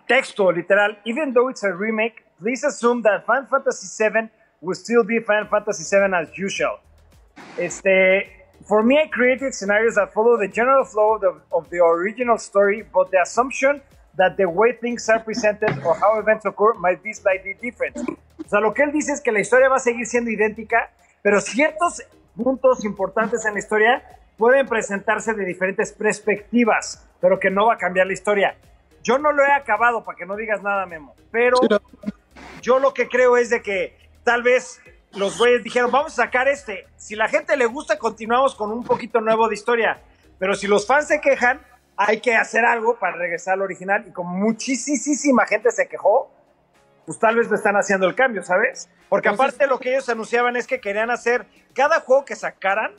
texto 0.07 0.51
literal, 0.51 0.99
even 1.05 1.33
though 1.33 1.49
it's 1.49 1.63
a 1.63 1.71
remake, 1.71 2.23
please 2.39 2.63
assume 2.63 3.01
that 3.01 3.25
Final 3.25 3.47
Fantasy 3.47 3.87
VII 3.87 4.29
will 4.61 4.75
still 4.75 5.03
be 5.03 5.19
Final 5.19 5.47
Fantasy 5.47 5.83
VII 5.83 6.13
as 6.13 6.29
usual. 6.37 6.79
Este, 7.57 8.29
for 8.65 8.83
me, 8.83 8.99
I 8.99 9.07
created 9.07 9.53
scenarios 9.53 9.95
that 9.95 10.13
follow 10.13 10.37
the 10.37 10.47
general 10.47 10.85
flow 10.85 11.15
of 11.15 11.21
the, 11.21 11.41
of 11.51 11.69
the 11.69 11.79
original 11.79 12.37
story, 12.37 12.83
but 12.93 13.11
the 13.11 13.21
assumption 13.21 13.81
that 14.17 14.37
the 14.37 14.45
way 14.45 14.73
things 14.73 15.09
are 15.09 15.19
presented 15.19 15.83
or 15.83 15.95
how 15.95 16.19
events 16.19 16.45
occur 16.45 16.73
might 16.75 17.03
be 17.03 17.13
slightly 17.13 17.55
different. 17.61 17.97
O 17.97 18.47
sea, 18.47 18.59
lo 18.59 18.73
que 18.73 18.83
él 18.83 18.91
dice 18.91 19.11
es 19.11 19.21
que 19.21 19.31
la 19.31 19.39
historia 19.39 19.69
va 19.69 19.77
a 19.77 19.79
seguir 19.79 20.05
siendo 20.05 20.29
idéntica, 20.29 20.91
pero 21.21 21.41
ciertos 21.41 22.01
puntos 22.35 22.85
importantes 22.85 23.45
en 23.45 23.53
la 23.53 23.59
historia 23.59 24.03
pueden 24.37 24.67
presentarse 24.67 25.33
de 25.33 25.45
diferentes 25.45 25.93
perspectivas, 25.93 27.07
pero 27.21 27.39
que 27.39 27.49
no 27.49 27.67
va 27.67 27.75
a 27.75 27.77
cambiar 27.77 28.07
la 28.07 28.13
historia. 28.13 28.55
Yo 29.03 29.17
no 29.17 29.31
lo 29.31 29.43
he 29.43 29.51
acabado, 29.51 30.03
para 30.03 30.17
que 30.17 30.25
no 30.25 30.35
digas 30.35 30.61
nada, 30.61 30.85
Memo, 30.85 31.15
pero 31.31 31.57
yo 32.61 32.79
lo 32.79 32.93
que 32.93 33.07
creo 33.07 33.37
es 33.37 33.49
de 33.49 33.61
que 33.61 33.95
tal 34.23 34.41
vez 34.43 34.81
los 35.13 35.37
güeyes 35.37 35.63
dijeron, 35.63 35.91
vamos 35.91 36.13
a 36.13 36.23
sacar 36.23 36.47
este. 36.47 36.87
Si 36.97 37.15
la 37.15 37.27
gente 37.27 37.55
le 37.55 37.65
gusta, 37.65 37.97
continuamos 37.97 38.55
con 38.55 38.71
un 38.71 38.83
poquito 38.83 39.21
nuevo 39.21 39.47
de 39.47 39.53
historia. 39.53 39.99
Pero 40.39 40.55
si 40.55 40.67
los 40.67 40.85
fans 40.85 41.07
se 41.07 41.21
quejan, 41.21 41.61
hay 41.95 42.19
que 42.19 42.35
hacer 42.35 42.65
algo 42.65 42.97
para 42.99 43.15
regresar 43.15 43.53
al 43.53 43.61
original. 43.61 44.05
Y 44.07 44.11
como 44.11 44.35
muchísima 44.37 45.45
gente 45.45 45.71
se 45.71 45.87
quejó, 45.87 46.31
pues 47.05 47.19
tal 47.19 47.35
vez 47.35 47.49
le 47.49 47.55
están 47.55 47.75
haciendo 47.75 48.07
el 48.07 48.15
cambio, 48.15 48.43
¿sabes? 48.43 48.89
Porque 49.07 49.29
aparte 49.29 49.67
lo 49.67 49.79
que 49.79 49.91
ellos 49.91 50.09
anunciaban 50.09 50.55
es 50.55 50.67
que 50.67 50.81
querían 50.81 51.11
hacer, 51.11 51.45
cada 51.73 52.01
juego 52.01 52.25
que 52.25 52.35
sacaran, 52.35 52.91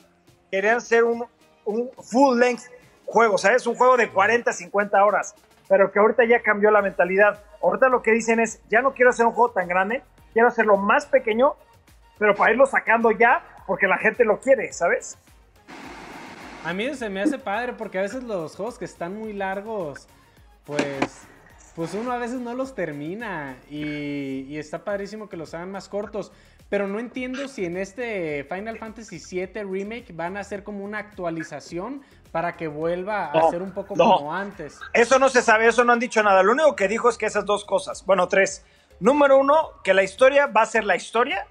querían 0.51 0.77
hacer 0.77 1.03
un, 1.03 1.25
un 1.65 1.89
full 2.01 2.37
length 2.39 2.63
juego, 3.05 3.35
o 3.35 3.37
sea, 3.37 3.53
es 3.53 3.65
un 3.65 3.75
juego 3.75 3.97
de 3.97 4.09
40, 4.09 4.51
50 4.51 5.03
horas, 5.03 5.35
pero 5.67 5.91
que 5.91 5.99
ahorita 5.99 6.25
ya 6.25 6.41
cambió 6.41 6.71
la 6.71 6.81
mentalidad. 6.81 7.43
Ahorita 7.61 7.89
lo 7.89 8.01
que 8.01 8.11
dicen 8.11 8.39
es, 8.39 8.61
ya 8.69 8.81
no 8.81 8.93
quiero 8.93 9.09
hacer 9.09 9.25
un 9.25 9.33
juego 9.33 9.51
tan 9.53 9.67
grande, 9.67 10.03
quiero 10.33 10.47
hacerlo 10.47 10.77
más 10.77 11.05
pequeño, 11.05 11.55
pero 12.19 12.35
para 12.35 12.51
irlo 12.51 12.65
sacando 12.65 13.11
ya, 13.11 13.43
porque 13.65 13.87
la 13.87 13.97
gente 13.97 14.23
lo 14.25 14.39
quiere, 14.39 14.71
¿sabes? 14.73 15.17
A 16.63 16.73
mí 16.73 16.93
se 16.95 17.09
me 17.09 17.21
hace 17.21 17.39
padre 17.39 17.73
porque 17.73 17.99
a 17.99 18.01
veces 18.01 18.23
los 18.23 18.55
juegos 18.55 18.77
que 18.77 18.85
están 18.85 19.17
muy 19.17 19.31
largos, 19.31 20.07
pues, 20.65 21.23
pues 21.75 21.93
uno 21.93 22.11
a 22.11 22.17
veces 22.17 22.41
no 22.41 22.53
los 22.53 22.75
termina 22.75 23.57
y, 23.69 24.41
y 24.49 24.57
está 24.57 24.83
padrísimo 24.83 25.29
que 25.29 25.37
los 25.37 25.53
hagan 25.53 25.71
más 25.71 25.87
cortos. 25.87 26.31
Pero 26.69 26.87
no 26.87 26.99
entiendo 26.99 27.47
si 27.47 27.65
en 27.65 27.77
este 27.77 28.43
Final 28.43 28.77
Fantasy 28.77 29.19
VII 29.19 29.63
Remake 29.63 30.07
van 30.13 30.35
a 30.35 30.41
hacer 30.41 30.63
como 30.63 30.83
una 30.83 30.99
actualización 30.99 32.01
para 32.31 32.57
que 32.57 32.67
vuelva 32.67 33.31
a 33.31 33.49
ser 33.49 33.61
un 33.61 33.71
poco 33.71 33.95
como 33.95 34.33
antes. 34.33 34.79
Eso 34.93 35.17
no 35.17 35.29
se 35.29 35.41
sabe, 35.41 35.67
eso 35.67 35.83
no 35.83 35.93
han 35.93 35.99
dicho 35.99 36.21
nada. 36.21 36.43
Lo 36.43 36.51
único 36.51 36.75
que 36.75 36.87
dijo 36.87 37.09
es 37.09 37.17
que 37.17 37.25
esas 37.25 37.45
dos 37.45 37.63
cosas, 37.63 38.05
bueno, 38.05 38.27
tres. 38.27 38.65
Número 38.99 39.37
uno, 39.37 39.71
que 39.83 39.93
la 39.93 40.03
historia 40.03 40.47
va 40.47 40.63
a 40.63 40.65
ser 40.65 40.83
la 40.83 40.95
historia, 40.95 41.47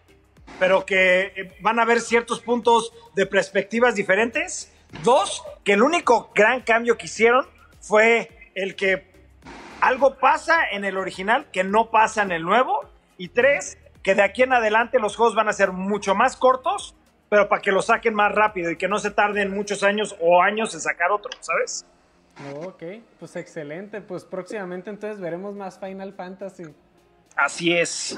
pero 0.59 0.85
que 0.85 1.33
eh, 1.37 1.57
van 1.61 1.79
a 1.79 1.83
haber 1.83 2.01
ciertos 2.01 2.41
puntos 2.41 2.93
de 3.15 3.25
perspectivas 3.27 3.95
diferentes. 3.95 4.73
Dos, 5.03 5.43
que 5.65 5.73
el 5.75 5.83
único 5.83 6.31
gran 6.35 6.61
cambio 6.61 6.99
que 6.99 7.07
hicieron 7.07 7.47
fue 7.81 8.51
el 8.55 8.77
que 8.77 9.11
algo 9.81 10.17
pasa 10.19 10.69
en 10.71 10.85
el 10.85 10.97
original 10.97 11.47
que 11.53 11.65
no 11.65 11.91
pasa 11.91 12.23
en 12.23 12.33
el 12.33 12.43
nuevo. 12.43 12.89
Y 13.19 13.29
tres, 13.29 13.79
que 14.07 14.15
de 14.15 14.23
aquí 14.23 14.45
en 14.45 14.53
adelante 14.53 15.01
los 15.01 15.17
juegos 15.17 15.35
van 15.35 15.49
a 15.49 15.53
ser 15.53 15.73
mucho 15.73 16.15
más 16.15 16.37
cortos, 16.37 16.95
pero 17.29 17.49
para 17.49 17.61
que 17.61 17.73
lo 17.73 17.83
saquen 17.83 18.15
más 18.15 18.33
rápido 18.33 18.71
y 18.71 18.77
que 18.77 18.87
no 18.87 19.01
se 19.01 19.11
tarden 19.11 19.53
muchos 19.53 19.83
años 19.83 20.15
o 20.21 20.41
años 20.41 20.73
en 20.75 20.81
sacar 20.81 21.11
otro, 21.11 21.29
¿sabes? 21.41 21.85
Ok, 22.55 22.85
pues 23.19 23.35
excelente. 23.35 24.01
Pues 24.01 24.25
próximamente 24.25 24.91
entonces 24.91 25.19
veremos 25.19 25.57
más 25.57 25.81
Final 25.81 26.13
Fantasy. 26.13 26.67
Así 27.35 27.73
es. 27.73 28.17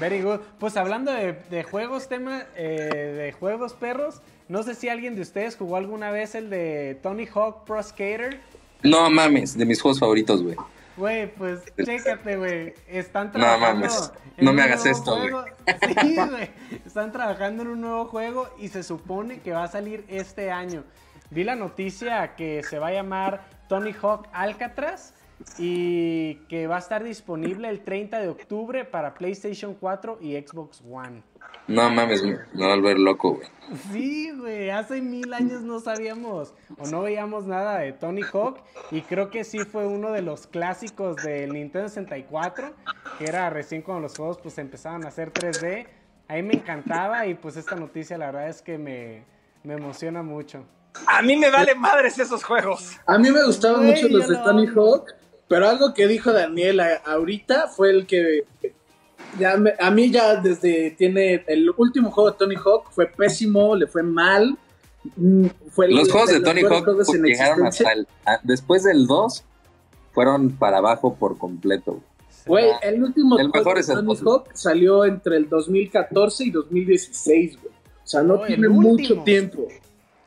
Very 0.00 0.22
good. 0.22 0.40
Pues 0.58 0.78
hablando 0.78 1.12
de, 1.12 1.62
juegos, 1.62 2.08
tema 2.08 2.44
eh, 2.56 3.12
de 3.18 3.32
juegos 3.32 3.74
perros, 3.74 4.22
no 4.48 4.62
sé 4.62 4.74
si 4.76 4.88
alguien 4.88 5.14
de 5.14 5.20
ustedes 5.20 5.58
jugó 5.58 5.76
alguna 5.76 6.10
vez 6.10 6.34
el 6.34 6.48
de 6.48 6.98
Tony 7.02 7.26
Hawk 7.26 7.66
Pro 7.66 7.82
Skater. 7.82 8.40
No 8.82 9.10
mames, 9.10 9.58
de 9.58 9.66
mis 9.66 9.82
juegos 9.82 10.00
favoritos, 10.00 10.42
güey. 10.42 10.56
Güey, 11.00 11.34
pues 11.34 11.62
chécate, 11.82 12.36
güey. 12.36 12.74
Están 12.86 13.32
trabajando. 13.32 13.86
No 13.86 13.92
mames. 13.92 14.12
No 14.36 14.52
me 14.52 14.62
hagas 14.62 14.84
esto, 14.84 15.16
güey. 15.16 15.32
Sí, 15.80 16.14
güey. 16.30 16.50
Están 16.84 17.10
trabajando 17.10 17.62
en 17.62 17.68
un 17.68 17.80
nuevo 17.80 18.04
juego 18.04 18.54
y 18.58 18.68
se 18.68 18.82
supone 18.82 19.40
que 19.40 19.52
va 19.52 19.64
a 19.64 19.68
salir 19.68 20.04
este 20.08 20.50
año. 20.50 20.84
Vi 21.30 21.42
la 21.42 21.56
noticia 21.56 22.34
que 22.36 22.62
se 22.62 22.78
va 22.78 22.88
a 22.88 22.92
llamar 22.92 23.46
Tony 23.66 23.94
Hawk 24.02 24.28
Alcatraz 24.32 25.14
y 25.58 26.36
que 26.48 26.66
va 26.66 26.76
a 26.76 26.78
estar 26.78 27.02
disponible 27.02 27.68
el 27.68 27.80
30 27.80 28.20
de 28.20 28.28
octubre 28.28 28.84
para 28.84 29.14
PlayStation 29.14 29.74
4 29.74 30.18
y 30.20 30.36
Xbox 30.36 30.82
One. 30.88 31.22
No 31.66 31.88
mames, 31.90 32.22
me 32.22 32.34
va 32.34 32.72
a 32.72 32.76
volver 32.76 32.98
loco, 32.98 33.34
güey. 33.34 33.48
Sí, 33.92 34.32
güey, 34.32 34.70
hace 34.70 35.00
mil 35.00 35.32
años 35.32 35.62
no 35.62 35.78
sabíamos 35.78 36.52
o 36.78 36.88
no 36.88 37.02
veíamos 37.02 37.46
nada 37.46 37.78
de 37.78 37.92
Tony 37.92 38.22
Hawk 38.22 38.58
y 38.90 39.02
creo 39.02 39.30
que 39.30 39.44
sí 39.44 39.60
fue 39.60 39.86
uno 39.86 40.10
de 40.10 40.22
los 40.22 40.46
clásicos 40.46 41.16
del 41.16 41.52
Nintendo 41.52 41.88
64, 41.88 42.72
que 43.18 43.24
era 43.24 43.48
recién 43.50 43.82
cuando 43.82 44.02
los 44.02 44.16
juegos 44.16 44.38
pues 44.38 44.58
empezaban 44.58 45.04
a 45.04 45.08
hacer 45.08 45.32
3D. 45.32 45.86
Ahí 46.26 46.42
me 46.42 46.54
encantaba 46.54 47.26
y 47.26 47.34
pues 47.34 47.56
esta 47.56 47.76
noticia 47.76 48.18
la 48.18 48.26
verdad 48.26 48.48
es 48.48 48.62
que 48.62 48.76
me, 48.76 49.24
me 49.62 49.74
emociona 49.74 50.22
mucho. 50.22 50.64
A 51.06 51.22
mí 51.22 51.36
me 51.36 51.50
vale 51.50 51.74
madres 51.74 52.18
esos 52.18 52.42
juegos. 52.42 52.96
A 53.06 53.18
mí 53.18 53.30
me 53.30 53.44
gustaban 53.44 53.86
mucho 53.86 54.08
los 54.08 54.28
de 54.28 54.36
Tony 54.36 54.66
Hawk, 54.66 55.14
pero 55.50 55.68
algo 55.68 55.92
que 55.94 56.06
dijo 56.06 56.32
Daniel 56.32 56.80
ahorita 57.04 57.66
fue 57.66 57.90
el 57.90 58.06
que 58.06 58.44
ya 59.36 59.56
a 59.80 59.90
mí 59.90 60.08
ya 60.08 60.36
desde 60.36 60.92
tiene 60.92 61.42
el 61.48 61.68
último 61.76 62.12
juego 62.12 62.30
de 62.30 62.36
Tony 62.36 62.54
Hawk 62.54 62.92
fue 62.92 63.06
pésimo, 63.06 63.74
le 63.74 63.88
fue 63.88 64.04
mal. 64.04 64.56
Mm, 65.16 65.46
los 65.88 66.12
juegos 66.12 66.30
de, 66.30 66.40
Tony 66.40 66.62
Hawk 66.62 66.86
llegaron 67.24 67.66
hasta 67.66 67.90
el, 67.90 68.06
después 68.44 68.84
del 68.84 69.08
2 69.08 69.42
fueron 70.12 70.52
para 70.52 70.78
abajo 70.78 71.16
por 71.16 71.36
completo. 71.36 72.00
Güey, 72.46 72.70
el 72.82 73.02
último 73.02 73.36
el 73.36 73.48
juego 73.48 73.74
de 73.74 73.82
Tony 73.82 74.16
Hawk 74.24 74.50
salió 74.54 75.04
entre 75.04 75.36
el 75.36 75.48
2014 75.48 76.44
y 76.44 76.50
2016, 76.52 77.60
güey. 77.60 77.74
O 78.04 78.06
sea, 78.06 78.22
no 78.22 78.40
tiene 78.42 78.68
mucho 78.68 79.24
tiempo. 79.24 79.66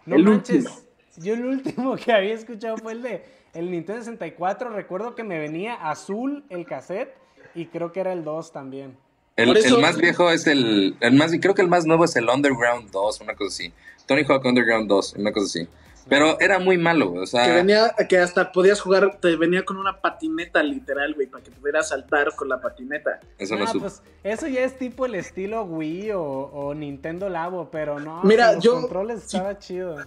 No 0.06 0.18
el 0.18 0.28
último. 0.28 0.70
Yo 1.16 1.36
el 1.36 1.46
último 1.46 1.96
que 2.04 2.12
había 2.12 2.34
escuchado 2.34 2.76
fue 2.76 2.92
el 2.92 3.04
de 3.04 3.33
el 3.54 3.72
Nintendo 3.72 4.02
64. 4.02 4.70
Recuerdo 4.70 5.16
que 5.16 5.24
me 5.24 5.40
venía 5.40 5.76
azul 5.76 6.44
el 6.50 6.66
cassette 6.66 7.16
y 7.56 7.68
creo 7.68 7.92
que 7.92 8.00
era 8.00 8.14
el 8.14 8.24
2 8.24 8.52
también. 8.52 8.98
El, 9.36 9.48
más 9.80 9.98
viejo 9.98 10.30
es 10.30 10.46
el, 10.46 10.96
el 11.00 11.14
más, 11.14 11.32
creo 11.42 11.56
que 11.56 11.64
el 11.64 11.68
más 11.68 11.86
nuevo 11.86 12.06
es 12.06 12.16
el 12.16 12.30
Underground 12.30 12.92
2, 12.92 13.22
una 13.22 13.36
cosa 13.36 13.48
así. 13.48 13.74
Tony 14.06 14.24
Hawk 14.28 14.46
Underground 14.46 14.88
2, 14.88 15.16
una 15.18 15.32
cosa 15.32 15.46
así. 15.46 15.68
Pero 16.08 16.40
era 16.40 16.60
muy 16.60 16.78
malo, 16.78 17.14
o 17.14 17.26
sea... 17.26 17.46
Que 17.46 17.54
venía, 17.54 17.96
que 18.10 18.18
hasta 18.18 18.52
podías 18.52 18.82
jugar, 18.82 19.20
te 19.22 19.36
venía 19.38 19.64
con 19.64 19.78
una 19.78 20.02
patineta 20.02 20.62
literal, 20.62 21.14
güey, 21.14 21.28
para 21.28 21.44
que 21.44 21.52
pudieras 21.52 21.90
saltar 21.90 22.36
con 22.36 22.50
la 22.50 22.60
patineta. 22.60 23.22
Eso 23.38 23.56
no, 23.56 23.66
pues, 23.80 24.02
eso 24.24 24.48
ya 24.48 24.62
es 24.62 24.78
tipo 24.78 25.06
el 25.06 25.16
estilo 25.16 25.64
Wii 25.64 26.12
o, 26.14 26.74
Nintendo 26.76 27.30
Labo, 27.30 27.70
pero 27.72 28.00
no, 28.00 28.22
Mira, 28.24 28.54
los 28.54 28.64
yo, 28.64 28.82
controles 28.82 29.24
estaba 29.24 29.58
chido. 29.58 29.98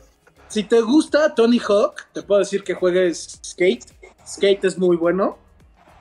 Si 0.48 0.62
te 0.62 0.80
gusta 0.80 1.34
Tony 1.34 1.58
Hawk, 1.58 2.12
te 2.12 2.22
puedo 2.22 2.38
decir 2.38 2.62
que 2.62 2.74
juegues 2.74 3.40
Skate. 3.44 3.84
Skate 4.26 4.64
es 4.64 4.78
muy 4.78 4.96
bueno 4.96 5.38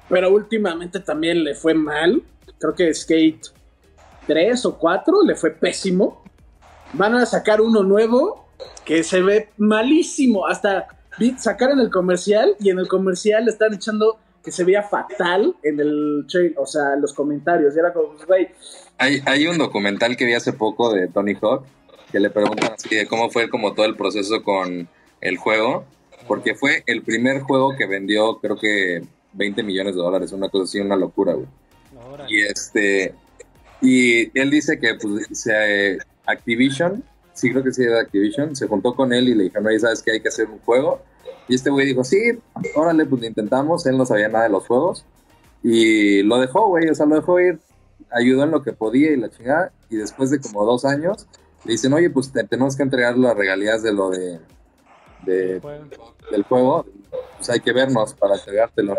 pero 0.10 0.32
últimamente 0.32 1.00
también 1.00 1.43
le 1.43 1.56
fue 1.56 1.74
mal. 1.74 2.22
Creo 2.60 2.74
que 2.74 2.93
Skate 2.93 3.48
3 4.28 4.66
o 4.66 4.78
4 4.78 5.24
le 5.24 5.36
fue 5.36 5.52
pésimo. 5.52 6.24
Van 6.93 7.16
a 7.16 7.26
sacar 7.26 7.62
uno 7.62 7.84
nuevo 7.84 8.48
que 8.84 9.04
se 9.04 9.22
ve 9.22 9.50
malísimo. 9.58 10.48
Hasta 10.48 10.88
sacaron 11.38 11.80
el 11.80 11.89
comercial 11.89 12.56
y 12.60 12.70
en 12.70 12.80
el 12.80 12.88
comercial 12.88 13.46
le 13.46 13.52
están 13.52 13.74
echando 13.74 14.20
que 14.43 14.52
se 14.52 14.64
veía 14.64 14.84
fatal 14.84 15.56
en 15.64 15.80
el 15.80 16.26
trail, 16.30 16.54
o 16.58 16.68
sea, 16.68 16.96
los 16.98 17.14
comentarios. 17.14 17.76
era 17.76 17.91
como, 17.91 18.10
pues, 18.10 18.28
güey. 18.28 18.50
Hay, 19.00 19.20
hay 19.26 19.48
un 19.48 19.58
documental 19.58 20.16
que 20.16 20.26
vi 20.26 20.34
hace 20.34 20.54
poco 20.54 20.93
de 20.93 21.08
Tony 21.08 21.36
Hawk 21.41 21.66
que 22.16 22.22
le 22.22 22.30
preguntan 22.30 22.72
así 22.72 22.95
de 22.95 23.07
cómo 23.07 23.30
fue 23.30 23.49
como 23.49 23.74
todo 23.74 23.86
el 23.86 23.97
proceso 23.97 24.41
con 24.41 24.88
el 25.20 25.36
juego, 25.36 25.84
porque 26.30 26.55
fue 26.55 26.82
el 26.86 27.01
primer 27.01 27.41
juego 27.41 27.76
que 27.76 27.86
vendió, 27.86 28.38
creo 28.38 28.55
que 28.55 29.03
20 29.34 29.63
millones 29.63 29.95
de 29.95 30.01
dólares, 30.01 30.32
una 30.32 30.47
cosa 30.47 30.63
así, 30.63 30.80
una 30.80 30.95
locura, 30.95 31.34
güey. 31.34 31.47
Y 32.30 32.41
este, 32.41 33.13
y 33.82 34.39
él 34.39 34.49
dice 34.49 34.80
que 34.80 34.95
pues, 34.95 35.28
se, 35.34 35.97
Activision, 36.26 37.03
sí 37.34 37.51
creo 37.51 37.66
que 37.66 37.74
sí 37.74 37.84
era 37.84 37.99
Activision, 37.99 38.55
se 38.55 38.68
juntó 38.68 38.95
con 38.95 39.11
él 39.11 39.28
y 39.28 39.36
le 39.36 39.43
dijeron, 39.43 39.68
oye, 39.68 39.80
¿sabes 39.82 40.01
que 40.01 40.11
hay 40.11 40.22
que 40.22 40.30
hacer 40.30 40.47
un 40.47 40.59
juego? 40.59 41.01
Y 41.49 41.55
este 41.55 41.70
güey 41.70 41.86
dijo, 41.86 42.05
sí, 42.05 42.39
órale, 42.76 43.05
pues 43.07 43.24
lo 43.24 43.28
intentamos, 43.28 43.86
él 43.88 43.97
no 43.97 44.05
sabía 44.05 44.30
nada 44.30 44.45
de 44.45 44.51
los 44.51 44.66
juegos. 44.66 45.03
Y 45.63 46.24
lo 46.24 46.39
dejó, 46.39 46.70
güey, 46.70 46.88
o 46.88 46.95
sea, 46.95 47.07
lo 47.07 47.16
dejó 47.16 47.41
ir, 47.41 47.59
ayudó 48.09 48.45
en 48.45 48.51
lo 48.51 48.63
que 48.63 48.72
podía 48.72 49.11
y 49.11 49.18
la 49.18 49.30
chingada. 49.30 49.74
Y 49.89 49.97
después 49.97 50.30
de 50.30 50.39
como 50.39 50.63
dos 50.63 50.86
años, 50.86 51.28
le 51.66 51.72
dicen, 51.72 51.93
oye, 51.93 52.09
pues 52.09 52.32
tenemos 52.32 52.76
que 52.76 52.84
entregar 52.84 53.18
las 53.18 53.36
regalías 53.36 53.84
de 53.84 53.93
lo 53.93 54.09
de, 54.11 54.39
de 55.26 55.61
del 56.32 56.43
juego. 56.43 56.86
Pues 57.38 57.49
hay 57.49 57.59
que 57.59 57.74
vernos 57.74 58.13
para 58.13 58.36
entregártelo 58.36 58.95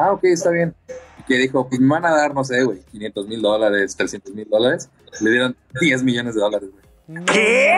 ah, 0.00 0.12
ok, 0.12 0.24
está 0.24 0.50
bien. 0.50 0.74
Que 1.28 1.36
dijo, 1.36 1.68
pues 1.68 1.80
me 1.80 1.88
van 1.88 2.06
a 2.06 2.10
dar, 2.10 2.34
no 2.34 2.42
sé, 2.42 2.64
güey, 2.64 2.80
500 2.90 3.28
mil 3.28 3.42
dólares, 3.42 3.94
300 3.96 4.34
mil 4.34 4.48
dólares. 4.48 4.88
Le 5.20 5.30
dieron 5.30 5.56
10 5.80 6.02
millones 6.02 6.34
de 6.34 6.40
dólares, 6.40 6.70
güey. 6.70 7.24
¿Qué? 7.26 7.76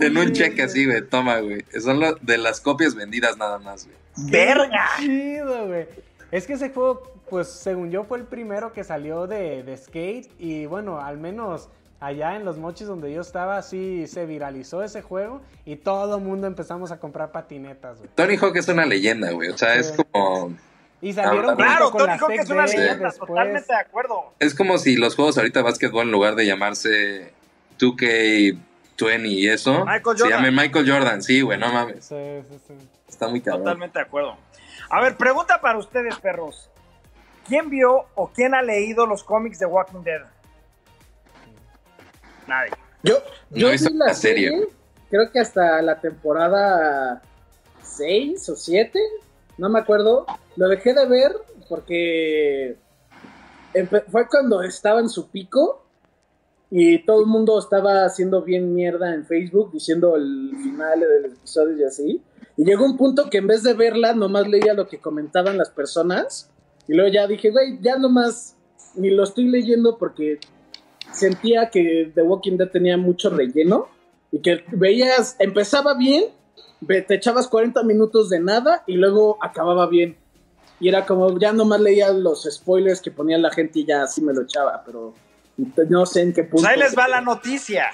En 0.00 0.16
un 0.16 0.32
cheque 0.32 0.62
así, 0.62 0.84
güey, 0.84 1.02
toma, 1.02 1.38
güey. 1.40 1.64
Son 1.80 1.98
lo, 1.98 2.14
de 2.16 2.38
las 2.38 2.60
copias 2.60 2.94
vendidas 2.94 3.36
nada 3.36 3.58
más, 3.58 3.86
güey. 3.86 3.96
¡Verga! 4.30 4.86
chido, 4.98 5.66
güey. 5.66 5.86
Es 6.30 6.46
que 6.46 6.54
ese 6.54 6.70
juego, 6.70 7.02
pues, 7.30 7.48
según 7.48 7.90
yo, 7.90 8.04
fue 8.04 8.18
el 8.18 8.24
primero 8.24 8.72
que 8.72 8.84
salió 8.84 9.26
de, 9.26 9.62
de 9.62 9.76
skate. 9.76 10.30
Y 10.38 10.66
bueno, 10.66 11.00
al 11.00 11.18
menos 11.18 11.68
allá 12.02 12.34
en 12.34 12.44
los 12.44 12.58
mochis 12.58 12.88
donde 12.88 13.12
yo 13.12 13.20
estaba, 13.20 13.62
sí 13.62 14.06
se 14.08 14.26
viralizó 14.26 14.82
ese 14.82 15.02
juego 15.02 15.40
y 15.64 15.76
todo 15.76 16.16
el 16.16 16.24
mundo 16.24 16.48
empezamos 16.48 16.90
a 16.90 16.98
comprar 16.98 17.30
patinetas, 17.30 17.98
güey. 17.98 18.10
Tony 18.16 18.36
Hawk 18.36 18.56
es 18.56 18.68
una 18.68 18.84
leyenda, 18.84 19.30
güey. 19.30 19.50
O 19.50 19.56
sea, 19.56 19.76
es 19.76 19.92
como 19.92 20.52
y 21.00 21.12
salieron 21.12 21.56
Claro, 21.56 21.92
Tony 21.92 22.18
Hawk 22.18 22.32
es 22.32 22.50
una 22.50 22.66
leyenda, 22.66 23.12
totalmente 23.12 23.72
de 23.72 23.78
acuerdo. 23.78 24.34
Es 24.40 24.54
como 24.54 24.78
si 24.78 24.96
los 24.96 25.14
juegos 25.14 25.38
ahorita 25.38 25.60
de 25.60 25.64
básquetbol, 25.64 26.06
en 26.06 26.12
lugar 26.12 26.34
de 26.34 26.44
llamarse 26.44 27.32
2K20 27.78 29.26
y 29.26 29.48
eso, 29.48 29.84
se 30.16 30.28
llame 30.28 30.50
Michael 30.50 30.90
Jordan. 30.90 31.22
Sí, 31.22 31.40
güey, 31.40 31.58
no 31.58 31.72
mames. 31.72 32.04
Sí, 32.04 32.42
sí, 32.50 32.58
sí. 32.66 32.74
Está 33.08 33.28
muy 33.28 33.40
cabrón. 33.40 33.62
Totalmente 33.62 34.00
de 34.00 34.04
acuerdo. 34.04 34.36
A 34.90 35.00
ver, 35.00 35.16
pregunta 35.16 35.60
para 35.60 35.78
ustedes, 35.78 36.18
perros. 36.18 36.68
¿Quién 37.46 37.70
vio 37.70 38.06
o 38.16 38.28
quién 38.28 38.54
ha 38.54 38.62
leído 38.62 39.06
los 39.06 39.22
cómics 39.22 39.60
de 39.60 39.66
Walking 39.66 40.02
Dead? 40.02 40.22
Nadie. 42.46 42.72
Yo, 43.02 43.16
yo 43.50 43.70
vi 43.70 43.78
la 43.94 44.14
serie, 44.14 44.68
creo 45.10 45.30
que 45.32 45.40
hasta 45.40 45.82
la 45.82 46.00
temporada 46.00 47.22
6 47.82 48.48
o 48.48 48.56
7, 48.56 48.98
no 49.58 49.68
me 49.68 49.80
acuerdo. 49.80 50.26
Lo 50.56 50.68
dejé 50.68 50.94
de 50.94 51.06
ver 51.06 51.32
porque 51.68 52.76
fue 54.10 54.28
cuando 54.28 54.62
estaba 54.62 55.00
en 55.00 55.08
su 55.08 55.30
pico 55.30 55.84
y 56.70 57.04
todo 57.04 57.20
el 57.20 57.26
mundo 57.26 57.58
estaba 57.58 58.04
haciendo 58.04 58.42
bien 58.42 58.74
mierda 58.74 59.14
en 59.14 59.26
Facebook 59.26 59.72
diciendo 59.72 60.16
el 60.16 60.52
final 60.62 61.00
del 61.00 61.26
episodio 61.26 61.76
y 61.76 61.84
así. 61.84 62.22
Y 62.56 62.64
llegó 62.64 62.84
un 62.84 62.96
punto 62.96 63.28
que 63.28 63.38
en 63.38 63.46
vez 63.46 63.62
de 63.62 63.74
verla, 63.74 64.14
nomás 64.14 64.48
leía 64.48 64.74
lo 64.74 64.86
que 64.86 64.98
comentaban 64.98 65.58
las 65.58 65.70
personas. 65.70 66.50
Y 66.88 66.94
luego 66.94 67.12
ya 67.12 67.26
dije, 67.26 67.50
güey, 67.50 67.78
ya 67.80 67.98
nomás 67.98 68.56
ni 68.94 69.10
lo 69.10 69.24
estoy 69.24 69.48
leyendo 69.48 69.98
porque 69.98 70.38
sentía 71.10 71.70
que 71.70 72.12
The 72.14 72.22
Walking 72.22 72.56
Dead 72.56 72.68
tenía 72.68 72.96
mucho 72.96 73.30
relleno. 73.30 73.88
Y 74.30 74.40
que 74.40 74.64
veías, 74.68 75.36
empezaba 75.38 75.94
bien, 75.94 76.24
te 76.86 77.14
echabas 77.14 77.48
40 77.48 77.82
minutos 77.82 78.30
de 78.30 78.40
nada 78.40 78.82
y 78.86 78.94
luego 78.94 79.38
acababa 79.42 79.86
bien. 79.86 80.16
Y 80.80 80.88
era 80.88 81.04
como, 81.04 81.38
ya 81.38 81.52
nomás 81.52 81.80
leía 81.80 82.10
los 82.12 82.44
spoilers 82.50 83.00
que 83.00 83.10
ponía 83.10 83.38
la 83.38 83.50
gente 83.50 83.80
y 83.80 83.86
ya 83.86 84.04
así 84.04 84.22
me 84.22 84.32
lo 84.32 84.42
echaba, 84.42 84.82
pero 84.84 85.14
no 85.88 86.06
sé 86.06 86.22
en 86.22 86.32
qué 86.32 86.44
punto. 86.44 86.62
Pues 86.62 86.66
ahí 86.66 86.78
les 86.78 86.96
va 86.96 87.08
la 87.08 87.20
noticia. 87.20 87.86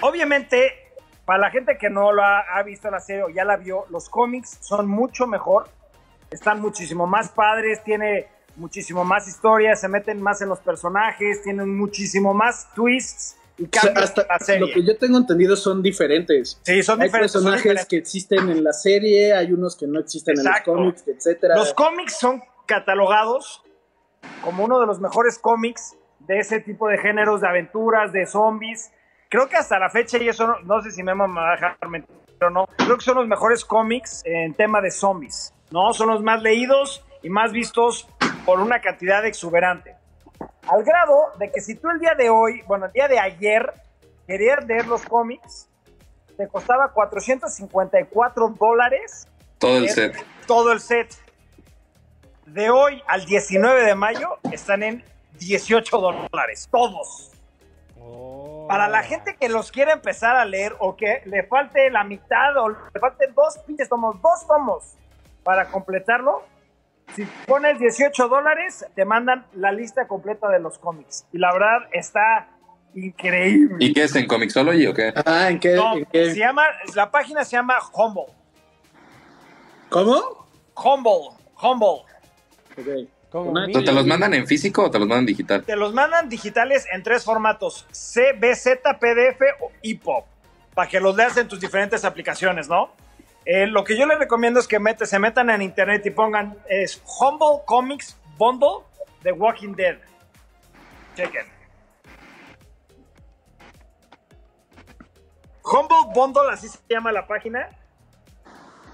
Obviamente, 0.00 0.72
para 1.24 1.38
la 1.38 1.50
gente 1.50 1.78
que 1.78 1.90
no 1.90 2.12
lo 2.12 2.22
ha, 2.22 2.62
visto 2.64 2.90
la 2.90 3.00
serie 3.00 3.22
o 3.22 3.28
ya 3.28 3.44
la 3.44 3.56
vio, 3.56 3.86
los 3.90 4.08
cómics 4.08 4.58
son 4.60 4.88
mucho 4.88 5.26
mejor, 5.26 5.68
están 6.30 6.60
muchísimo 6.60 7.06
más 7.06 7.30
padres, 7.30 7.82
tiene 7.84 8.28
muchísimo 8.58 9.04
más 9.04 9.28
historias, 9.28 9.80
se 9.80 9.88
meten 9.88 10.20
más 10.20 10.42
en 10.42 10.48
los 10.48 10.58
personajes, 10.60 11.42
tienen 11.42 11.76
muchísimo 11.76 12.34
más 12.34 12.72
twists 12.74 13.38
y 13.58 13.68
hasta 13.76 14.58
Lo 14.58 14.68
que 14.68 14.84
yo 14.84 14.96
tengo 14.96 15.18
entendido 15.18 15.56
son 15.56 15.82
diferentes. 15.82 16.60
Sí, 16.62 16.82
son 16.82 17.00
hay 17.00 17.08
diferentes. 17.08 17.32
personajes 17.32 17.86
que 17.86 17.96
existen 17.96 18.48
en 18.50 18.62
la 18.62 18.72
serie, 18.72 19.34
hay 19.34 19.52
unos 19.52 19.76
que 19.76 19.86
no 19.86 19.98
existen 19.98 20.38
en 20.38 20.44
los 20.44 20.60
cómics, 20.64 21.04
etcétera. 21.08 21.56
Los 21.56 21.74
cómics 21.74 22.18
son 22.18 22.40
catalogados 22.66 23.62
como 24.42 24.64
uno 24.64 24.78
de 24.78 24.86
los 24.86 25.00
mejores 25.00 25.38
cómics 25.38 25.96
de 26.20 26.38
ese 26.38 26.60
tipo 26.60 26.86
de 26.86 26.98
géneros, 26.98 27.40
de 27.40 27.48
aventuras, 27.48 28.12
de 28.12 28.26
zombies. 28.26 28.92
Creo 29.28 29.48
que 29.48 29.56
hasta 29.56 29.78
la 29.78 29.90
fecha, 29.90 30.18
y 30.18 30.28
eso 30.28 30.56
no, 30.64 30.80
sé 30.80 30.92
si 30.92 31.02
me 31.02 31.12
va 31.12 31.26
a 31.48 31.52
dejar 31.52 31.76
mentir 31.88 32.14
o 32.40 32.50
no, 32.50 32.68
creo 32.76 32.96
que 32.96 33.04
son 33.04 33.16
los 33.16 33.26
mejores 33.26 33.64
cómics 33.64 34.22
en 34.24 34.54
tema 34.54 34.80
de 34.80 34.92
zombies, 34.92 35.52
¿no? 35.72 35.92
Son 35.92 36.08
los 36.08 36.22
más 36.22 36.40
leídos 36.40 37.04
y 37.22 37.28
más 37.28 37.50
vistos 37.50 38.08
por 38.48 38.60
una 38.60 38.80
cantidad 38.80 39.26
exuberante. 39.26 39.94
Al 40.66 40.82
grado 40.82 41.32
de 41.38 41.52
que 41.52 41.60
si 41.60 41.74
tú 41.74 41.90
el 41.90 41.98
día 41.98 42.14
de 42.14 42.30
hoy, 42.30 42.62
bueno, 42.62 42.86
el 42.86 42.92
día 42.92 43.06
de 43.06 43.18
ayer, 43.18 43.74
querías 44.26 44.64
leer 44.64 44.86
los 44.86 45.02
cómics, 45.02 45.68
te 46.34 46.48
costaba 46.48 46.90
454 46.94 48.48
dólares. 48.58 49.28
Todo 49.58 49.76
el 49.76 49.90
set. 49.90 50.24
Todo 50.46 50.72
el 50.72 50.80
set. 50.80 51.14
De 52.46 52.70
hoy 52.70 53.02
al 53.06 53.26
19 53.26 53.84
de 53.84 53.94
mayo 53.94 54.38
están 54.50 54.82
en 54.82 55.04
18 55.38 55.98
dólares. 55.98 56.68
Todos. 56.70 57.32
Oh. 58.00 58.64
Para 58.66 58.88
la 58.88 59.02
gente 59.02 59.36
que 59.36 59.50
los 59.50 59.70
quiere 59.70 59.92
empezar 59.92 60.36
a 60.36 60.46
leer 60.46 60.74
o 60.78 60.96
que 60.96 61.20
le 61.26 61.42
falte 61.42 61.90
la 61.90 62.02
mitad 62.02 62.56
o 62.56 62.70
le 62.70 62.98
falten 62.98 63.34
dos 63.34 63.58
pinches 63.66 63.90
tomos, 63.90 64.18
dos 64.22 64.46
tomos 64.46 64.94
para 65.44 65.66
completarlo, 65.66 66.44
si 67.14 67.26
pones 67.46 67.78
18 67.78 68.28
dólares, 68.28 68.84
te 68.94 69.04
mandan 69.04 69.46
la 69.54 69.72
lista 69.72 70.06
completa 70.06 70.48
de 70.48 70.60
los 70.60 70.78
cómics. 70.78 71.26
Y 71.32 71.38
la 71.38 71.52
verdad 71.52 71.88
está 71.92 72.48
increíble. 72.94 73.76
¿Y 73.80 73.92
qué 73.92 74.04
es 74.04 74.14
en 74.16 74.26
Comixology 74.26 74.86
o 74.86 74.94
qué? 74.94 75.12
Ah, 75.24 75.48
¿en 75.50 75.58
qué? 75.58 75.78
Se 76.12 76.36
llama, 76.36 76.64
la 76.94 77.10
página 77.10 77.44
se 77.44 77.56
llama 77.56 77.78
Humble. 77.92 78.32
¿Cómo? 79.88 80.46
Humble, 80.74 81.36
Humble. 81.60 82.04
¿Te 83.30 83.92
los 83.92 84.06
mandan 84.06 84.34
en 84.34 84.46
físico 84.46 84.84
o 84.84 84.90
te 84.90 84.98
los 84.98 85.08
mandan 85.08 85.26
digital? 85.26 85.62
Te 85.62 85.76
los 85.76 85.92
mandan 85.92 86.28
digitales 86.28 86.86
en 86.92 87.02
tres 87.02 87.24
formatos: 87.24 87.86
CBZ, 87.90 88.80
PDF 88.98 89.40
o 89.60 89.70
EPUB. 89.82 90.24
Para 90.74 90.88
que 90.88 91.00
los 91.00 91.16
leas 91.16 91.36
en 91.36 91.48
tus 91.48 91.60
diferentes 91.60 92.04
aplicaciones, 92.04 92.68
¿no? 92.68 92.90
Eh, 93.50 93.66
lo 93.66 93.82
que 93.82 93.96
yo 93.96 94.04
les 94.04 94.18
recomiendo 94.18 94.60
es 94.60 94.68
que 94.68 94.78
se 95.06 95.18
metan 95.18 95.48
en 95.48 95.62
internet 95.62 96.04
y 96.04 96.10
pongan 96.10 96.58
es 96.68 97.02
Humble 97.18 97.64
Comics 97.64 98.14
Bundle 98.36 98.84
de 99.22 99.32
Walking 99.32 99.72
Dead. 99.72 99.96
Chequen. 101.16 101.46
Humble 105.64 106.12
Bundle, 106.14 106.52
así 106.52 106.68
se 106.68 106.78
llama 106.90 107.10
la 107.10 107.26
página. 107.26 107.70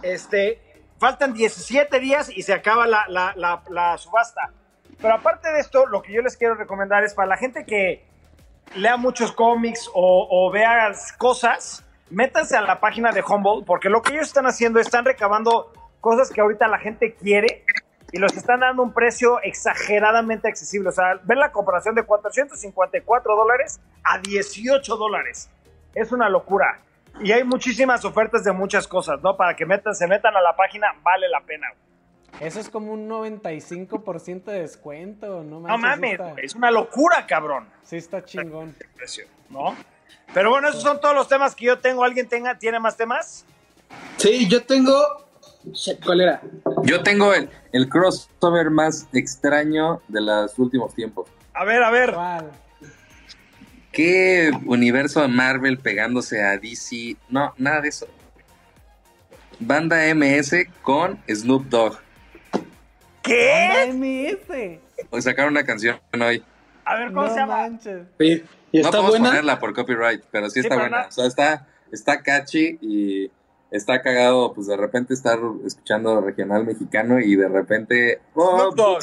Este, 0.03 0.63
faltan 1.01 1.35
17 1.35 1.99
días 1.99 2.31
y 2.31 2.45
se 2.45 2.53
acaba 2.53 2.87
la, 2.87 3.99
subasta. 3.99 4.53
Pero 5.01 5.15
aparte 5.15 5.51
de 5.51 5.59
esto, 5.59 5.87
lo 5.87 6.01
que 6.01 6.13
yo 6.13 6.23
les 6.23 6.37
quiero 6.37 6.55
recomendar 6.55 7.03
es 7.03 7.13
para 7.13 7.27
la 7.27 7.37
gente 7.39 7.67
que 7.67 8.07
lea 8.77 8.97
muchos 8.99 9.33
cómics 9.33 9.91
o, 9.93 10.29
o 10.31 10.53
vea 10.53 10.93
cosas, 11.19 11.85
métanse 12.15 12.57
a 12.57 12.63
la 12.63 12.81
página 12.81 13.13
de 13.13 13.23
Humble, 13.23 13.65
porque 13.67 13.89
lo 13.89 14.03
que 14.03 14.15
ellos 14.15 14.29
están 14.29 14.47
haciendo, 14.47 14.81
están 14.81 15.05
recabando 15.05 15.73
cosas 16.01 16.31
que 16.31 16.41
ahorita 16.41 16.69
la 16.69 16.79
gente 16.79 17.15
quiere 17.15 17.65
y 18.13 18.19
los 18.19 18.37
están 18.37 18.61
dando 18.61 18.83
un 18.83 18.93
precio 18.93 19.41
exageradamente 19.43 20.49
accesible. 20.49 20.91
O 20.91 20.93
sea, 20.93 21.21
ven 21.25 21.39
la 21.39 21.51
comparación 21.51 21.95
de 21.95 22.05
454 22.05 23.37
dólares 23.37 23.81
a 24.05 24.19
18 24.19 24.97
dólares. 24.97 25.51
Es 25.95 26.13
una 26.13 26.29
locura. 26.29 26.81
Y 27.21 27.33
hay 27.33 27.45
muchísimas 27.45 28.05
ofertas 28.05 28.45
de 28.45 28.53
muchas 28.53 28.87
cosas, 28.87 29.23
¿no? 29.23 29.37
Para 29.37 29.57
que 29.57 29.67
metan, 29.67 29.95
se 29.95 30.07
metan 30.07 30.37
a 30.37 30.41
la 30.41 30.55
página, 30.57 30.89
vale 31.03 31.29
la 31.29 31.41
pena. 31.41 31.69
Eso 32.41 32.61
es 32.61 32.69
como 32.69 32.93
un 32.93 33.09
95% 33.09 34.45
de 34.45 34.61
descuento, 34.61 35.43
¿no? 35.45 35.61
no 35.61 35.79
mames, 35.79 36.19
es 36.37 36.55
una 36.55 36.71
locura, 36.71 37.27
cabrón. 37.27 37.69
Sí, 37.85 37.97
está 37.97 38.25
chingón. 38.25 38.75
Precio, 38.97 39.27
¿no? 39.51 39.77
Pero 40.35 40.51
bueno, 40.51 40.69
esos 40.69 40.83
son 40.83 41.01
todos 41.01 41.15
los 41.15 41.29
temas 41.29 41.55
que 41.55 41.67
yo 41.67 41.79
tengo. 41.79 42.03
¿Alguien 42.03 42.29
tenga, 42.29 42.59
tiene 42.59 42.81
más 42.81 42.97
temas? 42.97 43.45
Sí, 44.17 44.49
yo 44.49 44.65
tengo. 44.65 44.93
¿Cuál 46.05 46.21
era? 46.21 46.43
Yo 46.83 47.03
tengo 47.03 47.33
el, 47.33 47.49
el 47.73 47.89
crossover 47.89 48.69
más 48.69 49.07
extraño 49.13 50.03
de 50.09 50.21
los 50.21 50.59
últimos 50.59 50.93
tiempos. 50.93 51.29
A 51.55 51.65
ver, 51.65 51.83
a 51.85 51.91
ver. 51.91 52.15
¿Qué 53.93 54.51
universo 54.67 55.23
de 55.23 55.29
Marvel 55.29 55.79
pegándose 55.79 56.43
a 56.43 56.59
DC? 56.59 57.17
No, 57.29 57.55
nada 57.57 57.81
de 57.81 57.89
eso. 57.89 58.09
Banda 59.61 60.13
MS 60.13 60.67
con 60.83 61.21
Snoop 61.29 61.67
Dogg. 61.67 61.97
¿Qué? 63.23 63.69
Banda 63.69 63.95
MS. 63.95 64.81
Hoy 65.11 65.23
sacaron 65.23 65.53
una 65.53 65.65
canción 65.65 66.01
hoy. 66.21 66.43
A 66.85 66.97
ver, 66.97 67.13
¿cómo 67.13 67.29
se 67.29 67.37
llama? 67.37 67.71
Sí 68.19 68.43
no 68.83 68.91
podemos 68.91 69.19
ponerla 69.19 69.59
por 69.59 69.75
copyright, 69.75 70.23
pero 70.31 70.51
sí 70.51 70.61
está 70.61 70.77
buena. 70.77 71.07
O 71.09 71.11
sea, 71.11 71.27
está, 71.27 71.67
está 71.93 72.23
catchy 72.23 72.79
y 72.81 73.31
está 73.71 74.03
cagado, 74.03 74.53
pues 74.53 74.67
de 74.67 74.77
repente 74.77 75.15
estar 75.15 75.39
escuchando 75.65 76.21
regional 76.21 76.65
mexicano 76.65 77.21
y 77.21 77.37
de 77.37 77.49
repente. 77.49 78.21
Oh, 78.35 78.71
Snoop 78.73 78.77
Dogg. 78.77 79.03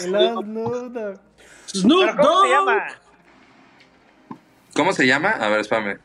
Snoop 1.67 2.15
Dogg. 2.15 2.17
¿Cómo 2.17 2.41
se 2.43 2.49
llama? 2.49 2.87
¿Cómo 4.73 4.93
se 4.93 5.07
llama? 5.07 5.29
A 5.31 5.49
ver, 5.49 5.59
espérame. 5.61 5.99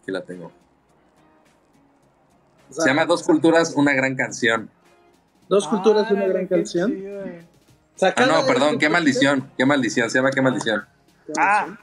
Aquí 0.00 0.12
la 0.12 0.22
tengo. 0.22 0.52
se 2.70 2.86
llama 2.86 3.06
Dos 3.06 3.22
Culturas, 3.22 3.74
una 3.74 3.92
gran 3.94 4.16
canción. 4.16 4.70
Dos 5.48 5.68
Culturas, 5.68 6.10
una 6.10 6.26
gran 6.26 6.46
canción. 6.46 6.94
ah, 8.02 8.26
no, 8.26 8.46
perdón, 8.46 8.78
qué 8.78 8.88
maldición, 8.88 9.50
qué 9.56 9.64
maldición, 9.64 10.10
se 10.10 10.18
llama 10.18 10.30
qué 10.30 10.42
maldición. 10.42 10.84
Ah. 11.38 11.78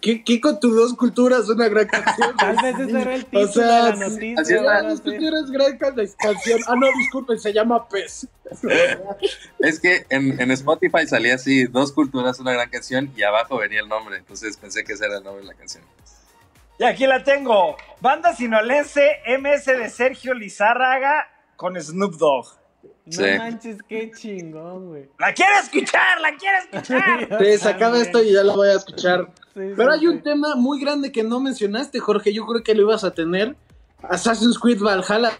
¿Qué, 0.00 0.22
¿Qué, 0.22 0.40
con 0.40 0.60
tus 0.60 0.74
dos 0.74 0.94
culturas? 0.94 1.48
Una 1.48 1.68
gran 1.68 1.86
canción. 1.86 2.36
Tal 2.38 2.56
vez 2.62 2.78
ese 2.78 3.00
era 3.00 3.14
el 3.14 3.24
título 3.24 3.44
o 3.44 3.52
sea, 3.52 3.64
de 3.66 3.98
la 3.98 4.08
noticia. 4.08 4.40
Así 4.40 4.54
es, 4.54 4.62
dos 4.62 5.00
culturas, 5.00 5.50
gran 5.50 5.78
canción. 5.78 6.60
Ah, 6.66 6.74
no, 6.76 6.86
disculpen, 6.98 7.38
se 7.38 7.52
llama 7.52 7.88
Pez. 7.88 8.28
es 9.58 9.80
que 9.80 10.06
en, 10.10 10.40
en, 10.40 10.50
Spotify 10.52 11.06
salía 11.06 11.34
así, 11.34 11.64
dos 11.64 11.92
culturas, 11.92 12.38
una 12.38 12.52
gran 12.52 12.68
canción, 12.68 13.10
y 13.16 13.22
abajo 13.22 13.56
venía 13.56 13.80
el 13.80 13.88
nombre. 13.88 14.18
Entonces 14.18 14.56
pensé 14.56 14.84
que 14.84 14.92
ese 14.92 15.06
era 15.06 15.18
el 15.18 15.24
nombre 15.24 15.42
de 15.42 15.48
la 15.48 15.54
canción. 15.54 15.82
Y 16.78 16.84
aquí 16.84 17.06
la 17.06 17.24
tengo. 17.24 17.76
Banda 18.00 18.34
sinolense 18.34 19.08
MS 19.38 19.64
de 19.64 19.88
Sergio 19.88 20.34
Lizárraga 20.34 21.26
con 21.56 21.80
Snoop 21.80 22.16
Dogg. 22.16 22.46
No 23.06 23.38
manches, 23.38 23.78
qué 23.88 24.10
chingón, 24.10 24.88
güey. 24.88 25.08
¡La 25.18 25.32
quiero 25.32 25.52
escuchar! 25.62 26.20
¡La 26.20 26.36
quiero 26.36 26.58
escuchar! 26.58 27.38
Sí, 27.40 27.58
se 27.58 27.68
acaba 27.68 28.00
esto 28.00 28.22
y 28.22 28.32
ya 28.32 28.42
la 28.42 28.54
voy 28.54 28.68
a 28.68 28.74
escuchar. 28.74 29.28
Pero 29.54 29.90
hay 29.90 30.06
un 30.06 30.22
tema 30.22 30.54
muy 30.56 30.80
grande 30.80 31.12
que 31.12 31.22
no 31.22 31.40
mencionaste, 31.40 31.98
Jorge. 31.98 32.32
Yo 32.32 32.44
creo 32.46 32.62
que 32.62 32.74
lo 32.74 32.82
ibas 32.82 33.04
a 33.04 33.12
tener. 33.12 33.56
Assassin's 34.02 34.58
Creed 34.58 34.80
Valhalla. 34.80 35.32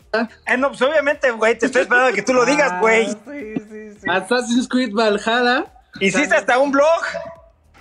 Eh, 0.47 0.57
no, 0.57 0.69
pues 0.69 0.83
obviamente, 0.83 1.31
güey. 1.31 1.59
Te 1.59 1.67
estoy 1.67 1.83
esperando 1.83 2.11
a 2.11 2.13
que 2.13 2.23
tú 2.23 2.33
lo 2.33 2.45
digas, 2.45 2.73
ah, 2.73 2.81
güey. 2.81 3.07
sí, 3.07 3.55
sí, 3.69 3.91
sí. 4.01 4.07
Assassin's 4.09 4.69
Creed 4.69 4.93
Valhalla. 4.93 5.73
¿Hiciste 6.01 6.35
hasta 6.35 6.59
un 6.59 6.71
blog? 6.71 7.03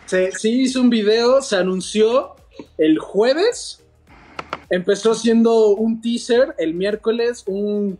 Se, 0.05 0.31
sí, 0.31 0.61
hizo 0.61 0.81
un 0.81 0.89
video, 0.89 1.41
se 1.41 1.57
anunció. 1.57 2.35
el 2.77 2.99
jueves, 2.99 3.83
empezó 4.69 5.15
siendo 5.15 5.69
un 5.69 6.01
teaser, 6.01 6.55
el 6.57 6.73
miércoles 6.73 7.43
un 7.47 7.99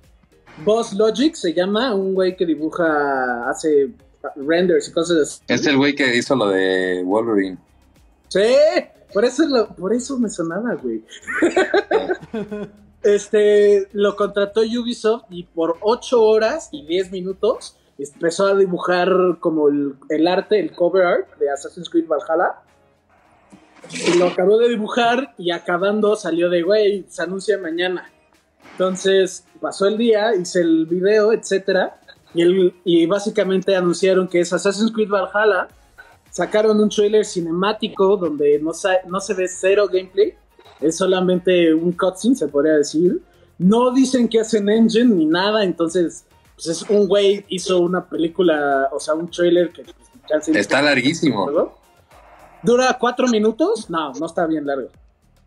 Boss 0.63 0.93
Logic 0.93 1.35
se 1.35 1.53
llama, 1.53 1.93
un 1.93 2.13
güey 2.13 2.35
que 2.35 2.45
dibuja, 2.45 3.49
hace 3.49 3.89
renders 4.35 4.87
y 4.87 4.91
cosas 4.91 5.17
así. 5.17 5.41
Es 5.47 5.65
el 5.65 5.77
güey 5.77 5.95
que 5.95 6.15
hizo 6.15 6.35
lo 6.35 6.49
de 6.49 7.03
Wolverine. 7.03 7.57
Sí, 8.29 8.55
por 9.13 9.25
eso, 9.25 9.43
por 9.77 9.93
eso 9.93 10.17
me 10.17 10.29
sonaba, 10.29 10.75
güey. 10.75 11.03
este, 13.03 13.87
lo 13.93 14.15
contrató 14.15 14.61
Ubisoft 14.61 15.25
y 15.29 15.43
por 15.43 15.77
8 15.81 16.21
horas 16.21 16.69
y 16.71 16.85
10 16.85 17.11
minutos 17.11 17.77
empezó 17.97 18.47
a 18.47 18.55
dibujar 18.55 19.09
como 19.39 19.69
el, 19.69 19.95
el 20.09 20.27
arte, 20.27 20.59
el 20.59 20.71
cover 20.71 21.05
art 21.05 21.37
de 21.37 21.49
Assassin's 21.49 21.89
Creed 21.89 22.07
Valhalla. 22.07 22.61
Y 23.91 24.17
lo 24.17 24.27
acabó 24.27 24.57
de 24.57 24.69
dibujar 24.69 25.35
y 25.37 25.51
acabando 25.51 26.15
salió 26.15 26.49
de, 26.49 26.63
güey, 26.63 27.05
se 27.07 27.21
anuncia 27.21 27.57
mañana. 27.59 28.09
Entonces 28.75 29.45
pasó 29.61 29.87
el 29.87 29.97
día, 29.97 30.35
hice 30.35 30.59
el 30.59 30.85
video, 30.85 31.31
etcétera, 31.31 31.97
y, 32.33 32.41
el, 32.41 32.75
y 32.83 33.05
básicamente 33.05 33.73
anunciaron 33.73 34.27
que 34.27 34.41
es 34.41 34.51
Assassin's 34.51 34.91
Creed 34.91 35.07
Valhalla. 35.09 35.69
Sacaron 36.29 36.81
un 36.81 36.89
trailer 36.89 37.23
cinemático 37.23 38.17
donde 38.17 38.59
no, 38.59 38.73
no 39.07 39.19
se 39.21 39.33
ve 39.33 39.47
cero 39.47 39.87
gameplay, 39.87 40.33
es 40.81 40.97
solamente 40.97 41.73
un 41.73 41.93
cutscene, 41.93 42.35
se 42.35 42.49
podría 42.49 42.73
decir. 42.73 43.21
No 43.57 43.91
dicen 43.91 44.27
que 44.27 44.41
hacen 44.41 44.67
engine 44.67 45.15
ni 45.15 45.25
nada, 45.25 45.63
entonces 45.63 46.25
pues 46.55 46.67
es 46.67 46.81
un 46.89 47.07
güey 47.07 47.45
hizo 47.47 47.79
una 47.79 48.03
película, 48.09 48.89
o 48.91 48.99
sea, 48.99 49.13
un 49.13 49.31
trailer 49.31 49.71
que 49.71 49.85
pues, 50.27 50.49
está 50.49 50.81
larguísimo. 50.81 51.71
¿Dura 52.61 52.97
cuatro 52.99 53.29
minutos? 53.29 53.89
No, 53.89 54.11
no 54.11 54.25
está 54.25 54.45
bien 54.47 54.65
largo. 54.65 54.89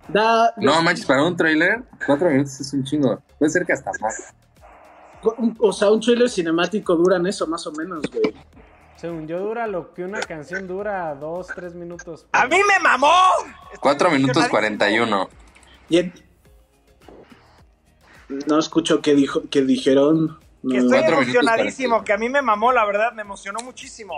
No 0.09 0.82
manches, 0.82 1.06
para 1.06 1.22
un 1.24 1.36
trailer, 1.36 1.82
cuatro 2.06 2.30
minutos 2.30 2.61
es 2.61 2.72
un 2.72 2.84
chingo. 2.84 3.22
Puede 3.38 3.50
ser 3.50 3.64
que 3.66 3.72
hasta 3.72 3.90
más. 4.00 4.32
O 5.59 5.72
sea, 5.72 5.90
un 5.90 6.00
trailer 6.00 6.30
cinemático 6.30 6.94
duran 6.96 7.26
eso, 7.26 7.46
más 7.46 7.66
o 7.66 7.72
menos, 7.72 8.02
güey. 8.11 8.34
Según 8.96 9.28
yo 9.28 9.38
dura 9.38 9.66
lo 9.66 9.94
que 9.94 10.04
una 10.04 10.20
canción 10.20 10.66
dura 10.66 11.14
dos, 11.14 11.48
tres 11.54 11.74
minutos. 11.74 12.26
¡A 12.32 12.46
mí 12.46 12.56
me 12.56 12.82
mamó! 12.82 13.14
Cuatro 13.80 14.11
minutos 14.11 14.48
cuarenta 14.48 14.90
y 14.90 14.98
uno. 14.98 15.28
No 18.46 18.59
escucho 18.59 19.00
que 19.00 19.14
dijo, 19.14 19.42
que 19.50 19.62
dijeron. 19.62 20.38
Que 20.68 20.78
estoy 20.78 20.98
emocionadísimo, 20.98 22.02
que 22.02 22.12
a 22.12 22.18
mí 22.18 22.28
me 22.28 22.42
mamó, 22.42 22.72
la 22.72 22.84
verdad, 22.84 23.12
me 23.12 23.22
emocionó 23.22 23.61
muchísimo. 23.61 24.14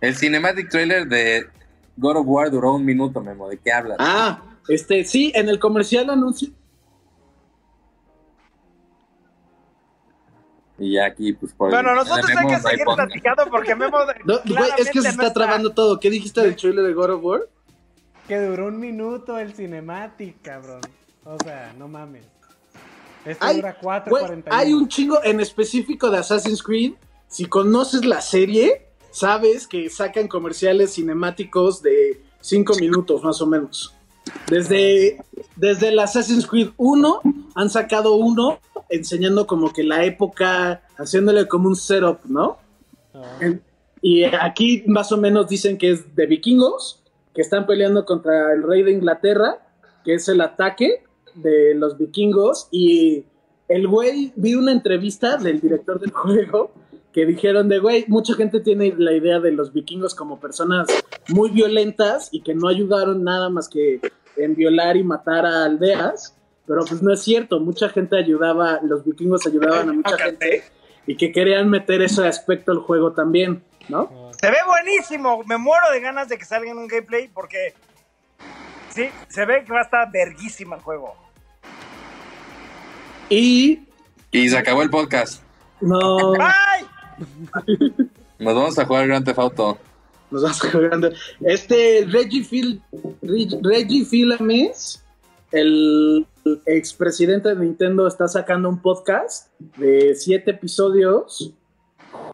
El 0.00 0.16
cinematic 0.16 0.68
trailer 0.68 1.06
de 1.06 1.48
God 1.96 2.16
of 2.18 2.26
War 2.26 2.50
duró 2.50 2.74
un 2.74 2.84
minuto, 2.84 3.20
Memo. 3.20 3.48
¿De 3.48 3.58
qué 3.58 3.72
hablas? 3.72 3.96
Ah, 4.00 4.42
este, 4.68 5.04
sí, 5.04 5.32
en 5.34 5.48
el 5.48 5.58
comercial 5.58 6.10
anuncio. 6.10 6.50
Y 10.78 10.92
ya 10.92 11.06
aquí, 11.06 11.32
pues 11.32 11.54
por 11.54 11.70
Bueno, 11.70 11.94
nosotros 11.94 12.28
hay 12.28 12.46
que 12.46 12.60
seguir 12.60 12.84
platicando 12.84 13.44
porque 13.50 13.74
Memo. 13.74 13.98
No, 14.24 14.40
es 14.76 14.90
que 14.90 15.00
se 15.00 15.08
está 15.08 15.32
trabando 15.32 15.72
todo. 15.72 15.98
¿Qué 15.98 16.10
dijiste 16.10 16.42
del 16.42 16.56
trailer 16.56 16.84
de 16.84 16.92
God 16.92 17.10
of 17.10 17.24
War? 17.24 17.40
Que 18.28 18.40
duró 18.40 18.66
un 18.66 18.78
minuto 18.78 19.38
el 19.38 19.54
cinematic, 19.54 20.42
cabrón. 20.42 20.80
O 21.24 21.36
sea, 21.42 21.72
no 21.78 21.88
mames. 21.88 22.24
Hay, 23.40 23.56
dura 23.56 23.76
4, 23.80 24.16
hay 24.50 24.72
un 24.72 24.86
chingo 24.86 25.18
en 25.24 25.40
específico 25.40 26.10
de 26.10 26.18
Assassin's 26.18 26.62
Creed. 26.62 26.92
Si 27.26 27.46
conoces 27.46 28.04
la 28.04 28.20
serie, 28.20 28.85
sabes 29.16 29.66
que 29.66 29.88
sacan 29.88 30.28
comerciales 30.28 30.94
cinemáticos 30.94 31.80
de 31.80 32.20
5 32.40 32.74
minutos 32.78 33.24
más 33.24 33.40
o 33.40 33.46
menos. 33.46 33.94
Desde, 34.50 35.24
desde 35.56 35.88
el 35.88 35.98
Assassin's 35.98 36.46
Creed 36.46 36.68
1 36.76 37.22
han 37.54 37.70
sacado 37.70 38.16
uno 38.16 38.58
enseñando 38.90 39.46
como 39.46 39.72
que 39.72 39.84
la 39.84 40.04
época, 40.04 40.82
haciéndole 40.98 41.48
como 41.48 41.68
un 41.68 41.76
setup, 41.76 42.18
¿no? 42.26 42.58
Ah. 43.14 43.38
y 44.02 44.24
aquí 44.24 44.84
más 44.86 45.10
o 45.10 45.16
menos 45.16 45.48
dicen 45.48 45.78
que 45.78 45.92
es 45.92 46.14
de 46.14 46.26
vikingos, 46.26 47.02
que 47.34 47.40
están 47.40 47.64
peleando 47.66 48.04
contra 48.04 48.52
el 48.52 48.62
rey 48.62 48.82
de 48.82 48.92
Inglaterra, 48.92 49.66
que 50.04 50.12
es 50.14 50.28
el 50.28 50.42
ataque 50.42 51.04
de 51.34 51.74
los 51.74 51.96
vikingos. 51.96 52.68
Y 52.70 53.24
el 53.68 53.88
güey, 53.88 54.34
vi 54.36 54.54
una 54.54 54.72
entrevista 54.72 55.38
del 55.38 55.58
director 55.60 55.98
del 55.98 56.10
juego 56.12 56.72
que 57.16 57.24
dijeron 57.24 57.70
de, 57.70 57.78
güey, 57.78 58.04
mucha 58.08 58.34
gente 58.34 58.60
tiene 58.60 58.92
la 58.98 59.10
idea 59.14 59.40
de 59.40 59.50
los 59.50 59.72
vikingos 59.72 60.14
como 60.14 60.38
personas 60.38 60.86
muy 61.28 61.48
violentas 61.48 62.28
y 62.30 62.42
que 62.42 62.54
no 62.54 62.68
ayudaron 62.68 63.24
nada 63.24 63.48
más 63.48 63.70
que 63.70 64.02
en 64.36 64.54
violar 64.54 64.98
y 64.98 65.02
matar 65.02 65.46
a 65.46 65.64
aldeas, 65.64 66.36
pero 66.66 66.84
pues 66.84 67.02
no 67.02 67.10
es 67.14 67.22
cierto, 67.22 67.58
mucha 67.58 67.88
gente 67.88 68.18
ayudaba, 68.18 68.80
los 68.82 69.02
vikingos 69.02 69.46
ayudaban 69.46 69.88
a 69.88 69.92
mucha 69.94 70.18
gente 70.18 70.62
y 71.06 71.16
que 71.16 71.32
querían 71.32 71.70
meter 71.70 72.02
ese 72.02 72.28
aspecto 72.28 72.70
al 72.70 72.80
juego 72.80 73.12
también, 73.12 73.64
¿no? 73.88 74.30
Se 74.38 74.50
ve 74.50 74.58
buenísimo, 74.66 75.42
me 75.44 75.56
muero 75.56 75.90
de 75.92 76.00
ganas 76.00 76.28
de 76.28 76.36
que 76.36 76.44
salga 76.44 76.70
en 76.70 76.76
un 76.76 76.86
gameplay 76.86 77.28
porque 77.28 77.72
sí, 78.90 79.08
se 79.28 79.46
ve 79.46 79.64
que 79.64 79.72
va 79.72 79.78
a 79.78 79.84
estar 79.84 80.12
verguísima 80.12 80.76
el 80.76 80.82
juego. 80.82 81.16
Y... 83.30 83.88
Y 84.32 84.50
se 84.50 84.58
acabó 84.58 84.82
el 84.82 84.90
podcast. 84.90 85.42
No. 85.80 86.34
¡Ay! 86.38 86.84
Nos 88.38 88.54
vamos 88.54 88.78
a 88.78 88.84
jugar 88.84 89.06
Grand 89.06 89.24
Theft 89.24 89.38
Auto. 89.38 89.78
Nos 90.30 90.42
vamos 90.42 90.64
a 90.64 90.70
jugar 90.70 90.88
Grand 90.88 91.14
Este 91.40 92.06
Reggie, 92.10 92.44
Phil, 92.44 92.82
Reggie 93.62 94.04
Filames, 94.04 95.02
el 95.52 96.26
expresidente 96.66 97.54
de 97.54 97.56
Nintendo, 97.56 98.06
está 98.06 98.28
sacando 98.28 98.68
un 98.68 98.80
podcast 98.80 99.48
de 99.76 100.14
siete 100.14 100.52
episodios 100.52 101.52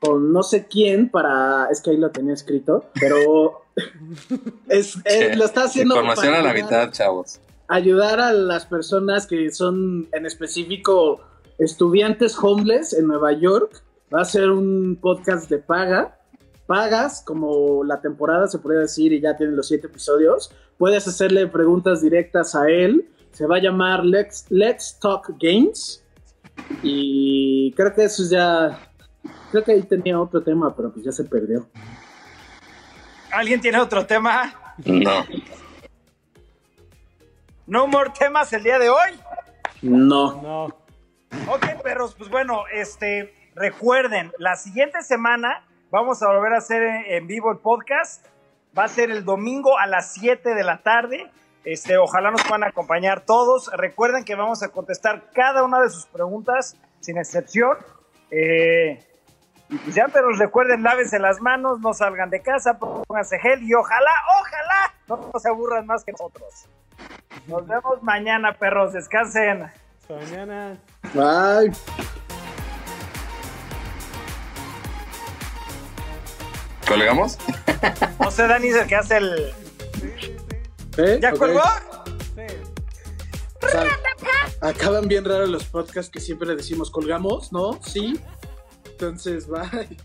con 0.00 0.32
no 0.32 0.42
sé 0.42 0.66
quién 0.66 1.08
para. 1.08 1.68
Es 1.70 1.80
que 1.80 1.90
ahí 1.90 1.96
lo 1.96 2.10
tenía 2.10 2.34
escrito, 2.34 2.86
pero. 2.98 3.62
es, 4.68 4.96
lo 5.36 5.44
está 5.44 5.64
haciendo. 5.64 5.94
Información 5.94 6.34
a 6.34 6.42
la 6.42 6.52
mitad, 6.52 6.90
chavos. 6.90 7.40
Ayudar 7.68 8.20
a 8.20 8.32
las 8.32 8.66
personas 8.66 9.26
que 9.26 9.50
son 9.50 10.08
en 10.12 10.26
específico 10.26 11.20
estudiantes 11.58 12.36
homeless 12.38 12.92
en 12.92 13.06
Nueva 13.06 13.32
York 13.32 13.82
Va 14.12 14.20
a 14.20 14.24
ser 14.24 14.50
un 14.50 14.98
podcast 15.00 15.48
de 15.48 15.58
paga. 15.58 16.18
Pagas 16.66 17.22
como 17.24 17.82
la 17.82 18.00
temporada, 18.00 18.46
se 18.46 18.58
podría 18.58 18.80
decir, 18.80 19.12
y 19.12 19.20
ya 19.20 19.36
tienen 19.36 19.56
los 19.56 19.68
siete 19.68 19.86
episodios. 19.86 20.54
Puedes 20.76 21.08
hacerle 21.08 21.46
preguntas 21.46 22.02
directas 22.02 22.54
a 22.54 22.68
él. 22.68 23.08
Se 23.32 23.46
va 23.46 23.56
a 23.56 23.60
llamar 23.60 24.04
Let's, 24.04 24.46
Let's 24.50 24.98
Talk 25.00 25.30
Games. 25.40 26.04
Y 26.82 27.72
creo 27.72 27.94
que 27.94 28.04
eso 28.04 28.24
ya. 28.30 28.78
Creo 29.50 29.64
que 29.64 29.72
ahí 29.72 29.82
tenía 29.82 30.20
otro 30.20 30.42
tema, 30.42 30.74
pero 30.76 30.92
pues 30.92 31.04
ya 31.04 31.12
se 31.12 31.24
perdió. 31.24 31.66
¿Alguien 33.32 33.60
tiene 33.60 33.78
otro 33.80 34.04
tema? 34.04 34.54
No. 34.84 35.24
¿No 37.66 37.86
more 37.86 38.10
temas 38.18 38.52
el 38.52 38.62
día 38.62 38.78
de 38.78 38.90
hoy? 38.90 39.10
No. 39.80 40.42
No. 40.42 40.64
Ok, 41.50 41.82
perros, 41.82 42.14
pues 42.16 42.28
bueno, 42.28 42.64
este. 42.72 43.41
Recuerden, 43.54 44.32
la 44.38 44.56
siguiente 44.56 45.02
semana 45.02 45.64
vamos 45.90 46.22
a 46.22 46.28
volver 46.28 46.54
a 46.54 46.58
hacer 46.58 46.82
en 46.82 47.26
vivo 47.26 47.50
el 47.50 47.58
podcast. 47.58 48.26
Va 48.76 48.84
a 48.84 48.88
ser 48.88 49.10
el 49.10 49.24
domingo 49.24 49.78
a 49.78 49.86
las 49.86 50.14
7 50.14 50.54
de 50.54 50.64
la 50.64 50.82
tarde. 50.82 51.30
Este, 51.64 51.98
ojalá 51.98 52.30
nos 52.30 52.42
puedan 52.42 52.64
acompañar 52.64 53.20
todos. 53.20 53.70
Recuerden 53.76 54.24
que 54.24 54.34
vamos 54.34 54.62
a 54.62 54.68
contestar 54.68 55.30
cada 55.34 55.62
una 55.62 55.80
de 55.80 55.90
sus 55.90 56.06
preguntas, 56.06 56.76
sin 57.00 57.18
excepción. 57.18 57.76
Eh, 58.30 59.04
y 59.68 59.76
pues 59.76 59.94
ya, 59.94 60.08
pero 60.08 60.30
recuerden, 60.32 60.82
lávense 60.82 61.18
las 61.18 61.40
manos, 61.40 61.80
no 61.80 61.94
salgan 61.94 62.30
de 62.30 62.40
casa, 62.40 62.78
pónganse 62.78 63.38
gel 63.38 63.62
y 63.62 63.74
ojalá, 63.74 64.10
ojalá 64.40 64.94
no 65.32 65.38
se 65.38 65.48
aburran 65.48 65.86
más 65.86 66.04
que 66.04 66.12
nosotros. 66.12 66.68
Nos 67.46 67.66
vemos 67.66 68.02
mañana, 68.02 68.54
perros. 68.54 68.92
Descansen. 68.92 69.62
Hasta 69.62 70.14
mañana. 70.14 70.78
Bye. 71.14 71.72
¿Colgamos? 76.86 77.38
No 78.20 78.30
sé, 78.30 78.46
Dani 78.46 78.68
es 78.68 78.76
el 78.76 78.86
que 78.86 78.96
hace 78.96 79.16
el. 79.16 79.52
¿Eh? 80.98 81.18
¿Ya 81.20 81.32
colgó? 81.32 81.62
Sí. 82.36 83.78
acaban 84.60 85.08
bien 85.08 85.24
raros 85.24 85.48
los 85.48 85.64
podcasts 85.64 86.10
que 86.10 86.20
siempre 86.20 86.54
decimos 86.54 86.90
colgamos, 86.90 87.52
¿no? 87.52 87.78
Sí. 87.82 88.20
Entonces, 88.84 89.46
bye. 89.48 89.96